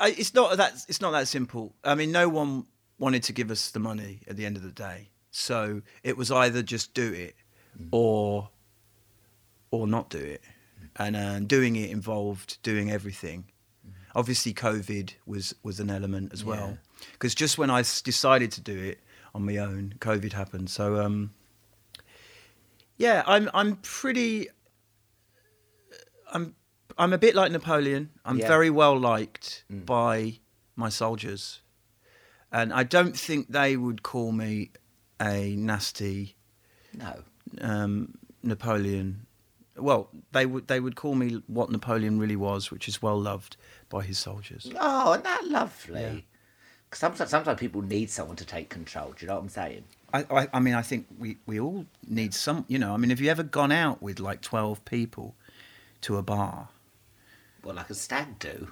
I, 0.00 0.08
it's 0.08 0.32
not 0.32 0.56
that 0.56 0.72
it's 0.88 1.02
not 1.02 1.10
that 1.10 1.28
simple. 1.28 1.74
I 1.84 1.94
mean, 1.94 2.10
no 2.10 2.26
one 2.30 2.64
wanted 2.98 3.22
to 3.24 3.34
give 3.34 3.50
us 3.50 3.70
the 3.70 3.78
money 3.78 4.20
at 4.26 4.36
the 4.36 4.46
end 4.46 4.56
of 4.56 4.62
the 4.62 4.72
day, 4.72 5.10
so 5.30 5.82
it 6.02 6.16
was 6.16 6.30
either 6.32 6.62
just 6.62 6.94
do 6.94 7.12
it 7.12 7.36
or 7.92 8.48
or 9.70 9.86
not 9.86 10.08
do 10.08 10.18
it. 10.18 10.42
And 10.96 11.14
uh, 11.14 11.40
doing 11.40 11.76
it 11.76 11.90
involved 11.90 12.62
doing 12.62 12.90
everything. 12.90 13.44
Obviously, 14.14 14.54
COVID 14.54 15.12
was 15.26 15.54
was 15.62 15.80
an 15.80 15.90
element 15.90 16.32
as 16.32 16.42
well. 16.42 16.78
Because 17.12 17.34
just 17.34 17.58
when 17.58 17.68
I 17.68 17.82
decided 17.82 18.52
to 18.52 18.62
do 18.62 18.76
it 18.76 19.00
on 19.34 19.44
my 19.44 19.58
own, 19.58 19.94
COVID 19.98 20.32
happened. 20.32 20.70
So, 20.70 20.96
um, 21.04 21.32
yeah, 22.96 23.22
I'm 23.26 23.50
I'm 23.52 23.76
pretty. 23.76 24.48
I'm 26.32 26.54
I'm 26.98 27.12
a 27.12 27.18
bit 27.18 27.34
like 27.34 27.52
Napoleon. 27.52 28.10
I'm 28.24 28.38
Yeah. 28.38 28.48
very 28.48 28.70
well 28.70 28.98
liked 28.98 29.64
by 29.70 30.38
my 30.76 30.88
soldiers, 30.88 31.60
and 32.52 32.72
I 32.72 32.82
don't 32.82 33.16
think 33.16 33.48
they 33.48 33.76
would 33.76 34.02
call 34.02 34.32
me 34.32 34.70
a 35.20 35.54
nasty 35.56 36.34
No. 36.92 37.22
um, 37.60 38.14
Napoleon. 38.42 39.26
Well, 39.76 40.08
they 40.32 40.44
would 40.46 40.66
they 40.66 40.80
would 40.80 40.96
call 40.96 41.14
me 41.14 41.40
what 41.46 41.70
Napoleon 41.70 42.18
really 42.18 42.36
was, 42.36 42.70
which 42.72 42.88
is 42.88 43.00
well 43.00 43.20
loved 43.20 43.56
by 43.88 44.02
his 44.02 44.18
soldiers. 44.18 44.70
Oh, 44.78 45.12
isn't 45.12 45.24
that 45.24 45.44
lovely? 45.46 46.26
'Cause 46.90 47.00
Sometimes, 47.00 47.30
sometimes 47.30 47.60
people 47.60 47.82
need 47.82 48.08
someone 48.10 48.36
to 48.36 48.44
take 48.46 48.70
control. 48.70 49.12
Do 49.12 49.16
you 49.20 49.28
know 49.28 49.34
what 49.34 49.42
I'm 49.42 49.48
saying? 49.50 49.84
I, 50.14 50.24
I, 50.30 50.48
I 50.54 50.58
mean, 50.60 50.72
I 50.74 50.80
think 50.80 51.06
we, 51.18 51.36
we 51.46 51.60
all 51.60 51.84
need 52.08 52.32
some. 52.32 52.64
You 52.66 52.78
know, 52.78 52.94
I 52.94 52.96
mean, 52.96 53.10
have 53.10 53.20
you 53.20 53.30
ever 53.30 53.42
gone 53.42 53.70
out 53.70 54.02
with 54.02 54.18
like 54.18 54.40
twelve 54.40 54.82
people 54.84 55.34
to 56.00 56.16
a 56.16 56.22
bar? 56.22 56.70
Well, 57.64 57.74
like 57.74 57.90
a 57.90 57.94
stag 57.94 58.38
do. 58.38 58.68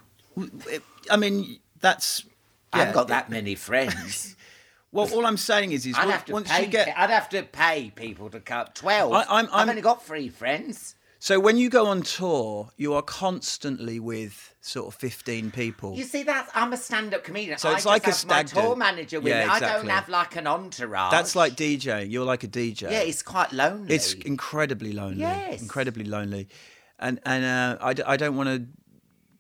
I 1.11 1.16
mean, 1.16 1.59
that's. 1.81 2.25
I 2.72 2.79
haven't 2.79 2.94
got 2.94 3.09
that 3.09 3.31
many 3.31 3.55
friends. 3.55 4.35
Well, 4.92 5.12
all 5.12 5.27
I'm 5.27 5.37
saying 5.37 5.72
is, 5.72 5.85
is 5.85 5.94
I'd 5.99 6.09
have 6.09 6.25
to 6.27 6.33
once 6.33 6.49
pay. 6.51 6.62
you 6.62 6.68
get 6.68 6.88
I'd 6.96 7.11
have 7.11 7.29
to 7.31 7.42
pay 7.42 7.92
people 7.94 8.31
to 8.31 8.40
cut 8.40 8.75
twelve. 8.75 9.12
I- 9.12 9.25
I'm- 9.25 9.46
I've 9.46 9.53
I'm- 9.53 9.68
only 9.68 9.83
got 9.83 10.07
three 10.07 10.31
friends. 10.31 10.94
so 11.18 11.38
when 11.38 11.59
you 11.59 11.68
go 11.68 11.87
on 11.88 12.01
tour, 12.01 12.70
you 12.79 12.94
are 12.94 13.03
constantly 13.03 14.01
with 14.01 14.55
sort 14.62 14.87
of 14.87 14.94
fifteen 14.94 15.51
people. 15.51 15.94
You 15.96 16.05
see, 16.05 16.22
that's 16.22 16.51
I'm 16.55 16.72
a 16.72 16.79
stand-up 16.79 17.25
comedian. 17.25 17.59
So 17.59 17.68
I 17.68 17.72
it's 17.72 17.79
just 17.85 17.87
like 17.87 18.03
a 18.05 18.07
have 18.07 18.27
my 18.27 18.42
stag 18.44 18.55
do. 18.55 18.61
tour 18.68 18.77
manager 18.77 19.20
with 19.20 19.33
Yeah, 19.33 19.44
me. 19.44 19.51
I 19.51 19.59
don't 19.61 19.88
have 19.88 20.09
like 20.09 20.35
an 20.37 20.46
entourage. 20.46 21.11
That's 21.11 21.37
like 21.37 21.57
DJing. 21.57 22.11
You're 22.11 22.25
like 22.25 22.44
a 22.44 22.49
DJ. 22.49 22.83
yeah, 22.83 23.01
it's 23.01 23.22
quite 23.22 23.53
lonely. 23.53 23.94
It's 23.94 24.14
incredibly 24.14 24.92
lonely. 24.92 25.20
Yes. 25.20 25.61
Incredibly 25.61 26.05
lonely. 26.05 26.49
And 26.98 27.20
and 27.26 27.44
uh, 27.44 27.78
I, 27.80 27.92
d- 27.94 28.02
I 28.06 28.16
don't 28.16 28.37
want 28.37 28.48
to 28.48 28.66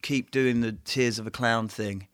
keep 0.02 0.30
doing 0.30 0.60
the 0.60 0.72
tears 0.84 1.18
of 1.18 1.26
a 1.26 1.30
clown 1.30 1.68
thing, 1.68 2.06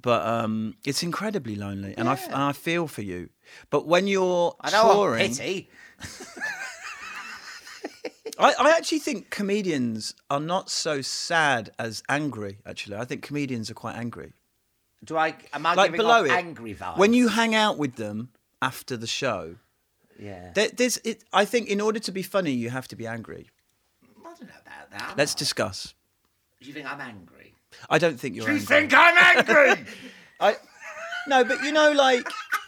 but 0.00 0.24
um, 0.26 0.76
it's 0.86 1.02
incredibly 1.02 1.56
lonely, 1.56 1.94
and 1.98 2.08
I 2.08 2.12
f- 2.12 2.26
and 2.26 2.36
I 2.36 2.52
feel 2.52 2.86
for 2.86 3.02
you. 3.02 3.28
But 3.70 3.86
when 3.86 4.06
you're 4.06 4.54
I 4.60 4.70
don't 4.70 4.86
want 4.96 5.18
pity. 5.18 5.68
I, 8.38 8.52
I 8.58 8.70
actually 8.76 8.98
think 8.98 9.30
comedians 9.30 10.14
are 10.28 10.40
not 10.40 10.68
so 10.70 11.02
sad 11.02 11.70
as 11.78 12.02
angry. 12.08 12.58
Actually, 12.66 12.96
I 12.96 13.04
think 13.04 13.22
comedians 13.22 13.70
are 13.70 13.74
quite 13.74 13.94
angry. 13.96 14.32
Do 15.04 15.16
I? 15.16 15.36
Am 15.52 15.64
I 15.66 15.74
Like 15.74 15.88
giving 15.92 15.98
below 15.98 16.20
off 16.20 16.26
it, 16.26 16.32
angry 16.32 16.74
vibes? 16.74 16.96
when 16.98 17.12
you 17.12 17.28
hang 17.28 17.54
out 17.54 17.78
with 17.78 17.96
them 17.96 18.30
after 18.62 18.96
the 18.96 19.06
show, 19.06 19.56
yeah, 20.18 20.50
there, 20.54 20.68
there's. 20.68 20.96
It, 21.04 21.22
I 21.32 21.44
think 21.44 21.68
in 21.68 21.80
order 21.80 22.00
to 22.00 22.10
be 22.12 22.22
funny, 22.22 22.52
you 22.52 22.70
have 22.70 22.88
to 22.88 22.96
be 22.96 23.06
angry. 23.06 23.50
I 24.94 24.98
don't 24.98 25.00
know 25.00 25.04
about 25.06 25.16
that. 25.16 25.18
Let's 25.18 25.34
discuss. 25.34 25.94
Do 26.60 26.68
you 26.68 26.74
think 26.74 26.90
I'm 26.90 27.00
angry? 27.00 27.54
I 27.90 27.98
don't 27.98 28.18
think 28.18 28.36
you're 28.36 28.48
angry. 28.48 28.64
Do 28.64 28.74
You 28.74 28.80
angry. 28.80 28.88
think 28.88 29.48
I'm 29.48 29.76
angry? 29.76 29.86
I 30.40 30.56
no, 31.26 31.44
but 31.44 31.62
you 31.62 31.72
know, 31.72 31.92
like, 31.92 32.26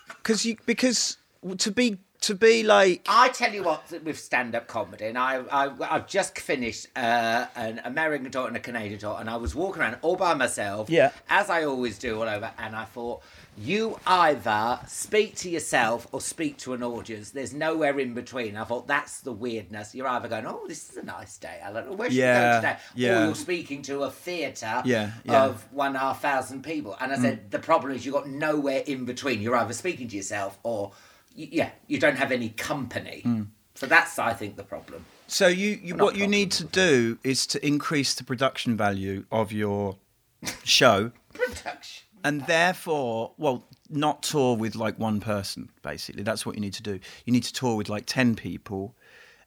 because 0.08 0.44
you 0.44 0.56
because 0.66 1.18
to 1.58 1.70
be 1.70 1.98
to 2.22 2.34
be 2.34 2.62
like 2.62 3.04
I 3.08 3.28
tell 3.28 3.52
you 3.52 3.62
what, 3.62 3.92
with 4.02 4.18
stand-up 4.18 4.66
comedy, 4.66 5.06
and 5.06 5.18
I, 5.18 5.36
I 5.50 5.94
I've 5.94 6.06
just 6.08 6.38
finished 6.38 6.86
uh, 6.96 7.46
an 7.54 7.80
American 7.84 8.30
tour 8.30 8.48
and 8.48 8.56
a 8.56 8.60
Canadian 8.60 8.98
tour, 8.98 9.16
and 9.20 9.28
I 9.30 9.36
was 9.36 9.54
walking 9.54 9.82
around 9.82 9.98
all 10.02 10.16
by 10.16 10.34
myself, 10.34 10.88
Yeah. 10.90 11.10
as 11.28 11.50
I 11.50 11.64
always 11.64 11.98
do, 11.98 12.16
all 12.20 12.28
over, 12.28 12.50
and 12.58 12.74
I 12.74 12.84
thought, 12.86 13.22
you 13.59 13.99
either 14.07 14.79
speak 14.87 15.35
to 15.37 15.49
yourself 15.51 16.07
or 16.12 16.21
speak 16.21 16.59
to 16.59 16.75
an 16.75 16.83
audience. 16.83 17.31
There's 17.31 17.55
nowhere 17.55 17.99
in 17.99 18.12
between. 18.12 18.57
I 18.57 18.64
thought 18.64 18.87
that's 18.87 19.21
the 19.21 19.33
weirdness. 19.33 19.95
You're 19.95 20.09
either 20.09 20.29
going, 20.29 20.47
oh, 20.47 20.64
this 20.69 20.90
is 20.90 20.97
a 20.99 21.03
nice 21.03 21.38
day, 21.38 21.59
Alan, 21.62 21.88
or 21.88 21.97
where 21.97 22.11
should 22.11 22.16
Yeah, 22.19 22.57
we 22.59 22.62
go 22.62 22.69
today? 22.69 22.81
yeah. 22.95 23.23
Or 23.23 23.25
you're 23.27 23.35
speaking 23.35 23.83
to 23.83 24.03
a 24.03 24.11
theatre 24.11 24.83
Yeah, 24.85 25.11
yeah. 25.25 25.33
Mm. 25.33 25.49
of 25.49 25.73
one 25.73 25.88
and 25.88 25.97
a 25.97 26.01
half 26.01 26.21
thousand 26.21 26.64
people, 26.64 26.97
and 27.01 27.12
I 27.12 27.16
said 27.19 27.51
the 27.51 27.59
problem 27.59 27.92
is 27.92 28.05
you've 28.05 28.14
got 28.14 28.29
nowhere 28.29 28.83
in 28.87 29.05
between. 29.07 29.40
You're 29.40 29.57
either 29.57 29.73
speaking 29.73 30.09
to 30.09 30.16
yourself 30.16 30.59
or 30.62 30.92
y- 31.37 31.49
yeah, 31.51 31.71
you 31.87 31.99
don't 31.99 32.16
have 32.16 32.33
any 32.33 32.51
company. 32.51 33.23
Mm. 33.25 33.47
So 33.75 33.87
that's, 33.87 34.19
I 34.19 34.33
think, 34.33 34.57
the 34.57 34.64
problem. 34.64 35.05
so 35.27 35.49
you, 35.49 35.79
you 35.83 35.97
what 35.97 36.16
you 36.16 36.27
need 36.27 36.51
to 36.53 36.64
do 36.64 37.19
is 37.25 37.47
to 37.49 37.66
increase 37.66 38.14
the 38.14 38.25
production 38.25 38.77
value 38.77 39.25
of 39.33 39.53
your 39.53 39.97
show 40.64 41.12
Production. 41.35 42.06
And 42.26 42.44
therefore 42.46 43.32
well 43.38 43.62
not 43.88 44.20
tour 44.24 44.56
with 44.56 44.74
like 44.74 44.98
one 44.98 45.20
person 45.20 45.68
basically. 45.82 46.24
That's 46.24 46.44
what 46.44 46.56
you 46.56 46.60
need 46.60 46.74
to 46.74 46.82
do. 46.82 46.98
You 47.24 47.32
need 47.32 47.44
to 47.44 47.52
tour 47.52 47.76
with 47.76 47.88
like 47.88 48.04
10 48.06 48.34
people. 48.34 48.96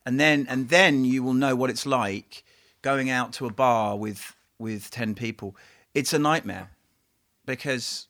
And 0.06 0.18
then 0.18 0.46
and 0.48 0.70
then 0.70 1.04
you 1.04 1.22
will 1.22 1.34
know 1.34 1.54
what 1.54 1.68
it's 1.68 1.84
like 1.84 2.42
going 2.80 3.10
out 3.10 3.34
to 3.34 3.46
a 3.46 3.52
bar 3.52 3.96
with 3.96 4.34
with 4.58 4.90
10 4.90 5.14
people. 5.14 5.54
It's 5.94 6.14
a 6.14 6.18
nightmare 6.18 6.70
because 7.44 8.06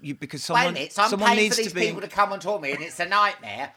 you 0.00 0.14
because 0.14 0.48
Wait 0.48 0.54
a 0.54 0.58
someone 0.58 0.74
minute, 0.74 0.92
so 0.92 1.02
I'm 1.02 1.10
someone 1.10 1.30
paying 1.30 1.40
needs 1.40 1.56
for 1.56 1.62
these 1.62 1.72
to 1.72 1.74
be 1.74 1.86
people 1.86 2.00
to 2.02 2.08
come 2.08 2.32
and 2.32 2.40
tour 2.40 2.60
me, 2.60 2.70
and 2.72 2.82
it's 2.82 3.00
a 3.00 3.06
nightmare. 3.06 3.72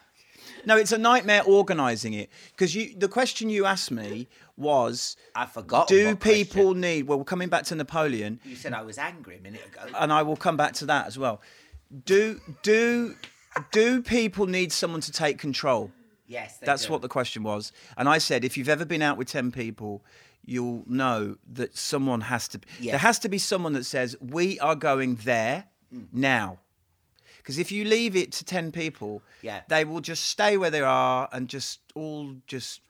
No 0.66 0.78
it's 0.78 0.92
a 0.92 0.98
nightmare 0.98 1.42
organizing 1.46 2.14
it 2.14 2.30
because 2.52 2.74
you 2.76 2.94
the 2.98 3.08
question 3.08 3.50
you 3.50 3.66
asked 3.66 3.92
me 3.92 4.28
was 4.58 5.16
I 5.36 5.46
forgot. 5.46 5.88
do 5.88 6.16
people 6.16 6.64
question. 6.74 6.82
need 6.82 7.04
well 7.08 7.18
we're 7.18 7.24
coming 7.26 7.50
back 7.50 7.64
to 7.66 7.76
napoleon 7.76 8.40
You 8.46 8.56
said 8.56 8.74
I 8.74 8.82
was 8.84 8.98
angry 8.98 9.38
a 9.38 9.42
minute 9.42 9.66
ago. 9.66 9.82
and 10.00 10.12
I 10.14 10.22
will 10.24 10.36
come 10.38 10.58
back 10.58 10.74
to 10.74 10.86
that 10.88 11.08
as 11.08 11.18
well. 11.18 11.42
Do 12.06 12.40
do 12.64 13.16
do 13.72 14.02
people 14.02 14.46
need 14.48 14.72
someone 14.72 15.02
to 15.02 15.12
take 15.12 15.38
control? 15.38 15.92
yes, 16.28 16.58
That's 16.62 16.86
do. 16.86 16.92
what 16.94 17.02
the 17.02 17.10
question 17.10 17.44
was. 17.44 17.74
And 17.98 18.08
I 18.08 18.18
said, 18.20 18.46
if 18.46 18.56
you've 18.58 18.70
ever 18.70 18.86
been 18.86 19.02
out 19.02 19.18
with 19.18 19.28
ten 19.28 19.52
people, 19.52 20.02
you'll 20.46 20.84
know 20.88 21.36
that 21.52 21.76
someone 21.78 22.22
has 22.22 22.48
to. 22.50 22.60
Yeah. 22.80 22.92
There 22.94 23.00
has 23.00 23.20
to 23.20 23.30
be 23.30 23.38
someone 23.38 23.74
that 23.74 23.84
says 23.86 24.16
we 24.22 24.58
are 24.60 24.76
going 24.76 25.16
there 25.26 25.66
Mm. 25.94 26.08
now. 26.14 26.60
Because 27.42 27.58
if 27.58 27.72
you 27.72 27.84
leave 27.86 28.16
it 28.16 28.32
to 28.34 28.46
ten 28.46 28.72
people, 28.72 29.22
Yeah. 29.42 29.62
they 29.68 29.84
will 29.86 30.02
just 30.02 30.26
stay 30.26 30.58
where 30.58 30.70
they 30.70 30.82
are 30.82 31.28
and 31.32 31.48
just 31.50 31.80
all 31.96 32.36
just 32.48 32.82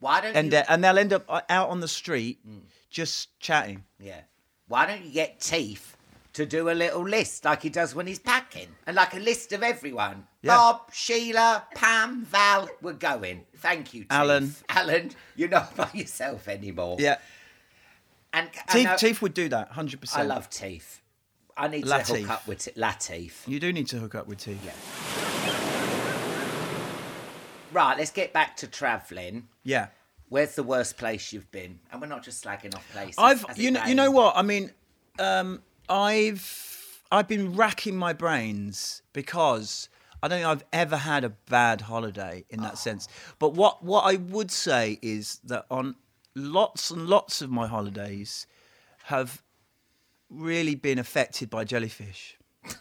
Why 0.00 0.20
don't 0.22 0.34
and 0.34 0.52
you? 0.52 0.58
uh, 0.58 0.64
and 0.68 0.82
they'll 0.82 0.98
end 0.98 1.12
up 1.12 1.24
uh, 1.28 1.42
out 1.50 1.68
on 1.68 1.80
the 1.80 1.88
street 1.88 2.38
Mm. 2.46 2.62
just 2.90 3.38
chatting. 3.40 3.84
Yeah. 3.98 4.22
Why 4.68 4.86
don't 4.86 5.04
you 5.04 5.10
get 5.12 5.40
Teeth 5.40 5.96
to 6.32 6.46
do 6.46 6.70
a 6.70 6.72
little 6.72 7.02
list 7.02 7.44
like 7.44 7.62
he 7.62 7.68
does 7.68 7.94
when 7.94 8.06
he's 8.06 8.20
packing, 8.20 8.68
and 8.86 8.94
like 8.96 9.14
a 9.14 9.18
list 9.18 9.52
of 9.52 9.62
everyone? 9.62 10.26
Yeah. 10.42 10.56
Bob, 10.56 10.90
Sheila, 10.92 11.66
Pam, 11.74 12.24
Val, 12.24 12.68
we're 12.80 12.92
going. 12.94 13.44
Thank 13.58 13.92
you, 13.92 14.02
Teeth. 14.02 14.12
Alan. 14.12 14.54
Alan, 14.68 15.10
you're 15.36 15.48
not 15.48 15.76
by 15.76 15.90
yourself 15.92 16.48
anymore. 16.48 16.96
Yeah, 17.00 17.16
And, 18.32 18.48
and 18.56 18.68
Teeth, 18.70 18.86
I- 18.88 18.96
Teeth 18.96 19.20
would 19.22 19.34
do 19.34 19.48
that, 19.50 19.72
hundred 19.72 19.98
I 19.98 20.00
percent. 20.00 20.28
love 20.28 20.48
Teeth. 20.48 20.99
I 21.60 21.68
need 21.68 21.84
to 21.86 21.98
hook 21.98 22.30
up 22.30 22.46
with 22.48 22.64
T- 22.64 22.70
Lateef. 22.72 23.46
You 23.46 23.60
do 23.60 23.72
need 23.72 23.86
to 23.88 23.98
hook 23.98 24.14
up 24.14 24.26
with 24.26 24.38
Teeth. 24.38 24.64
Yeah. 24.64 25.90
Right, 27.72 27.96
let's 27.96 28.10
get 28.10 28.32
back 28.32 28.56
to 28.58 28.66
travelling. 28.66 29.48
yeah. 29.62 29.88
Where's 30.28 30.54
the 30.54 30.62
worst 30.62 30.96
place 30.96 31.32
you've 31.32 31.50
been? 31.50 31.80
And 31.90 32.00
we're 32.00 32.06
not 32.06 32.22
just 32.22 32.44
slagging 32.44 32.72
off 32.76 32.88
places. 32.92 33.16
I've 33.18 33.44
you 33.58 33.72
know 33.72 33.84
you 33.84 33.96
know 33.96 34.12
what 34.12 34.36
I 34.36 34.42
mean. 34.42 34.70
Um, 35.18 35.60
I've 35.88 37.02
I've 37.10 37.26
been 37.26 37.56
racking 37.56 37.96
my 37.96 38.12
brains 38.12 39.02
because 39.12 39.88
I 40.22 40.28
don't 40.28 40.38
think 40.38 40.46
I've 40.46 40.64
ever 40.72 40.96
had 40.96 41.24
a 41.24 41.30
bad 41.30 41.80
holiday 41.80 42.44
in 42.48 42.60
that 42.60 42.78
sense. 42.78 43.08
But 43.40 43.54
what 43.54 43.82
what 43.82 44.02
I 44.02 44.16
would 44.18 44.52
say 44.52 45.00
is 45.02 45.40
that 45.44 45.66
on 45.68 45.96
lots 46.36 46.92
and 46.92 47.08
lots 47.08 47.42
of 47.42 47.50
my 47.50 47.66
holidays 47.66 48.46
have 49.06 49.42
really 50.30 50.74
been 50.74 50.98
affected 50.98 51.50
by 51.50 51.64
jellyfish. 51.64 52.36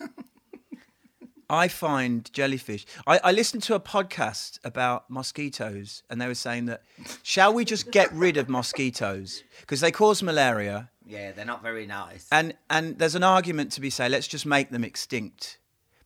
I 1.50 1.68
find 1.68 2.32
jellyfish. 2.32 2.86
I, 3.08 3.20
I 3.24 3.32
listened 3.32 3.64
to 3.64 3.74
a 3.76 3.80
podcast 3.80 4.60
about 4.64 5.10
mosquitoes, 5.10 6.04
and 6.10 6.22
they 6.22 6.28
were 6.28 6.36
saying 6.36 6.68
that 6.68 6.84
shall 7.24 7.54
we 7.54 7.66
just 7.66 7.90
get 7.92 8.12
rid 8.14 8.38
of 8.38 8.50
mosquitoes 8.50 9.44
because 9.62 9.82
they 9.82 9.92
cause 9.92 10.22
malaria, 10.22 10.92
Yeah, 11.08 11.32
they're 11.32 11.46
not 11.46 11.64
very 11.64 11.88
nice. 11.88 12.28
and 12.32 12.54
and 12.70 13.00
there's 13.00 13.16
an 13.16 13.24
argument 13.24 13.72
to 13.74 13.82
be 13.82 13.90
say 13.90 14.08
let's 14.10 14.28
just 14.28 14.46
make 14.46 14.70
them 14.70 14.84
extinct, 14.84 15.58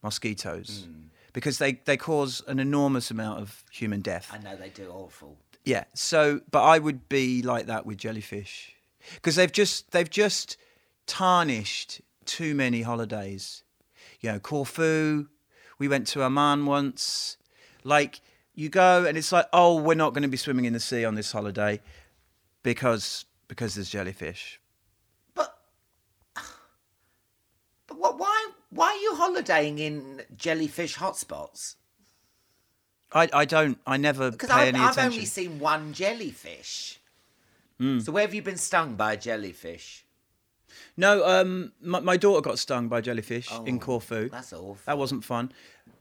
mosquitoes, 0.02 0.86
hmm. 0.88 1.08
because 1.34 1.58
they 1.58 1.74
they 1.74 1.98
cause 1.98 2.42
an 2.48 2.60
enormous 2.60 3.12
amount 3.12 3.42
of 3.42 3.66
human 3.70 4.00
death. 4.00 4.32
I 4.32 4.38
know 4.38 4.56
they 4.56 4.70
do 4.70 4.90
awful. 4.90 5.38
Yeah. 5.66 5.84
So, 5.94 6.40
but 6.52 6.64
I 6.64 6.80
would 6.80 7.10
be 7.10 7.42
like 7.42 7.66
that 7.66 7.86
with 7.86 7.98
jellyfish 7.98 8.74
because 9.16 9.36
they've 9.36 9.52
just 9.52 9.92
they've 9.92 10.10
just 10.10 10.56
tarnished 11.06 12.02
too 12.26 12.56
many 12.56 12.82
holidays. 12.82 13.64
You 14.22 14.34
know, 14.34 14.40
Corfu. 14.40 15.28
We 15.80 15.88
went 15.88 16.08
to 16.08 16.24
Oman 16.24 16.66
once. 16.66 17.38
Like 17.84 18.22
you 18.56 18.70
go 18.70 19.06
and 19.06 19.18
it's 19.18 19.32
like, 19.32 19.48
oh, 19.52 19.82
we're 19.82 19.96
not 19.96 20.14
going 20.14 20.24
to 20.24 20.30
be 20.30 20.38
swimming 20.38 20.66
in 20.66 20.74
the 20.74 20.80
sea 20.80 21.06
on 21.06 21.16
this 21.16 21.32
holiday 21.32 21.82
because 22.62 23.26
because 23.48 23.76
there's 23.76 23.90
jellyfish. 23.90 24.60
But 25.34 25.58
but 27.88 27.98
what, 27.98 28.18
why 28.18 28.52
why 28.70 28.88
are 28.88 29.02
you 29.02 29.16
holidaying 29.16 29.80
in 29.80 30.22
jellyfish 30.36 30.98
hotspots? 30.98 31.76
I 33.12 33.30
I 33.34 33.46
don't. 33.46 33.80
I 33.86 33.98
never 33.98 34.32
Because 34.32 34.50
pay 34.50 34.70
I've, 34.70 34.76
I've 34.76 34.98
only 34.98 35.26
seen 35.26 35.60
one 35.60 35.94
jellyfish. 35.94 37.00
Hmm. 37.78 38.00
So 38.00 38.12
where 38.12 38.24
have 38.24 38.34
you 38.34 38.42
been 38.42 38.58
stung 38.58 38.96
by 38.96 39.14
a 39.14 39.18
jellyfish? 39.18 40.03
No, 40.98 41.26
um, 41.26 41.72
my, 41.82 42.00
my 42.00 42.18
daughter 42.18 42.42
got 42.42 42.60
stung 42.60 42.88
by 42.88 43.02
jellyfish 43.02 43.50
in 43.66 43.80
Corfu. 43.80 44.26
Oh, 44.26 44.30
That's 44.32 44.54
awful. 44.54 44.78
That 44.86 44.98
wasn't 44.98 45.24
fun. 45.24 45.52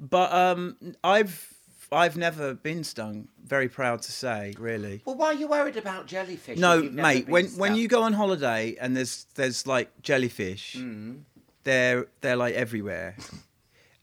But 0.01 0.33
um, 0.33 0.77
I've 1.05 1.49
I've 1.91 2.17
never 2.17 2.55
been 2.55 2.85
stung. 2.85 3.29
Very 3.45 3.69
proud 3.69 4.03
to 4.03 4.13
say, 4.13 4.55
really. 4.59 5.03
Well, 5.05 5.17
why 5.17 5.27
are 5.27 5.35
you 5.35 5.47
worried 5.47 5.77
about 5.77 6.07
jellyfish? 6.07 6.59
No, 6.59 6.79
if 6.79 6.85
you've 6.85 6.95
never 6.95 7.09
mate. 7.09 7.25
been 7.27 7.33
When 7.33 7.45
when 7.47 7.71
stung? 7.73 7.77
you 7.81 7.89
go 7.89 8.03
on 8.03 8.13
holiday 8.15 8.77
and 8.81 8.97
there's 8.97 9.27
there's 9.35 9.67
like 9.67 9.91
jellyfish, 10.03 10.75
Hmm. 10.77 11.17
they're 11.65 12.07
they're 12.23 12.37
like 12.37 12.55
everywhere, 12.55 13.17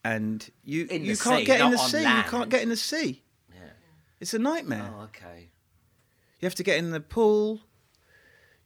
and 0.04 0.50
you 0.64 0.88
In 0.90 1.04
you 1.04 1.18
can't 1.18 1.40
sea, 1.40 1.46
get 1.46 1.60
in 1.62 1.72
not 1.72 1.78
the 1.78 1.84
on 1.84 1.90
sea. 1.90 1.98
You 2.00 2.04
land. 2.06 2.28
can't 2.28 2.50
get 2.50 2.62
in 2.62 2.70
the 2.70 2.76
sea. 2.78 3.24
Yeah. 3.54 3.60
It's 4.20 4.34
a 4.34 4.40
nightmare. 4.40 4.92
Oh, 4.98 5.04
okay. 5.04 5.50
You 6.40 6.46
have 6.46 6.56
to 6.56 6.64
get 6.64 6.78
in 6.78 6.92
the 6.92 7.02
pool. 7.02 7.60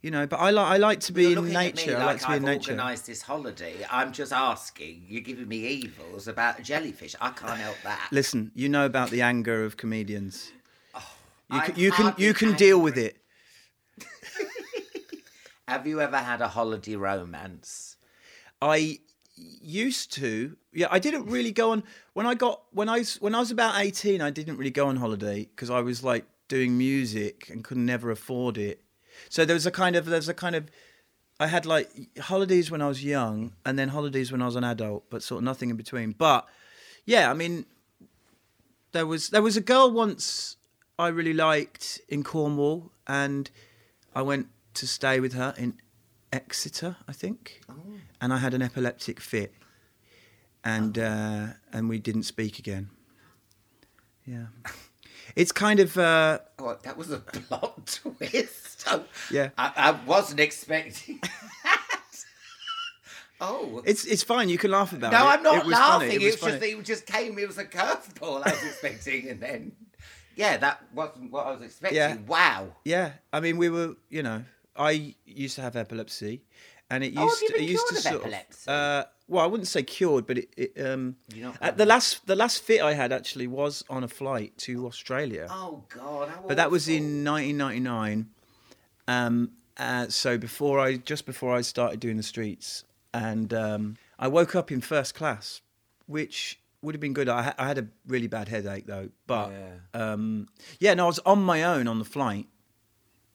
You 0.04 0.12
know, 0.12 0.28
but 0.28 0.42
I 0.42 0.50
like 0.50 0.68
I 0.68 0.78
like 0.78 1.00
to 1.00 1.14
be 1.14 1.30
You're 1.30 1.48
in 1.48 1.54
nature. 1.54 1.96
I 1.96 2.00
like 2.00 2.06
like 2.06 2.20
to 2.20 2.28
be 2.28 2.34
I've 2.34 2.40
in 2.40 2.46
nature. 2.46 2.72
organised 2.72 3.08
this 3.08 3.22
holiday. 3.22 3.74
I'm 3.90 4.12
just 4.12 4.34
asking. 4.34 5.06
You're 5.08 5.22
giving 5.22 5.48
me 5.48 5.60
evils 5.66 6.28
about 6.28 6.62
jellyfish. 6.62 7.16
I 7.22 7.30
can't 7.30 7.58
help 7.58 7.78
that. 7.86 8.10
Listen, 8.12 8.52
you 8.54 8.68
know 8.68 8.86
about 8.86 9.12
the 9.12 9.22
anger 9.22 9.64
of 9.64 9.78
comedians. 9.78 10.52
Oh, 10.94 11.00
you 11.52 11.58
I'm 11.58 11.72
can, 11.72 11.80
you 11.80 11.92
can 11.94 12.14
you 12.18 12.34
can 12.34 12.54
deal 12.56 12.82
with 12.82 12.98
it. 12.98 13.16
Have 15.70 15.88
you 15.88 16.02
ever 16.02 16.18
had 16.18 16.42
a 16.42 16.50
holiday 16.50 16.98
romance? 16.98 17.96
I 18.62 19.00
used 19.38 20.12
to. 20.16 20.58
Yeah, 20.74 20.88
I 20.92 21.00
didn't 21.00 21.28
really 21.28 21.54
go 21.54 21.72
on 21.72 21.82
when 22.12 22.26
I 22.26 22.36
got 22.36 22.62
when 22.74 22.90
I 22.90 22.98
was 22.98 23.22
when 23.22 23.34
I 23.34 23.40
was 23.40 23.52
about 23.52 23.80
eighteen. 23.80 24.20
I 24.20 24.32
didn't 24.32 24.58
really 24.58 24.70
go 24.70 24.88
on 24.88 24.98
holiday 24.98 25.46
because 25.46 25.70
I 25.70 25.80
was 25.80 26.04
like 26.04 26.26
doing 26.50 26.78
music 26.78 27.50
and 27.50 27.64
could 27.64 27.78
never 27.78 28.12
afford 28.12 28.58
it. 28.58 28.83
So 29.30 29.46
there 29.46 29.54
was 29.54 29.66
a 29.66 29.72
kind 29.72 29.96
of 29.96 30.06
there's 30.06 30.30
a 30.30 30.34
kind 30.34 30.56
of 30.56 30.70
I 31.40 31.48
had 31.48 31.66
like 31.66 31.90
holidays 32.20 32.70
when 32.70 32.82
I 32.82 32.88
was 32.88 33.04
young 33.04 33.54
and 33.66 33.78
then 33.78 33.90
holidays 33.90 34.32
when 34.32 34.42
I 34.42 34.46
was 34.46 34.56
an 34.56 34.64
adult, 34.64 35.10
but 35.10 35.24
sort 35.24 35.40
of 35.40 35.44
nothing 35.44 35.70
in 35.70 35.76
between. 35.76 36.12
But 36.12 36.48
yeah, 37.06 37.30
I 37.30 37.34
mean, 37.34 37.66
there 38.92 39.06
was 39.06 39.30
there 39.30 39.42
was 39.42 39.58
a 39.58 39.62
girl 39.62 39.92
once 39.92 40.58
I 40.98 41.08
really 41.08 41.34
liked 41.34 42.00
in 42.08 42.24
Cornwall, 42.24 42.92
and 43.08 43.50
I 44.16 44.22
went 44.22 44.48
to 44.76 44.88
stay 44.88 45.20
with 45.20 45.34
her 45.34 45.54
in 45.58 45.74
Exeter, 46.32 46.98
I 47.08 47.14
think, 47.14 47.62
and 48.22 48.34
I 48.34 48.38
had 48.38 48.54
an 48.54 48.62
epileptic 48.62 49.20
fit, 49.20 49.54
and 50.64 50.98
uh, 50.98 51.48
and 51.72 51.90
we 51.90 52.00
didn't 52.00 52.24
speak 52.24 52.60
again. 52.60 52.90
Yeah, 54.26 54.46
it's 55.36 55.52
kind 55.52 55.80
of 55.80 55.98
uh, 55.98 56.40
Oh, 56.60 56.78
that 56.84 56.98
was 56.98 57.12
a 57.12 57.20
plot 57.36 58.00
twist. 58.04 58.88
Yeah. 59.32 59.50
I, 59.58 59.72
I 59.76 59.92
wasn't 60.06 60.40
expecting 60.42 61.20
that. 61.64 62.00
oh. 63.40 63.82
it's 63.86 64.06
it's 64.06 64.24
fine. 64.24 64.50
You 64.50 64.58
can 64.58 64.72
laugh 64.72 64.92
about 64.94 65.14
it. 65.14 65.16
no, 65.18 65.26
I'm 65.28 65.42
not 65.44 65.56
it 65.60 65.66
was 65.66 65.76
funny, 65.78 66.06
laughing. 66.06 66.22
It 66.22 66.26
was 66.26 66.26
It, 66.26 66.32
was 66.32 66.40
funny. 66.42 66.60
just 66.60 66.80
it 66.80 66.84
just 66.86 67.06
came. 67.06 67.40
It 67.40 67.48
was 67.48 67.58
a 67.58 67.66
curveball 67.66 68.46
I 68.46 68.52
was 68.52 68.64
expecting, 68.72 69.30
and 69.30 69.40
then 69.40 69.72
yeah, 70.36 70.58
that 70.58 70.82
wasn't 70.94 71.32
what 71.32 71.48
I 71.48 71.52
was 71.52 71.62
expecting. 71.62 71.98
Yeah. 71.98 72.18
Wow. 72.28 72.68
Yeah, 72.86 73.12
I 73.32 73.40
mean, 73.40 73.58
we 73.58 73.70
were, 73.70 73.96
you 74.10 74.24
know, 74.24 74.44
I 74.76 75.16
used 75.26 75.56
to 75.56 75.62
have 75.62 75.76
epilepsy, 75.76 76.42
and 76.90 77.04
it 77.04 77.14
used 77.14 77.20
Oh, 77.20 77.30
have 77.30 77.42
you 77.42 77.48
to, 77.48 77.54
been 77.54 77.64
it 77.64 77.70
used 77.70 77.88
to 77.88 77.96
of 77.96 78.02
sort 78.02 78.16
epilepsy? 78.22 78.70
of, 78.70 78.74
uh, 78.76 79.06
well, 79.34 79.44
I 79.44 79.48
wouldn't 79.48 79.68
say 79.68 79.84
cured, 79.84 80.26
but 80.28 80.38
it, 80.38 80.50
it 80.56 80.86
um, 80.86 81.16
the 81.76 81.86
last, 81.86 82.26
the 82.28 82.36
last 82.36 82.62
fit 82.64 82.82
I 82.82 82.94
had 82.94 83.12
actually 83.12 83.48
was 83.48 83.84
on 83.90 84.04
a 84.04 84.08
flight 84.08 84.56
to 84.60 84.86
Australia, 84.86 85.48
Oh 85.50 85.84
God. 85.90 86.32
But 86.48 86.58
that 86.58 86.70
was 86.72 86.88
in 86.88 87.24
1999. 87.26 88.30
Um, 89.08 89.52
uh, 89.78 90.08
so 90.08 90.38
before 90.38 90.80
I, 90.80 90.98
just 90.98 91.26
before 91.26 91.54
I 91.56 91.62
started 91.62 92.00
doing 92.00 92.18
the 92.18 92.24
streets, 92.24 92.84
and 93.14 93.54
um, 93.54 93.98
I 94.20 94.28
woke 94.28 94.56
up 94.56 94.72
in 94.72 94.82
first 94.82 95.16
class, 95.16 95.62
which 96.06 96.60
would 96.82 96.94
have 96.96 97.02
been 97.02 97.14
good. 97.14 97.28
I, 97.28 97.42
ha- 97.44 97.56
I 97.58 97.68
had 97.68 97.78
a 97.80 97.88
really 98.08 98.28
bad 98.28 98.48
headache 98.48 98.86
though, 98.86 99.10
but 99.26 99.52
um, 99.94 100.48
yeah, 100.80 100.94
no, 100.94 101.06
I 101.06 101.08
was 101.08 101.20
on 101.26 101.42
my 101.42 101.64
own 101.64 101.88
on 101.88 101.98
the 102.00 102.06
flight, 102.06 102.48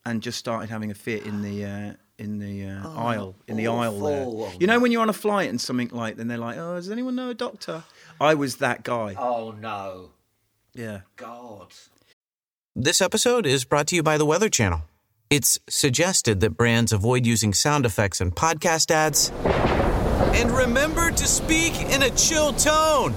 and 0.06 0.22
just 0.22 0.38
started 0.38 0.70
having 0.70 0.90
a 0.90 0.94
fit 0.94 1.26
in 1.26 1.42
the 1.42 1.64
uh, 1.64 1.92
in 2.18 2.38
the 2.38 2.66
uh, 2.66 2.88
aisle 2.98 3.36
in 3.46 3.56
the 3.56 3.68
aisle 3.68 4.00
there. 4.00 4.26
awful. 4.26 4.60
You 4.60 4.66
know 4.66 4.78
when 4.80 4.92
you're 4.92 5.02
on 5.02 5.08
a 5.08 5.14
flight 5.14 5.48
and 5.48 5.60
something 5.60 5.88
like, 5.88 6.16
then 6.16 6.28
they're 6.28 6.38
like, 6.38 6.56
"Oh, 6.58 6.74
does 6.74 6.90
anyone 6.90 7.14
know 7.14 7.30
a 7.30 7.34
doctor?" 7.34 7.84
I 8.20 8.34
was 8.34 8.56
that 8.56 8.82
guy. 8.82 9.14
Oh 9.18 9.52
no. 9.52 10.10
Yeah. 10.74 11.00
God. 11.16 11.72
This 12.76 13.00
episode 13.00 13.46
is 13.46 13.64
brought 13.64 13.88
to 13.88 13.96
you 13.96 14.02
by 14.02 14.18
the 14.18 14.24
Weather 14.26 14.48
Channel. 14.48 14.82
It's 15.30 15.58
suggested 15.68 16.40
that 16.40 16.56
brands 16.56 16.92
avoid 16.92 17.26
using 17.26 17.52
sound 17.52 17.84
effects 17.84 18.20
in 18.20 18.30
podcast 18.30 18.90
ads. 18.90 19.30
And 20.34 20.50
remember 20.50 21.10
to 21.10 21.26
speak 21.26 21.74
in 21.90 22.02
a 22.02 22.10
chill 22.10 22.52
tone. 22.52 23.14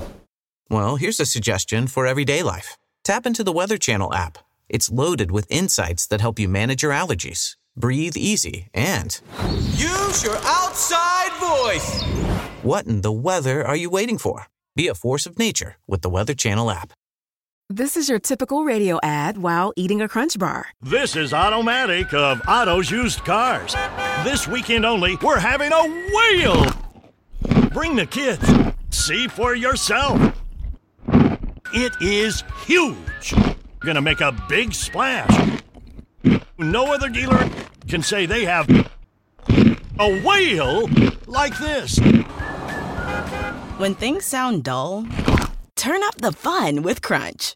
Well, 0.70 0.96
here's 0.96 1.20
a 1.20 1.26
suggestion 1.26 1.88
for 1.88 2.08
everyday 2.08 2.44
life 2.44 2.78
tap 3.04 3.26
into 3.26 3.44
the 3.44 3.54
Weather 3.54 3.78
Channel 3.78 4.14
app. 4.14 4.38
It's 4.70 4.92
loaded 4.92 5.32
with 5.32 5.52
insights 5.52 6.08
that 6.08 6.22
help 6.22 6.40
you 6.40 6.48
manage 6.48 6.82
your 6.84 6.92
allergies, 6.94 7.56
breathe 7.76 8.18
easy, 8.18 8.68
and 8.74 9.20
use 9.74 10.24
your 10.24 10.38
outside 10.44 11.32
voice. 11.40 12.04
What 12.64 12.86
in 12.88 13.02
the 13.02 13.12
weather 13.12 13.66
are 13.66 13.76
you 13.76 13.90
waiting 13.90 14.18
for? 14.18 14.48
Be 14.76 14.88
a 14.88 14.96
force 14.96 15.26
of 15.26 15.38
nature 15.40 15.78
with 15.88 16.02
the 16.02 16.10
Weather 16.10 16.34
Channel 16.34 16.72
app. 16.72 16.94
This 17.70 17.96
is 17.96 18.10
your 18.10 18.20
typical 18.20 18.66
radio 18.66 19.00
ad 19.02 19.38
while 19.38 19.72
eating 19.78 20.02
a 20.02 20.08
crunch 20.10 20.38
bar. 20.38 20.68
This 20.82 21.16
is 21.16 21.34
Automatic 21.34 22.14
of 22.14 22.42
Auto's 22.48 22.92
Used 22.92 23.24
Cars. 23.24 23.74
This 24.24 24.48
weekend 24.48 24.86
only, 24.86 25.16
we're 25.22 25.40
having 25.40 25.72
a 25.72 26.06
whale! 26.14 26.66
Bring 27.70 27.96
the 27.96 28.06
kids. 28.06 28.46
See 28.90 29.28
for 29.30 29.56
yourself. 29.56 30.38
It 31.74 31.94
is 32.02 32.44
huge. 32.66 33.34
Gonna 33.80 34.02
make 34.02 34.20
a 34.20 34.34
big 34.50 34.74
splash. 34.74 35.62
No 36.58 36.94
other 36.94 37.10
dealer 37.10 37.50
can 37.88 38.04
say 38.04 38.26
they 38.26 38.46
have 38.46 38.70
a 40.00 40.22
whale 40.22 40.90
like 41.28 41.58
this. 41.60 42.00
When 43.78 43.96
things 43.96 44.26
sound 44.26 44.64
dull, 44.64 45.08
turn 45.76 46.04
up 46.04 46.16
the 46.18 46.32
fun 46.32 46.84
with 46.84 47.02
Crunch. 47.02 47.56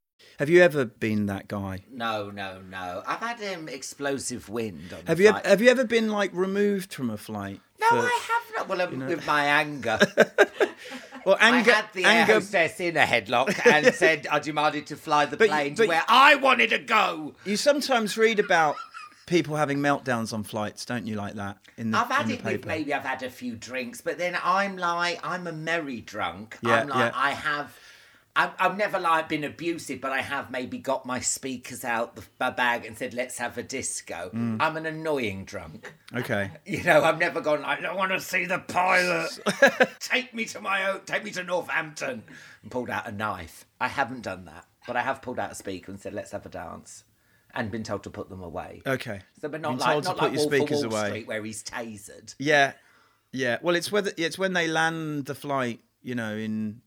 Have 0.41 0.49
you 0.49 0.63
ever 0.63 0.85
been 0.85 1.27
that 1.27 1.47
guy? 1.47 1.81
No, 1.93 2.31
no, 2.31 2.61
no. 2.67 3.03
I've 3.05 3.19
had 3.19 3.43
um, 3.55 3.69
explosive 3.69 4.49
wind 4.49 4.91
on 4.91 5.05
Have 5.05 5.19
the 5.19 5.25
you 5.25 5.29
flight. 5.29 5.45
have 5.45 5.61
you 5.61 5.69
ever 5.69 5.83
been 5.83 6.09
like 6.09 6.31
removed 6.33 6.91
from 6.95 7.11
a 7.11 7.17
flight? 7.17 7.61
No, 7.79 7.87
for- 7.89 7.95
I 7.97 8.19
have 8.27 8.55
not. 8.55 8.67
Well, 8.67 8.81
um, 8.81 9.05
with 9.05 9.25
my 9.27 9.45
anger. 9.45 9.99
Well, 11.23 11.37
anger, 11.39 11.69
I 11.69 11.75
had 11.75 11.85
the 11.93 12.03
air 12.05 12.11
anger. 12.21 12.33
hostess 12.33 12.79
in 12.79 12.97
a 12.97 13.01
headlock 13.03 13.63
and 13.67 13.93
said 14.03 14.25
I 14.31 14.39
demanded 14.39 14.87
to 14.87 14.95
fly 14.95 15.27
the 15.27 15.37
But- 15.37 15.49
plane 15.49 15.75
to 15.75 15.85
where 15.85 16.01
I 16.07 16.33
wanted 16.33 16.71
to 16.71 16.79
go. 16.79 17.35
You 17.45 17.57
sometimes 17.57 18.17
read 18.17 18.39
about 18.39 18.75
people 19.27 19.55
having 19.57 19.77
meltdowns 19.77 20.33
on 20.33 20.41
flights, 20.41 20.83
don't 20.85 21.05
you? 21.05 21.17
Like 21.17 21.35
that 21.35 21.59
in 21.77 21.91
the, 21.91 21.99
I've 21.99 22.07
had 22.07 22.25
in 22.25 22.31
it 22.37 22.43
with 22.43 22.65
maybe 22.65 22.91
I've 22.91 23.03
had 23.03 23.21
a 23.21 23.29
few 23.29 23.55
drinks, 23.55 24.01
but 24.01 24.17
then 24.17 24.35
I'm 24.43 24.77
like 24.77 25.19
I'm 25.23 25.45
a 25.45 25.51
merry 25.51 26.01
drunk. 26.01 26.57
Yeah, 26.63 26.81
I'm 26.81 26.87
like 26.87 27.13
yeah. 27.13 27.19
I 27.19 27.31
have. 27.31 27.77
I've, 28.35 28.51
I've 28.59 28.77
never 28.77 28.99
like 28.99 29.27
been 29.27 29.43
abusive, 29.43 29.99
but 29.99 30.11
I 30.11 30.21
have 30.21 30.51
maybe 30.51 30.77
got 30.77 31.05
my 31.05 31.19
speakers 31.19 31.83
out 31.83 32.15
the 32.15 32.23
my 32.39 32.49
bag 32.49 32.85
and 32.85 32.97
said, 32.97 33.13
"Let's 33.13 33.37
have 33.37 33.57
a 33.57 33.63
disco." 33.63 34.29
Mm. 34.33 34.57
I'm 34.59 34.77
an 34.77 34.85
annoying 34.85 35.45
drunk. 35.45 35.93
Okay. 36.13 36.51
You 36.65 36.83
know, 36.83 37.03
I've 37.03 37.19
never 37.19 37.41
gone 37.41 37.61
like, 37.61 37.83
I 37.83 37.93
want 37.93 38.11
to 38.11 38.21
see 38.21 38.45
the 38.45 38.59
pilot. 38.59 39.37
take 39.99 40.33
me 40.33 40.45
to 40.45 40.61
my 40.61 40.89
own, 40.89 41.01
take 41.05 41.23
me 41.23 41.31
to 41.31 41.43
Northampton, 41.43 42.23
and 42.61 42.71
pulled 42.71 42.89
out 42.89 43.07
a 43.07 43.11
knife. 43.11 43.65
I 43.79 43.87
haven't 43.89 44.21
done 44.21 44.45
that, 44.45 44.65
but 44.87 44.95
I 44.95 45.01
have 45.01 45.21
pulled 45.21 45.39
out 45.39 45.51
a 45.51 45.55
speaker 45.55 45.91
and 45.91 45.99
said, 45.99 46.13
"Let's 46.13 46.31
have 46.31 46.45
a 46.45 46.49
dance," 46.49 47.03
and 47.53 47.69
been 47.71 47.83
told 47.83 48.03
to 48.03 48.09
put 48.09 48.29
them 48.29 48.41
away. 48.41 48.81
Okay. 48.85 49.21
So, 49.41 49.49
but 49.49 49.59
not 49.59 49.71
Been 49.71 49.79
like 49.79 50.03
to 50.03 50.09
not 50.09 50.17
put 50.17 50.23
like 50.25 50.33
your 50.33 50.47
Wolf 50.47 50.53
speakers 50.53 50.85
Wall 50.85 50.95
away. 50.95 51.09
Street 51.09 51.27
where 51.27 51.43
he's 51.43 51.63
tasered. 51.63 52.35
Yeah, 52.39 52.73
yeah. 53.33 53.57
Well, 53.61 53.75
it's 53.75 53.91
whether 53.91 54.11
it's 54.15 54.37
when 54.37 54.53
they 54.53 54.67
land 54.67 55.25
the 55.25 55.35
flight, 55.35 55.81
you 56.01 56.15
know, 56.15 56.35
in 56.35 56.81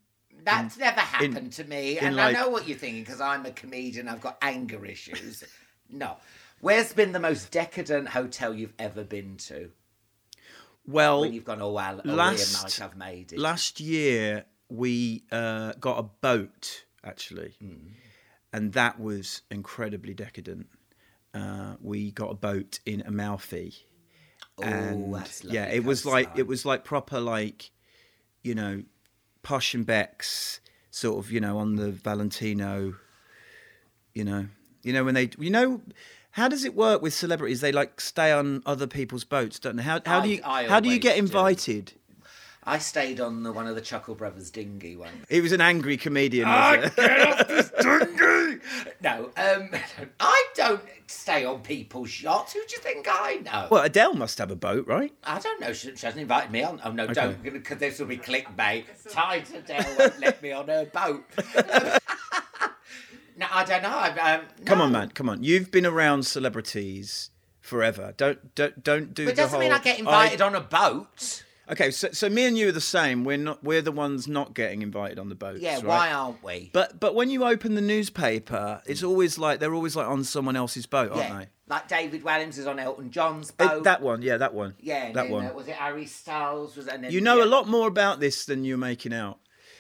That's 0.45 0.77
never 0.79 1.01
in- 1.01 1.07
happened 1.33 1.53
to 1.55 1.65
me, 1.65 1.99
and 1.99 2.17
like- 2.17 2.37
I 2.37 2.41
know 2.41 2.49
what 2.51 2.69
you're 2.69 2.79
thinking 2.79 3.03
because 3.03 3.21
I'm 3.21 3.45
a 3.47 3.51
comedian. 3.53 4.09
I've 4.09 4.21
got 4.21 4.39
anger 4.43 4.85
issues. 4.87 5.43
no, 5.91 6.17
where's 6.61 6.93
been 6.93 7.13
the 7.13 7.21
most 7.21 7.51
decadent 7.51 8.09
hotel 8.09 8.55
you've 8.55 8.75
ever 8.79 9.05
been 9.05 9.37
to? 9.49 9.71
well 10.87 11.23
when 11.23 11.33
you've 11.33 11.45
gone, 11.45 11.63
oh 11.63 11.73
well, 11.73 12.01
oh, 12.05 12.09
last 12.15 12.81
I've 12.83 12.97
made 12.97 13.33
it. 13.33 13.39
last 13.39 13.81
year 13.81 14.45
we 14.69 15.25
uh, 15.33 15.73
got 15.81 15.99
a 15.99 16.03
boat 16.03 16.85
actually, 17.03 17.55
Hmm. 17.61 17.89
and 18.53 18.73
that 18.75 19.01
was 19.01 19.43
incredibly 19.51 20.15
decadent. 20.15 20.67
Uh, 21.33 21.77
we 21.81 22.11
got 22.13 22.31
a 22.31 22.35
boat 22.35 22.81
in 22.87 23.03
Amalfi, 23.07 23.75
and 24.63 25.07
Oh, 25.15 25.17
that's 25.17 25.43
yeah, 25.45 25.67
it 25.67 25.85
was 25.85 26.05
like 26.07 26.31
it 26.37 26.47
was 26.47 26.65
like 26.67 26.85
proper 26.85 27.19
like, 27.19 27.71
you 28.43 28.55
know, 28.55 28.83
posh 29.45 29.75
and 29.75 29.87
Becks 29.87 30.59
sort 30.91 31.25
of 31.25 31.31
you 31.31 31.41
know 31.41 31.59
on 31.59 31.77
the 31.77 31.93
Valentino, 31.93 32.95
you 34.13 34.25
know, 34.25 34.47
you 34.83 34.93
know 34.93 35.05
when 35.05 35.15
they 35.15 35.31
you 35.39 35.51
know. 35.51 35.81
How 36.33 36.49
does 36.49 36.65
it 36.65 36.75
work 36.75 37.01
with 37.01 37.15
celebrities? 37.15 37.61
They 37.61 37.71
like 37.71 38.01
stay 38.01 38.33
on 38.33 38.61
other 38.67 38.89
people's 38.89 39.23
boats, 39.23 39.61
don't 39.61 39.77
they? 39.77 39.85
How, 39.85 40.01
how 40.05 40.21
do 40.21 40.29
you 40.29 40.41
I 40.45 40.67
how 40.67 40.81
do 40.81 40.89
you 40.89 40.99
get 40.99 41.17
invited? 41.17 41.85
do. 41.85 41.93
Invited? 42.65 42.75
I 42.75 42.79
stayed 42.79 43.21
on 43.21 43.43
the, 43.43 43.53
one 43.53 43.67
of 43.67 43.75
the 43.75 43.81
Chuckle 43.81 44.15
Brothers 44.15 44.51
dinghy 44.51 44.97
one. 44.97 45.11
He 45.29 45.41
was 45.41 45.53
an 45.53 45.61
angry 45.61 45.97
comedian. 45.97 46.47
I 46.49 46.77
Was 46.79 46.87
it? 46.87 46.97
get 46.97 47.21
off 47.41 47.49
this 47.49 47.71
dinghy. 47.81 48.61
No, 49.03 49.31
um, 49.37 49.71
I 50.21 50.45
don't 50.55 50.81
stay 51.07 51.45
on 51.45 51.61
people's 51.61 52.21
yachts. 52.23 52.53
Who 52.55 52.61
do 52.61 52.75
you 52.77 52.83
think 52.83 53.07
I 53.11 53.37
know? 53.45 53.69
Well, 53.71 53.83
Adele 53.85 54.15
must 54.15 54.39
have 54.39 54.51
a 54.51 54.57
boat, 54.57 54.87
right? 54.87 55.13
I 55.25 55.39
don't 55.39 55.61
know. 55.61 55.73
She, 55.73 55.95
she 55.95 56.07
hasn't 56.07 56.23
invited 56.23 56.51
me 56.51 56.63
on. 56.63 56.81
Oh 56.85 56.91
no, 56.93 57.05
Okay. 57.05 57.15
don't, 57.15 57.43
because 57.43 57.79
this 57.79 57.99
will 57.99 58.07
be 58.07 58.17
clickbait. 58.19 58.85
Tied 59.11 59.45
Adele 59.55 59.97
won't 59.99 60.19
let 60.21 60.43
me 60.43 60.53
on 60.53 60.69
her 60.69 60.87
boat. 60.87 61.25
no, 63.37 63.47
I 63.51 63.65
don't 63.65 63.83
know. 63.83 63.89
I, 63.91 64.35
um, 64.35 64.41
Come 64.65 64.81
on, 64.81 64.93
man. 64.93 65.11
Come 65.11 65.29
on. 65.29 65.43
You've 65.43 65.71
been 65.71 65.87
around 65.87 66.25
celebrities 66.25 67.31
forever. 67.61 68.15
Don't 68.17 68.55
don't 68.55 68.83
don't 68.83 69.13
do 69.15 69.25
But 69.27 69.33
it 69.33 69.37
the 69.37 69.43
doesn't 69.43 69.51
whole. 69.61 69.61
mean 69.69 69.73
I 69.73 69.79
get 69.83 69.99
invited 69.99 70.41
on 70.41 70.55
a 70.55 70.61
boat. 70.61 71.43
Okay, 71.71 71.91
so 71.91 72.09
so 72.13 72.29
me 72.29 72.45
and 72.45 72.59
you 72.59 72.69
are 72.69 72.73
the 72.73 72.81
same. 72.81 73.25
We're 73.25 73.39
not. 73.39 73.65
We're 73.65 73.83
the 73.83 73.93
ones 73.93 74.29
not 74.29 74.55
getting 74.55 74.83
invited 74.83 75.19
on 75.19 75.29
the 75.29 75.35
boats. 75.35 75.61
Yeah, 75.61 75.77
right? 75.77 75.85
why 75.85 76.13
aren't 76.13 76.43
we? 76.43 76.71
But 76.73 77.01
but 77.01 77.15
when 77.15 77.31
you 77.31 77.45
open 77.45 77.75
the 77.75 77.81
newspaper, 77.81 78.83
it's 78.87 79.03
always 79.03 79.39
like 79.39 79.61
they're 79.61 79.75
always 79.75 79.97
like 79.97 80.07
on 80.07 80.25
someone 80.25 80.57
else's 80.57 80.87
boat, 80.87 81.11
aren't 81.11 81.29
yeah, 81.29 81.39
they? 81.39 81.47
like 81.69 81.89
David 81.89 82.23
Walliams 82.23 82.59
is 82.59 82.67
on 82.67 82.79
Elton 82.79 83.11
John's 83.11 83.51
boat. 83.51 83.85
that 83.85 84.03
one, 84.03 84.23
yeah, 84.23 84.37
that 84.37 84.55
one. 84.55 84.75
yeah, 84.81 85.13
that 85.13 85.31
one. 85.31 85.47
Uh, 85.47 85.53
was 85.55 85.69
it 85.69 85.75
Harry 85.75 86.07
Styles? 86.07 86.77
Was 86.77 86.87
then, 86.87 87.07
you 87.11 87.21
know 87.21 87.39
yeah. 87.39 87.45
a 87.45 87.47
lot 87.47 87.69
more 87.69 87.89
about 87.89 88.21
this 88.21 88.45
than 88.45 88.65
you're 88.65 88.77
making 88.77 89.15
out. 89.15 89.39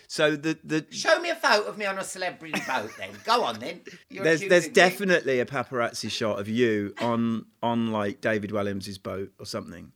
So 0.08 0.36
the 0.36 0.58
the 0.64 0.86
Show 0.90 1.20
me 1.20 1.30
a 1.30 1.34
photo 1.34 1.68
of 1.68 1.78
me 1.78 1.86
on 1.86 1.98
a 1.98 2.04
celebrity 2.04 2.60
boat, 2.66 2.90
then. 2.98 3.10
Go 3.24 3.42
on, 3.42 3.58
then. 3.58 3.80
You're 4.08 4.24
there's 4.24 4.40
there's 4.40 4.66
me. 4.68 4.72
definitely 4.72 5.40
a 5.40 5.46
paparazzi 5.46 6.10
shot 6.10 6.40
of 6.40 6.48
you 6.48 6.94
on 7.00 7.46
on 7.62 7.92
like 7.92 8.20
David 8.20 8.50
Walliams's 8.50 8.98
boat 8.98 9.32
or 9.38 9.46
something. 9.46 9.92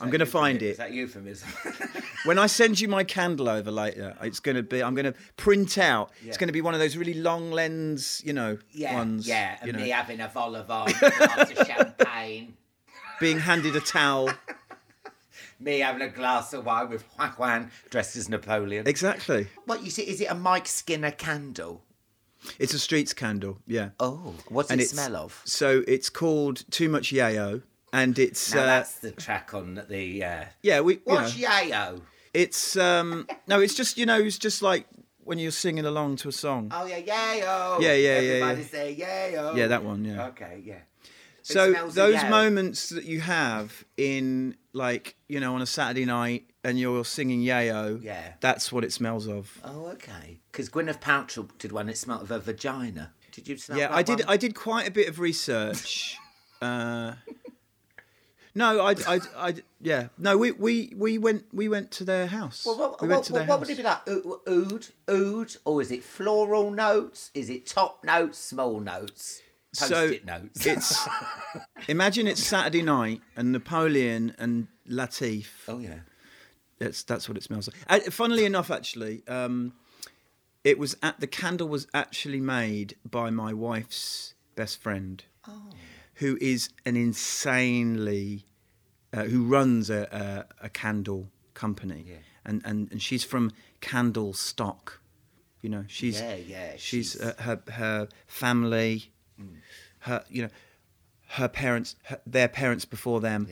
I'm 0.00 0.08
going 0.10 0.20
to 0.20 0.26
find 0.26 0.62
it. 0.62 0.70
Is 0.70 0.76
that 0.78 0.92
euphemism? 0.92 1.48
When 2.24 2.38
I 2.38 2.46
send 2.46 2.78
you 2.78 2.86
my 2.86 3.02
candle 3.02 3.48
over 3.48 3.72
later, 3.72 4.16
it's 4.22 4.38
going 4.38 4.54
to 4.54 4.62
be. 4.62 4.80
I'm 4.80 4.94
going 4.94 5.12
to 5.12 5.14
print 5.36 5.76
out. 5.76 6.12
It's 6.24 6.38
going 6.38 6.46
to 6.46 6.52
be 6.52 6.60
one 6.60 6.72
of 6.72 6.78
those 6.78 6.96
really 6.96 7.14
long 7.14 7.50
lens, 7.50 8.22
you 8.24 8.32
know, 8.32 8.58
yeah, 8.70 8.94
ones. 8.94 9.26
yeah, 9.26 9.56
and 9.60 9.66
you 9.66 9.72
know, 9.72 9.80
me 9.80 9.88
having 9.88 10.20
a 10.20 10.28
vol 10.28 10.54
au 10.54 10.62
vent, 10.62 11.00
glass 11.00 11.50
of 11.50 11.66
champagne, 11.66 12.54
being 13.18 13.40
handed 13.40 13.74
a 13.74 13.80
towel. 13.80 14.30
me 15.58 15.80
having 15.80 16.02
a 16.02 16.08
glass 16.08 16.52
of 16.52 16.64
wine 16.64 16.90
with 16.90 17.02
Juan 17.18 17.30
Juan 17.30 17.70
dressed 17.90 18.14
as 18.14 18.28
Napoleon. 18.28 18.86
exactly. 18.86 19.48
What 19.64 19.82
you 19.82 19.90
see? 19.90 20.02
Is 20.02 20.20
it 20.20 20.30
a 20.30 20.34
Mike 20.34 20.68
Skinner 20.68 21.10
candle? 21.10 21.82
It's 22.58 22.72
a 22.72 22.78
streets 22.78 23.12
candle. 23.12 23.58
Yeah. 23.66 23.90
Oh, 23.98 24.34
what's 24.48 24.70
and 24.70 24.80
it 24.80 24.88
smell 24.88 25.16
of? 25.16 25.42
So 25.44 25.82
it's 25.88 26.08
called 26.08 26.70
Too 26.70 26.88
Much 26.88 27.12
Yayo, 27.12 27.62
and 27.92 28.18
it's 28.18 28.54
Now 28.54 28.62
uh, 28.62 28.66
that's 28.66 28.94
the 29.00 29.10
track 29.10 29.54
on 29.54 29.82
the. 29.88 30.24
Uh... 30.24 30.44
yeah. 30.62 30.80
We 30.80 30.94
you 30.94 31.00
What's 31.04 31.38
know, 31.38 31.48
yayo? 31.48 32.00
it's 32.34 32.76
um 32.76 33.26
no, 33.46 33.60
it's 33.60 33.74
just 33.74 33.98
you 33.98 34.06
know, 34.06 34.18
it's 34.18 34.38
just 34.38 34.62
like 34.62 34.86
when 35.24 35.38
you're 35.38 35.50
singing 35.50 35.84
along 35.84 36.16
to 36.16 36.28
a 36.28 36.32
song. 36.32 36.70
Oh 36.74 36.86
yeah, 36.86 37.00
yayo. 37.00 37.80
Yeah, 37.80 37.94
yeah, 37.94 38.20
yeah, 38.20 38.32
Everybody 38.32 38.60
yeah. 38.60 38.66
say 38.66 38.96
yayo. 38.96 39.56
Yeah, 39.56 39.66
that 39.68 39.84
one, 39.84 40.04
yeah. 40.04 40.26
Okay, 40.28 40.62
yeah. 40.64 40.80
So 41.42 41.88
those 41.88 42.22
moments 42.24 42.90
that 42.90 43.04
you 43.04 43.20
have 43.20 43.84
in 43.96 44.56
like 44.72 45.16
you 45.28 45.40
know 45.40 45.54
on 45.54 45.62
a 45.62 45.66
Saturday 45.66 46.04
night 46.04 46.46
and 46.64 46.78
you're 46.78 47.04
singing 47.04 47.42
Yayo, 47.42 48.02
Yeah. 48.02 48.34
that's 48.40 48.70
what 48.70 48.84
it 48.84 48.92
smells 48.92 49.26
of. 49.26 49.58
Oh, 49.64 49.86
okay. 49.88 50.40
Because 50.50 50.68
Gwyneth 50.68 51.00
Paltrow 51.00 51.48
did 51.58 51.72
one. 51.72 51.88
It 51.88 51.98
smelled 51.98 52.22
of 52.22 52.30
a 52.30 52.38
vagina. 52.38 53.12
Did 53.32 53.48
you 53.48 53.56
smell 53.56 53.78
yeah, 53.78 53.88
that 53.88 53.96
I 53.96 54.02
did. 54.02 54.20
one? 54.20 54.28
I 54.28 54.36
did 54.36 54.54
quite 54.54 54.86
a 54.86 54.90
bit 54.90 55.08
of 55.08 55.18
research. 55.18 56.16
uh, 56.62 57.14
no, 58.54 58.80
I, 58.80 58.94
I, 59.06 59.20
I, 59.36 59.54
yeah, 59.80 60.08
no. 60.18 60.36
We, 60.36 60.52
we, 60.52 60.92
we 60.96 61.18
went, 61.18 61.44
we 61.52 61.68
went 61.68 61.90
to 61.92 62.04
their 62.04 62.26
house. 62.26 62.64
Well, 62.66 62.78
what, 62.78 63.02
we 63.02 63.08
what, 63.08 63.28
what, 63.30 63.48
what 63.48 63.60
would 63.60 63.70
it 63.70 63.76
be 63.76 63.82
like? 63.82 64.08
Oud, 64.08 64.86
oud, 65.08 65.56
or 65.64 65.80
is 65.80 65.90
it 65.90 66.04
floral 66.04 66.70
notes? 66.70 67.30
Is 67.34 67.48
it 67.48 67.66
top 67.66 68.04
notes, 68.04 68.38
small 68.38 68.80
notes, 68.80 69.40
post-it 69.78 70.24
notes? 70.26 70.66
it's 70.66 71.08
imagine 71.88 72.26
it's 72.26 72.44
Saturday 72.44 72.82
night 72.82 73.20
and 73.36 73.52
Napoleon 73.52 74.34
and 74.38 74.68
Latif. 74.88 75.46
oh 75.68 75.78
yeah. 75.78 76.00
That's 76.78 77.04
that's 77.04 77.28
what 77.28 77.36
it 77.36 77.44
smells 77.44 77.68
like. 77.68 77.76
Uh, 78.06 78.10
funnily 78.10 78.44
enough, 78.44 78.70
actually, 78.70 79.22
um, 79.28 79.72
it 80.64 80.78
was 80.78 80.96
at 81.02 81.20
the 81.20 81.28
candle 81.28 81.68
was 81.68 81.86
actually 81.94 82.40
made 82.40 82.96
by 83.08 83.30
my 83.30 83.52
wife's 83.52 84.34
best 84.56 84.82
friend, 84.82 85.22
who 86.14 86.36
is 86.40 86.70
an 86.84 86.96
insanely 86.96 88.44
uh, 89.12 89.24
who 89.24 89.44
runs 89.44 89.90
a, 89.90 90.46
a, 90.60 90.66
a 90.66 90.68
candle 90.68 91.28
company, 91.54 92.04
and, 92.44 92.62
and 92.64 92.90
and 92.90 93.02
she's 93.02 93.24
from 93.24 93.50
Candle 93.80 94.32
Stock. 94.32 95.00
You 95.60 95.68
know, 95.70 95.84
she's 95.86 96.20
Yeah, 96.20 96.34
yeah, 96.36 96.72
She's, 96.76 97.12
she's- 97.12 97.16
Uh, 97.20 97.34
her 97.42 97.62
her 97.72 98.08
family, 98.26 99.12
her 100.00 100.24
you 100.28 100.42
know, 100.42 100.48
her 101.38 101.48
parents, 101.48 101.96
her, 102.04 102.20
their 102.26 102.48
parents 102.48 102.84
before 102.84 103.20
them, 103.20 103.48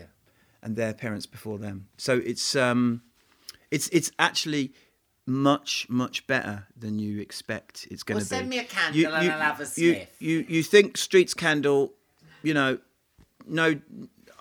and 0.62 0.76
their 0.76 0.94
parents 0.94 1.26
before 1.26 1.58
them. 1.58 1.88
So 1.98 2.14
it's 2.24 2.56
um, 2.56 3.02
it's 3.70 3.88
it's 3.88 4.10
actually 4.18 4.72
much 5.26 5.86
much 5.88 6.26
better 6.26 6.66
than 6.76 6.98
you 6.98 7.20
expect 7.20 7.86
it's 7.90 8.02
going 8.02 8.16
Well, 8.16 8.24
to 8.24 8.30
be. 8.30 8.36
send 8.36 8.48
me 8.48 8.58
a 8.58 8.64
candle 8.64 9.14
and 9.14 9.30
I'll 9.30 9.38
have 9.40 9.60
a 9.60 9.64
you, 9.80 9.92
sniff. 9.94 10.22
You 10.22 10.44
you 10.48 10.62
think 10.64 10.96
Streets 10.96 11.34
Candle, 11.34 11.92
you 12.42 12.54
know, 12.54 12.78
no, 13.46 13.80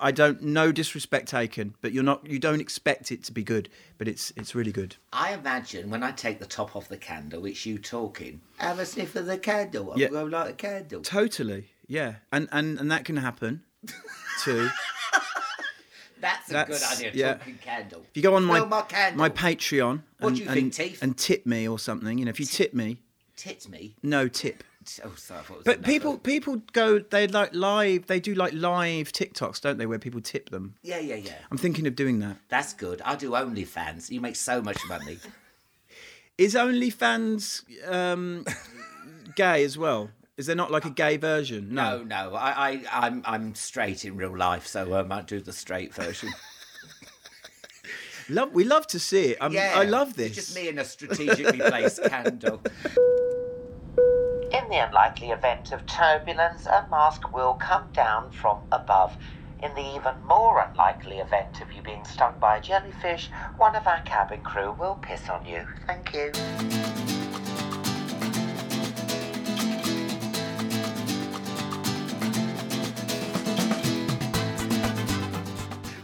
I 0.01 0.11
don't. 0.11 0.41
No 0.41 0.71
disrespect 0.71 1.27
taken, 1.27 1.75
but 1.81 1.91
you're 1.91 2.03
not. 2.03 2.25
You 2.29 2.39
don't 2.39 2.61
expect 2.61 3.11
it 3.11 3.23
to 3.25 3.31
be 3.31 3.43
good, 3.43 3.69
but 3.97 4.07
it's 4.07 4.31
it's 4.35 4.55
really 4.55 4.71
good. 4.71 4.95
I 5.11 5.33
imagine 5.33 5.89
when 5.89 6.03
I 6.03 6.11
take 6.11 6.39
the 6.39 6.45
top 6.45 6.75
off 6.75 6.87
the 6.87 6.97
candle, 6.97 7.45
it's 7.45 7.65
you 7.65 7.77
talking. 7.77 8.41
Have 8.57 8.79
a 8.79 8.85
sniff 8.85 9.15
of 9.15 9.25
the 9.25 9.37
candle. 9.37 9.91
I'm 9.91 9.99
Yeah. 9.99 10.07
going 10.09 10.31
light 10.31 10.49
a 10.51 10.53
candle. 10.53 11.01
Totally, 11.01 11.69
yeah, 11.87 12.15
and 12.31 12.47
and 12.51 12.79
and 12.79 12.89
that 12.91 13.03
can 13.05 13.17
happen 13.17 13.63
too. 14.43 14.69
That's 16.21 16.49
a 16.49 16.53
That's- 16.53 16.95
good 16.97 17.07
idea. 17.07 17.11
yeah. 17.27 17.33
Talking 17.35 17.57
candle. 17.61 18.01
If 18.09 18.17
you 18.17 18.23
go 18.23 18.35
on 18.35 18.43
my 18.43 18.59
my 18.65 19.11
my 19.15 19.29
Patreon 19.29 20.01
What 20.19 20.27
and, 20.29 20.35
do 20.37 20.43
you 20.43 20.49
and, 20.49 20.75
think, 20.75 20.97
and 21.01 21.17
tip 21.17 21.45
me 21.45 21.65
or 21.67 21.79
something, 21.79 22.17
you 22.17 22.25
know, 22.25 22.29
if 22.29 22.39
you 22.41 22.45
tip 22.45 22.73
me, 22.73 22.99
Tit 23.37 23.69
me. 23.69 23.95
no 24.03 24.27
tip. 24.27 24.63
Oh, 25.03 25.11
sorry. 25.15 25.39
I 25.39 25.43
thought 25.43 25.53
it 25.53 25.57
was 25.57 25.63
But 25.65 25.83
people 25.83 26.17
people 26.17 26.61
go 26.73 26.99
they 26.99 27.27
like 27.27 27.53
live 27.53 28.07
they 28.07 28.19
do 28.19 28.33
like 28.33 28.53
live 28.53 29.11
TikToks, 29.11 29.61
don't 29.61 29.77
they, 29.77 29.85
where 29.85 29.99
people 29.99 30.21
tip 30.21 30.49
them. 30.49 30.75
Yeah, 30.81 30.99
yeah, 30.99 31.15
yeah. 31.15 31.33
I'm 31.51 31.57
thinking 31.57 31.85
of 31.87 31.95
doing 31.95 32.19
that. 32.19 32.37
That's 32.49 32.73
good. 32.73 33.01
I 33.03 33.15
do 33.15 33.31
OnlyFans. 33.31 34.09
You 34.09 34.21
make 34.21 34.35
so 34.35 34.61
much 34.61 34.79
money. 34.87 35.17
Is 36.37 36.55
OnlyFans 36.55 37.63
um, 37.91 38.45
gay 39.35 39.63
as 39.65 39.77
well? 39.77 40.11
Is 40.37 40.45
there 40.45 40.55
not 40.55 40.71
like 40.71 40.85
a 40.85 40.89
gay 40.89 41.17
version? 41.17 41.73
No, 41.73 42.01
no. 42.01 42.33
I, 42.33 42.69
I, 42.69 42.81
I'm, 43.07 43.21
I'm 43.25 43.55
straight 43.55 44.05
in 44.05 44.15
real 44.15 44.37
life, 44.37 44.65
so 44.65 44.93
I 44.95 45.03
might 45.03 45.27
do 45.27 45.41
the 45.41 45.51
straight 45.51 45.93
version. 45.93 46.29
Love, 48.29 48.53
we 48.53 48.63
love 48.63 48.85
to 48.87 48.99
see 48.99 49.31
it. 49.31 49.37
I'm, 49.41 49.51
yeah, 49.51 49.73
I 49.75 49.83
love 49.85 50.09
It's 50.09 50.17
this. 50.17 50.35
just 50.35 50.55
me 50.55 50.69
in 50.69 50.77
a 50.77 50.85
strategically 50.85 51.57
placed 51.59 52.01
candle. 52.09 52.61
In 54.69 54.75
the 54.75 54.85
unlikely 54.85 55.31
event 55.31 55.71
of 55.71 55.83
turbulence, 55.87 56.67
a 56.67 56.85
mask 56.91 57.33
will 57.33 57.55
come 57.55 57.85
down 57.91 58.29
from 58.29 58.59
above. 58.71 59.17
In 59.63 59.73
the 59.73 59.95
even 59.95 60.13
more 60.27 60.61
unlikely 60.61 61.17
event 61.17 61.59
of 61.61 61.71
you 61.71 61.81
being 61.81 62.05
stung 62.05 62.35
by 62.39 62.57
a 62.57 62.61
jellyfish, 62.61 63.31
one 63.57 63.75
of 63.75 63.87
our 63.87 63.99
cabin 64.01 64.41
crew 64.41 64.75
will 64.79 64.99
piss 65.01 65.27
on 65.27 65.43
you. 65.43 65.65
Thank 65.87 66.13
you. 66.13 66.31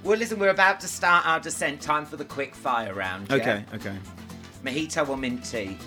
Well, 0.04 0.18
listen, 0.18 0.40
we're 0.40 0.50
about 0.50 0.80
to 0.80 0.88
start 0.88 1.28
our 1.28 1.40
descent. 1.40 1.82
Time 1.82 2.08
for 2.08 2.18
the 2.18 2.26
quick 2.26 2.56
fire 2.56 2.96
round. 2.96 3.28
yeah? 3.30 3.36
Okay, 3.36 3.66
okay. 3.76 3.98
Mojito 4.64 5.08
or 5.08 5.18
mint 5.18 5.46
tea? 5.46 5.78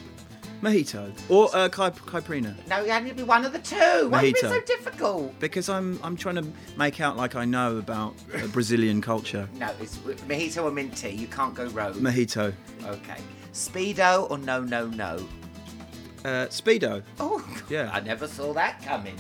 Mojito 0.62 1.12
or 1.28 1.48
uh, 1.54 1.68
Caipirinha. 1.68 2.54
No, 2.66 2.80
you 2.84 2.90
had 2.90 3.06
to 3.06 3.14
be 3.14 3.22
one 3.22 3.44
of 3.44 3.52
the 3.52 3.59
two. 3.61 3.76
Why 4.09 4.22
are 4.22 4.26
it 4.26 4.34
Mojito. 4.36 4.48
so 4.48 4.61
difficult? 4.62 5.38
Because 5.40 5.68
I'm 5.68 6.00
I'm 6.02 6.16
trying 6.16 6.34
to 6.36 6.46
make 6.76 7.00
out 7.00 7.16
like 7.16 7.36
I 7.36 7.44
know 7.44 7.76
about 7.76 8.14
uh, 8.34 8.46
Brazilian 8.48 9.00
culture. 9.00 9.48
No, 9.59 9.70
it's 9.80 9.96
mojito 9.98 10.64
or 10.64 10.70
mint 10.70 10.96
tea. 10.96 11.11
You 11.11 11.26
can't 11.28 11.54
go 11.54 11.66
rogue. 11.68 11.96
Mojito. 11.96 12.52
okay. 12.84 13.20
Speedo 13.52 14.30
or 14.30 14.38
no, 14.38 14.62
no, 14.62 14.86
no? 14.86 15.16
Uh, 16.24 16.46
Speedo. 16.48 17.02
Oh, 17.20 17.44
Yeah. 17.68 17.90
I 17.92 18.00
never 18.00 18.26
saw 18.26 18.52
that 18.54 18.82
coming. 18.82 19.16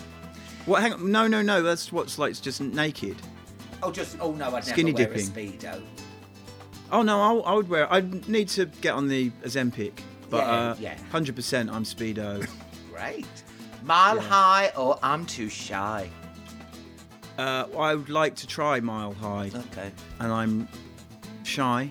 What? 0.66 0.82
Hang 0.82 0.92
on. 0.94 1.10
No, 1.12 1.26
no, 1.26 1.40
no. 1.42 1.62
That's 1.62 1.92
what's 1.92 2.18
like 2.18 2.40
just 2.40 2.60
naked. 2.60 3.16
Oh, 3.82 3.92
just 3.92 4.16
oh 4.20 4.32
no, 4.32 4.54
I'd 4.56 4.64
Skinny 4.64 4.92
never 4.92 5.10
wear 5.14 5.18
dipping. 5.24 5.52
a 5.52 5.56
speedo. 5.56 5.82
Oh 6.90 7.02
no, 7.02 7.20
I'll, 7.20 7.42
I 7.44 7.52
would 7.54 7.68
wear. 7.68 7.90
I 7.92 8.00
need 8.26 8.48
to 8.50 8.66
get 8.66 8.94
on 8.94 9.08
the 9.08 9.30
Ozempic, 9.44 9.92
but 10.30 10.38
Yeah, 10.38 10.50
uh, 10.50 10.76
yeah. 10.78 10.98
hundred 11.10 11.36
percent, 11.36 11.70
I'm 11.70 11.84
Speedo. 11.84 12.46
Great. 12.92 13.26
Mile 13.84 14.20
high 14.20 14.72
or 14.76 14.98
I'm 15.02 15.24
too 15.24 15.48
shy. 15.48 16.10
uh, 17.38 17.66
I 17.78 17.94
would 17.94 18.08
like 18.10 18.34
to 18.36 18.46
try 18.46 18.80
Mile 18.80 19.14
High, 19.14 19.50
Okay. 19.54 19.92
and 20.18 20.32
I'm 20.32 20.68
shy. 21.44 21.90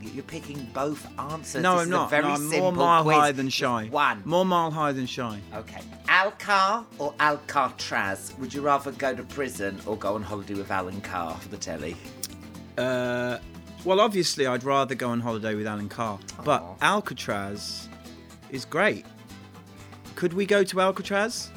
You- 0.00 0.10
You're 0.14 0.22
picking 0.24 0.64
both 0.72 1.06
answers. 1.18 1.62
no, 1.62 1.74
This 1.74 1.82
I'm 1.84 1.90
not. 1.90 2.08
Very 2.10 2.22
no, 2.22 2.30
I'm 2.34 2.48
more 2.50 2.72
Mile 2.72 3.02
quiz 3.02 3.16
High 3.16 3.32
than 3.32 3.48
shy. 3.50 3.86
One. 3.90 4.22
More 4.24 4.44
Mile 4.46 4.70
High 4.70 4.92
than 4.92 5.06
shy. 5.06 5.40
Okay. 5.54 5.80
Alcar 6.08 6.86
or 6.98 7.12
Alcatraz? 7.20 8.32
Would 8.38 8.54
you 8.54 8.62
rather 8.62 8.92
go 8.92 9.14
to 9.14 9.22
prison 9.24 9.78
or 9.86 9.96
go 9.96 10.14
on 10.14 10.22
holiday 10.22 10.54
with 10.54 10.70
Alan 10.70 11.00
Carr 11.02 11.34
for 11.36 11.48
the 11.48 11.56
telly? 11.58 11.96
Uh, 12.78 13.38
well, 13.84 14.00
obviously, 14.00 14.46
I'd 14.46 14.64
rather 14.64 14.94
go 14.94 15.08
on 15.10 15.20
holiday 15.20 15.54
with 15.54 15.66
Alan 15.66 15.88
Carr, 15.88 16.18
but 16.44 16.62
Aw. 16.62 16.74
Alcatraz 16.82 17.88
is 18.50 18.64
great. 18.64 19.06
Could 20.16 20.32
we 20.34 20.44
go 20.46 20.62
to 20.64 20.80
Alcatraz? 20.80 21.50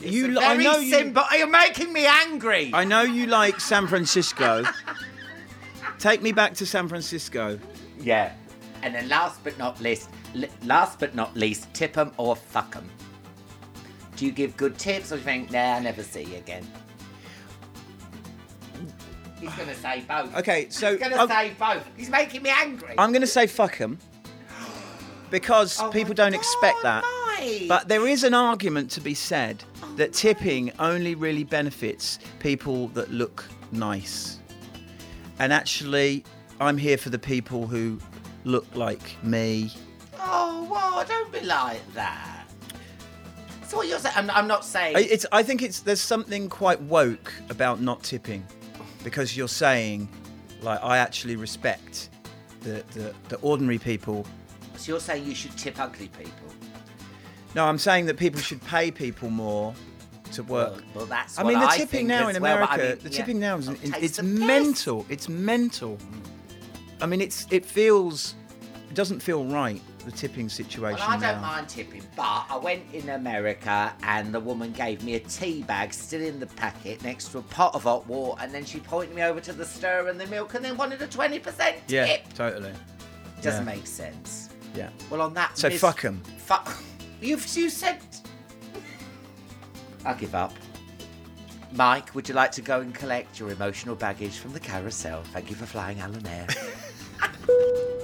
you, 0.00 0.28
li- 0.28 0.34
very 0.34 0.44
I 0.44 0.56
know 0.56 0.78
you. 0.78 0.90
simple. 0.94 1.22
You're 1.36 1.46
making 1.48 1.92
me 1.92 2.06
angry. 2.06 2.70
I 2.72 2.84
know 2.84 3.02
you 3.02 3.26
like 3.26 3.60
San 3.60 3.86
Francisco. 3.86 4.64
Take 5.98 6.22
me 6.22 6.32
back 6.32 6.54
to 6.54 6.66
San 6.66 6.88
Francisco. 6.88 7.58
Yeah. 8.00 8.32
And 8.82 8.94
then 8.94 9.08
last 9.08 9.44
but 9.44 9.58
not 9.58 9.78
least, 9.80 10.08
last 10.64 10.98
but 10.98 11.14
not 11.14 11.36
least, 11.36 11.72
tip 11.74 11.98
'em 11.98 12.12
or 12.16 12.34
fuck 12.34 12.74
'em. 12.76 12.88
Do 14.16 14.24
you 14.24 14.32
give 14.32 14.56
good 14.56 14.78
tips 14.78 15.12
or 15.12 15.16
do 15.16 15.20
you 15.20 15.24
think, 15.24 15.50
nah, 15.50 15.58
I'll 15.74 15.82
never 15.82 16.02
see 16.02 16.22
you 16.22 16.36
again? 16.38 16.66
He's 19.40 19.54
gonna 19.54 19.74
say 19.74 20.04
both. 20.06 20.36
Okay, 20.36 20.68
so 20.70 20.92
He's 20.92 21.00
gonna 21.00 21.16
I'm- 21.16 21.28
say 21.28 21.52
both. 21.58 21.88
He's 21.96 22.10
making 22.10 22.42
me 22.42 22.50
angry. 22.50 22.94
I'm 22.98 23.10
going 23.10 23.22
to 23.22 23.26
say 23.26 23.46
fuck 23.46 23.80
'em 23.80 23.98
because 25.30 25.80
Oh 25.80 25.90
people 25.90 26.14
don't 26.14 26.34
expect 26.34 26.82
God, 26.82 27.02
that. 27.02 27.36
Mike. 27.38 27.68
But 27.68 27.88
there 27.88 28.06
is 28.06 28.22
an 28.24 28.34
argument 28.34 28.90
to 28.92 29.00
be 29.00 29.14
said 29.14 29.62
that 29.96 30.12
tipping 30.12 30.72
only 30.78 31.14
really 31.14 31.44
benefits 31.44 32.18
people 32.38 32.88
that 32.88 33.10
look 33.10 33.44
nice. 33.72 34.38
And 35.38 35.52
actually, 35.52 36.24
I'm 36.60 36.76
here 36.76 36.98
for 36.98 37.08
the 37.10 37.18
people 37.18 37.66
who 37.66 37.98
look 38.44 38.66
like 38.74 39.16
me. 39.24 39.72
Oh, 40.18 40.68
well, 40.70 41.02
don't 41.06 41.32
be 41.32 41.40
like 41.40 41.80
that. 41.94 42.44
So 43.66 43.78
what 43.78 43.88
you're 43.88 43.98
saying? 44.00 44.14
I'm, 44.18 44.28
I'm 44.30 44.46
not 44.48 44.64
saying. 44.64 44.96
I- 44.96 45.00
It's, 45.00 45.24
I 45.32 45.42
think 45.42 45.62
it's 45.62 45.80
there's 45.80 46.00
something 46.00 46.48
quite 46.48 46.80
woke 46.82 47.32
about 47.48 47.80
not 47.80 48.02
tipping, 48.02 48.44
because 49.04 49.36
you're 49.36 49.48
saying, 49.48 50.08
like, 50.62 50.82
I 50.82 50.98
actually 50.98 51.36
respect 51.36 52.10
the, 52.60 52.84
the, 52.92 53.14
the 53.28 53.36
ordinary 53.36 53.78
people. 53.78 54.26
so 54.76 54.92
you're 54.92 55.00
saying 55.00 55.24
you 55.24 55.34
should 55.34 55.56
tip 55.56 55.78
ugly 55.78 56.08
people. 56.08 56.32
No, 57.54 57.64
I'm 57.66 57.78
saying 57.78 58.06
that 58.06 58.16
people 58.16 58.40
should 58.40 58.62
pay 58.64 58.90
people 58.90 59.30
more 59.30 59.74
to 60.32 60.42
work. 60.44 60.72
Well, 60.74 60.82
well, 60.94 61.06
that's 61.06 61.38
I 61.38 61.42
mean, 61.42 61.58
the 61.58 61.66
I 61.66 61.76
tipping 61.78 62.06
now 62.06 62.28
in 62.28 62.36
America, 62.36 62.68
but 62.70 62.80
I 62.80 62.88
mean, 62.90 62.98
the 63.02 63.10
yeah. 63.10 63.16
tipping 63.16 63.40
now 63.40 63.56
is 63.56 63.68
Oh, 63.68 63.76
it's, 63.82 64.18
piss. 64.18 64.22
mental. 64.22 65.06
It's 65.08 65.28
mental. 65.28 65.98
I 67.00 67.06
mean, 67.06 67.20
it's 67.20 67.46
it 67.50 67.64
feels 67.64 68.34
it 68.88 68.94
doesn't 68.94 69.20
feel 69.20 69.44
right 69.46 69.82
the 70.04 70.10
tipping 70.10 70.48
situation 70.48 71.00
Well, 71.00 71.10
I 71.10 71.16
now. 71.16 71.32
don't 71.32 71.42
mind 71.42 71.68
tipping, 71.68 72.02
but 72.16 72.46
I 72.48 72.56
went 72.56 72.82
in 72.92 73.08
America 73.10 73.92
and 74.02 74.32
the 74.34 74.40
woman 74.40 74.72
gave 74.72 75.02
me 75.04 75.14
a 75.14 75.20
tea 75.20 75.62
bag 75.62 75.92
still 75.92 76.22
in 76.22 76.40
the 76.40 76.46
packet 76.46 77.02
next 77.02 77.28
to 77.32 77.38
a 77.38 77.42
pot 77.42 77.74
of 77.74 77.84
hot 77.84 78.06
water, 78.06 78.42
and 78.42 78.52
then 78.52 78.64
she 78.64 78.80
pointed 78.80 79.14
me 79.14 79.22
over 79.22 79.40
to 79.40 79.52
the 79.52 79.64
stir 79.64 80.08
and 80.08 80.20
the 80.20 80.26
milk 80.26 80.54
and 80.54 80.64
then 80.64 80.76
wanted 80.76 81.00
a 81.02 81.06
20% 81.06 81.42
tip. 81.42 81.82
Yeah, 81.88 82.16
totally. 82.34 82.72
Doesn't 83.42 83.66
yeah. 83.66 83.74
make 83.74 83.86
sense. 83.86 84.50
Yeah. 84.74 84.90
Well, 85.08 85.20
on 85.20 85.34
that. 85.34 85.56
So 85.58 85.68
mis- 85.68 85.80
them. 85.80 86.22
Fuck. 86.38 86.76
You've 87.20 87.46
you 87.56 87.68
said. 87.70 88.00
I'll 90.04 90.16
give 90.16 90.34
up. 90.34 90.52
Mike, 91.72 92.14
would 92.14 92.28
you 92.28 92.34
like 92.34 92.50
to 92.52 92.62
go 92.62 92.80
and 92.80 92.94
collect 92.94 93.38
your 93.38 93.50
emotional 93.50 93.94
baggage 93.94 94.38
from 94.38 94.52
the 94.52 94.60
carousel? 94.60 95.22
Thank 95.32 95.50
you 95.50 95.56
for 95.56 95.66
flying 95.66 96.00
Alan 96.00 96.26
Air. 96.26 96.46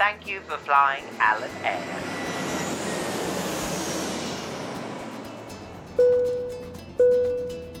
Thank 0.00 0.26
you 0.26 0.40
for 0.40 0.56
flying 0.56 1.04
Alan 1.18 1.50
Air. 1.62 1.84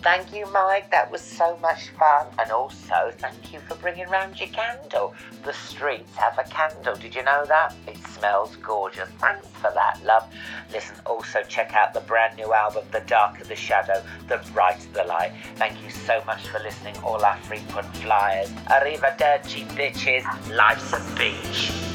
Thank 0.02 0.34
you, 0.34 0.44
Mike. 0.52 0.90
That 0.90 1.10
was 1.10 1.22
so 1.22 1.56
much 1.62 1.88
fun. 1.98 2.26
And 2.38 2.50
also, 2.50 3.10
thank 3.16 3.54
you 3.54 3.60
for 3.60 3.74
bringing 3.76 4.06
round 4.10 4.38
your 4.38 4.50
candle. 4.50 5.14
The 5.44 5.54
streets 5.54 6.14
have 6.16 6.38
a 6.38 6.44
candle. 6.50 6.94
Did 6.94 7.14
you 7.14 7.22
know 7.22 7.46
that? 7.46 7.74
It 7.86 7.96
smells 8.08 8.54
gorgeous. 8.56 9.08
Thanks 9.18 9.46
for 9.46 9.72
that, 9.74 9.98
love. 10.04 10.30
Listen, 10.70 10.96
also 11.06 11.42
check 11.48 11.72
out 11.72 11.94
the 11.94 12.00
brand 12.00 12.36
new 12.36 12.52
album, 12.52 12.84
The 12.92 13.00
Darker 13.00 13.44
the 13.44 13.56
Shadow, 13.56 14.02
The 14.28 14.44
Brighter 14.52 14.90
the 14.92 15.04
Light. 15.04 15.32
Thank 15.56 15.82
you 15.82 15.88
so 15.88 16.22
much 16.26 16.46
for 16.48 16.58
listening, 16.58 16.98
all 16.98 17.24
our 17.24 17.38
frequent 17.38 17.86
flyers. 17.96 18.50
Arrivederci, 18.68 19.66
bitches. 19.68 20.24
Life's 20.54 20.92
a 20.92 21.16
beach. 21.16 21.89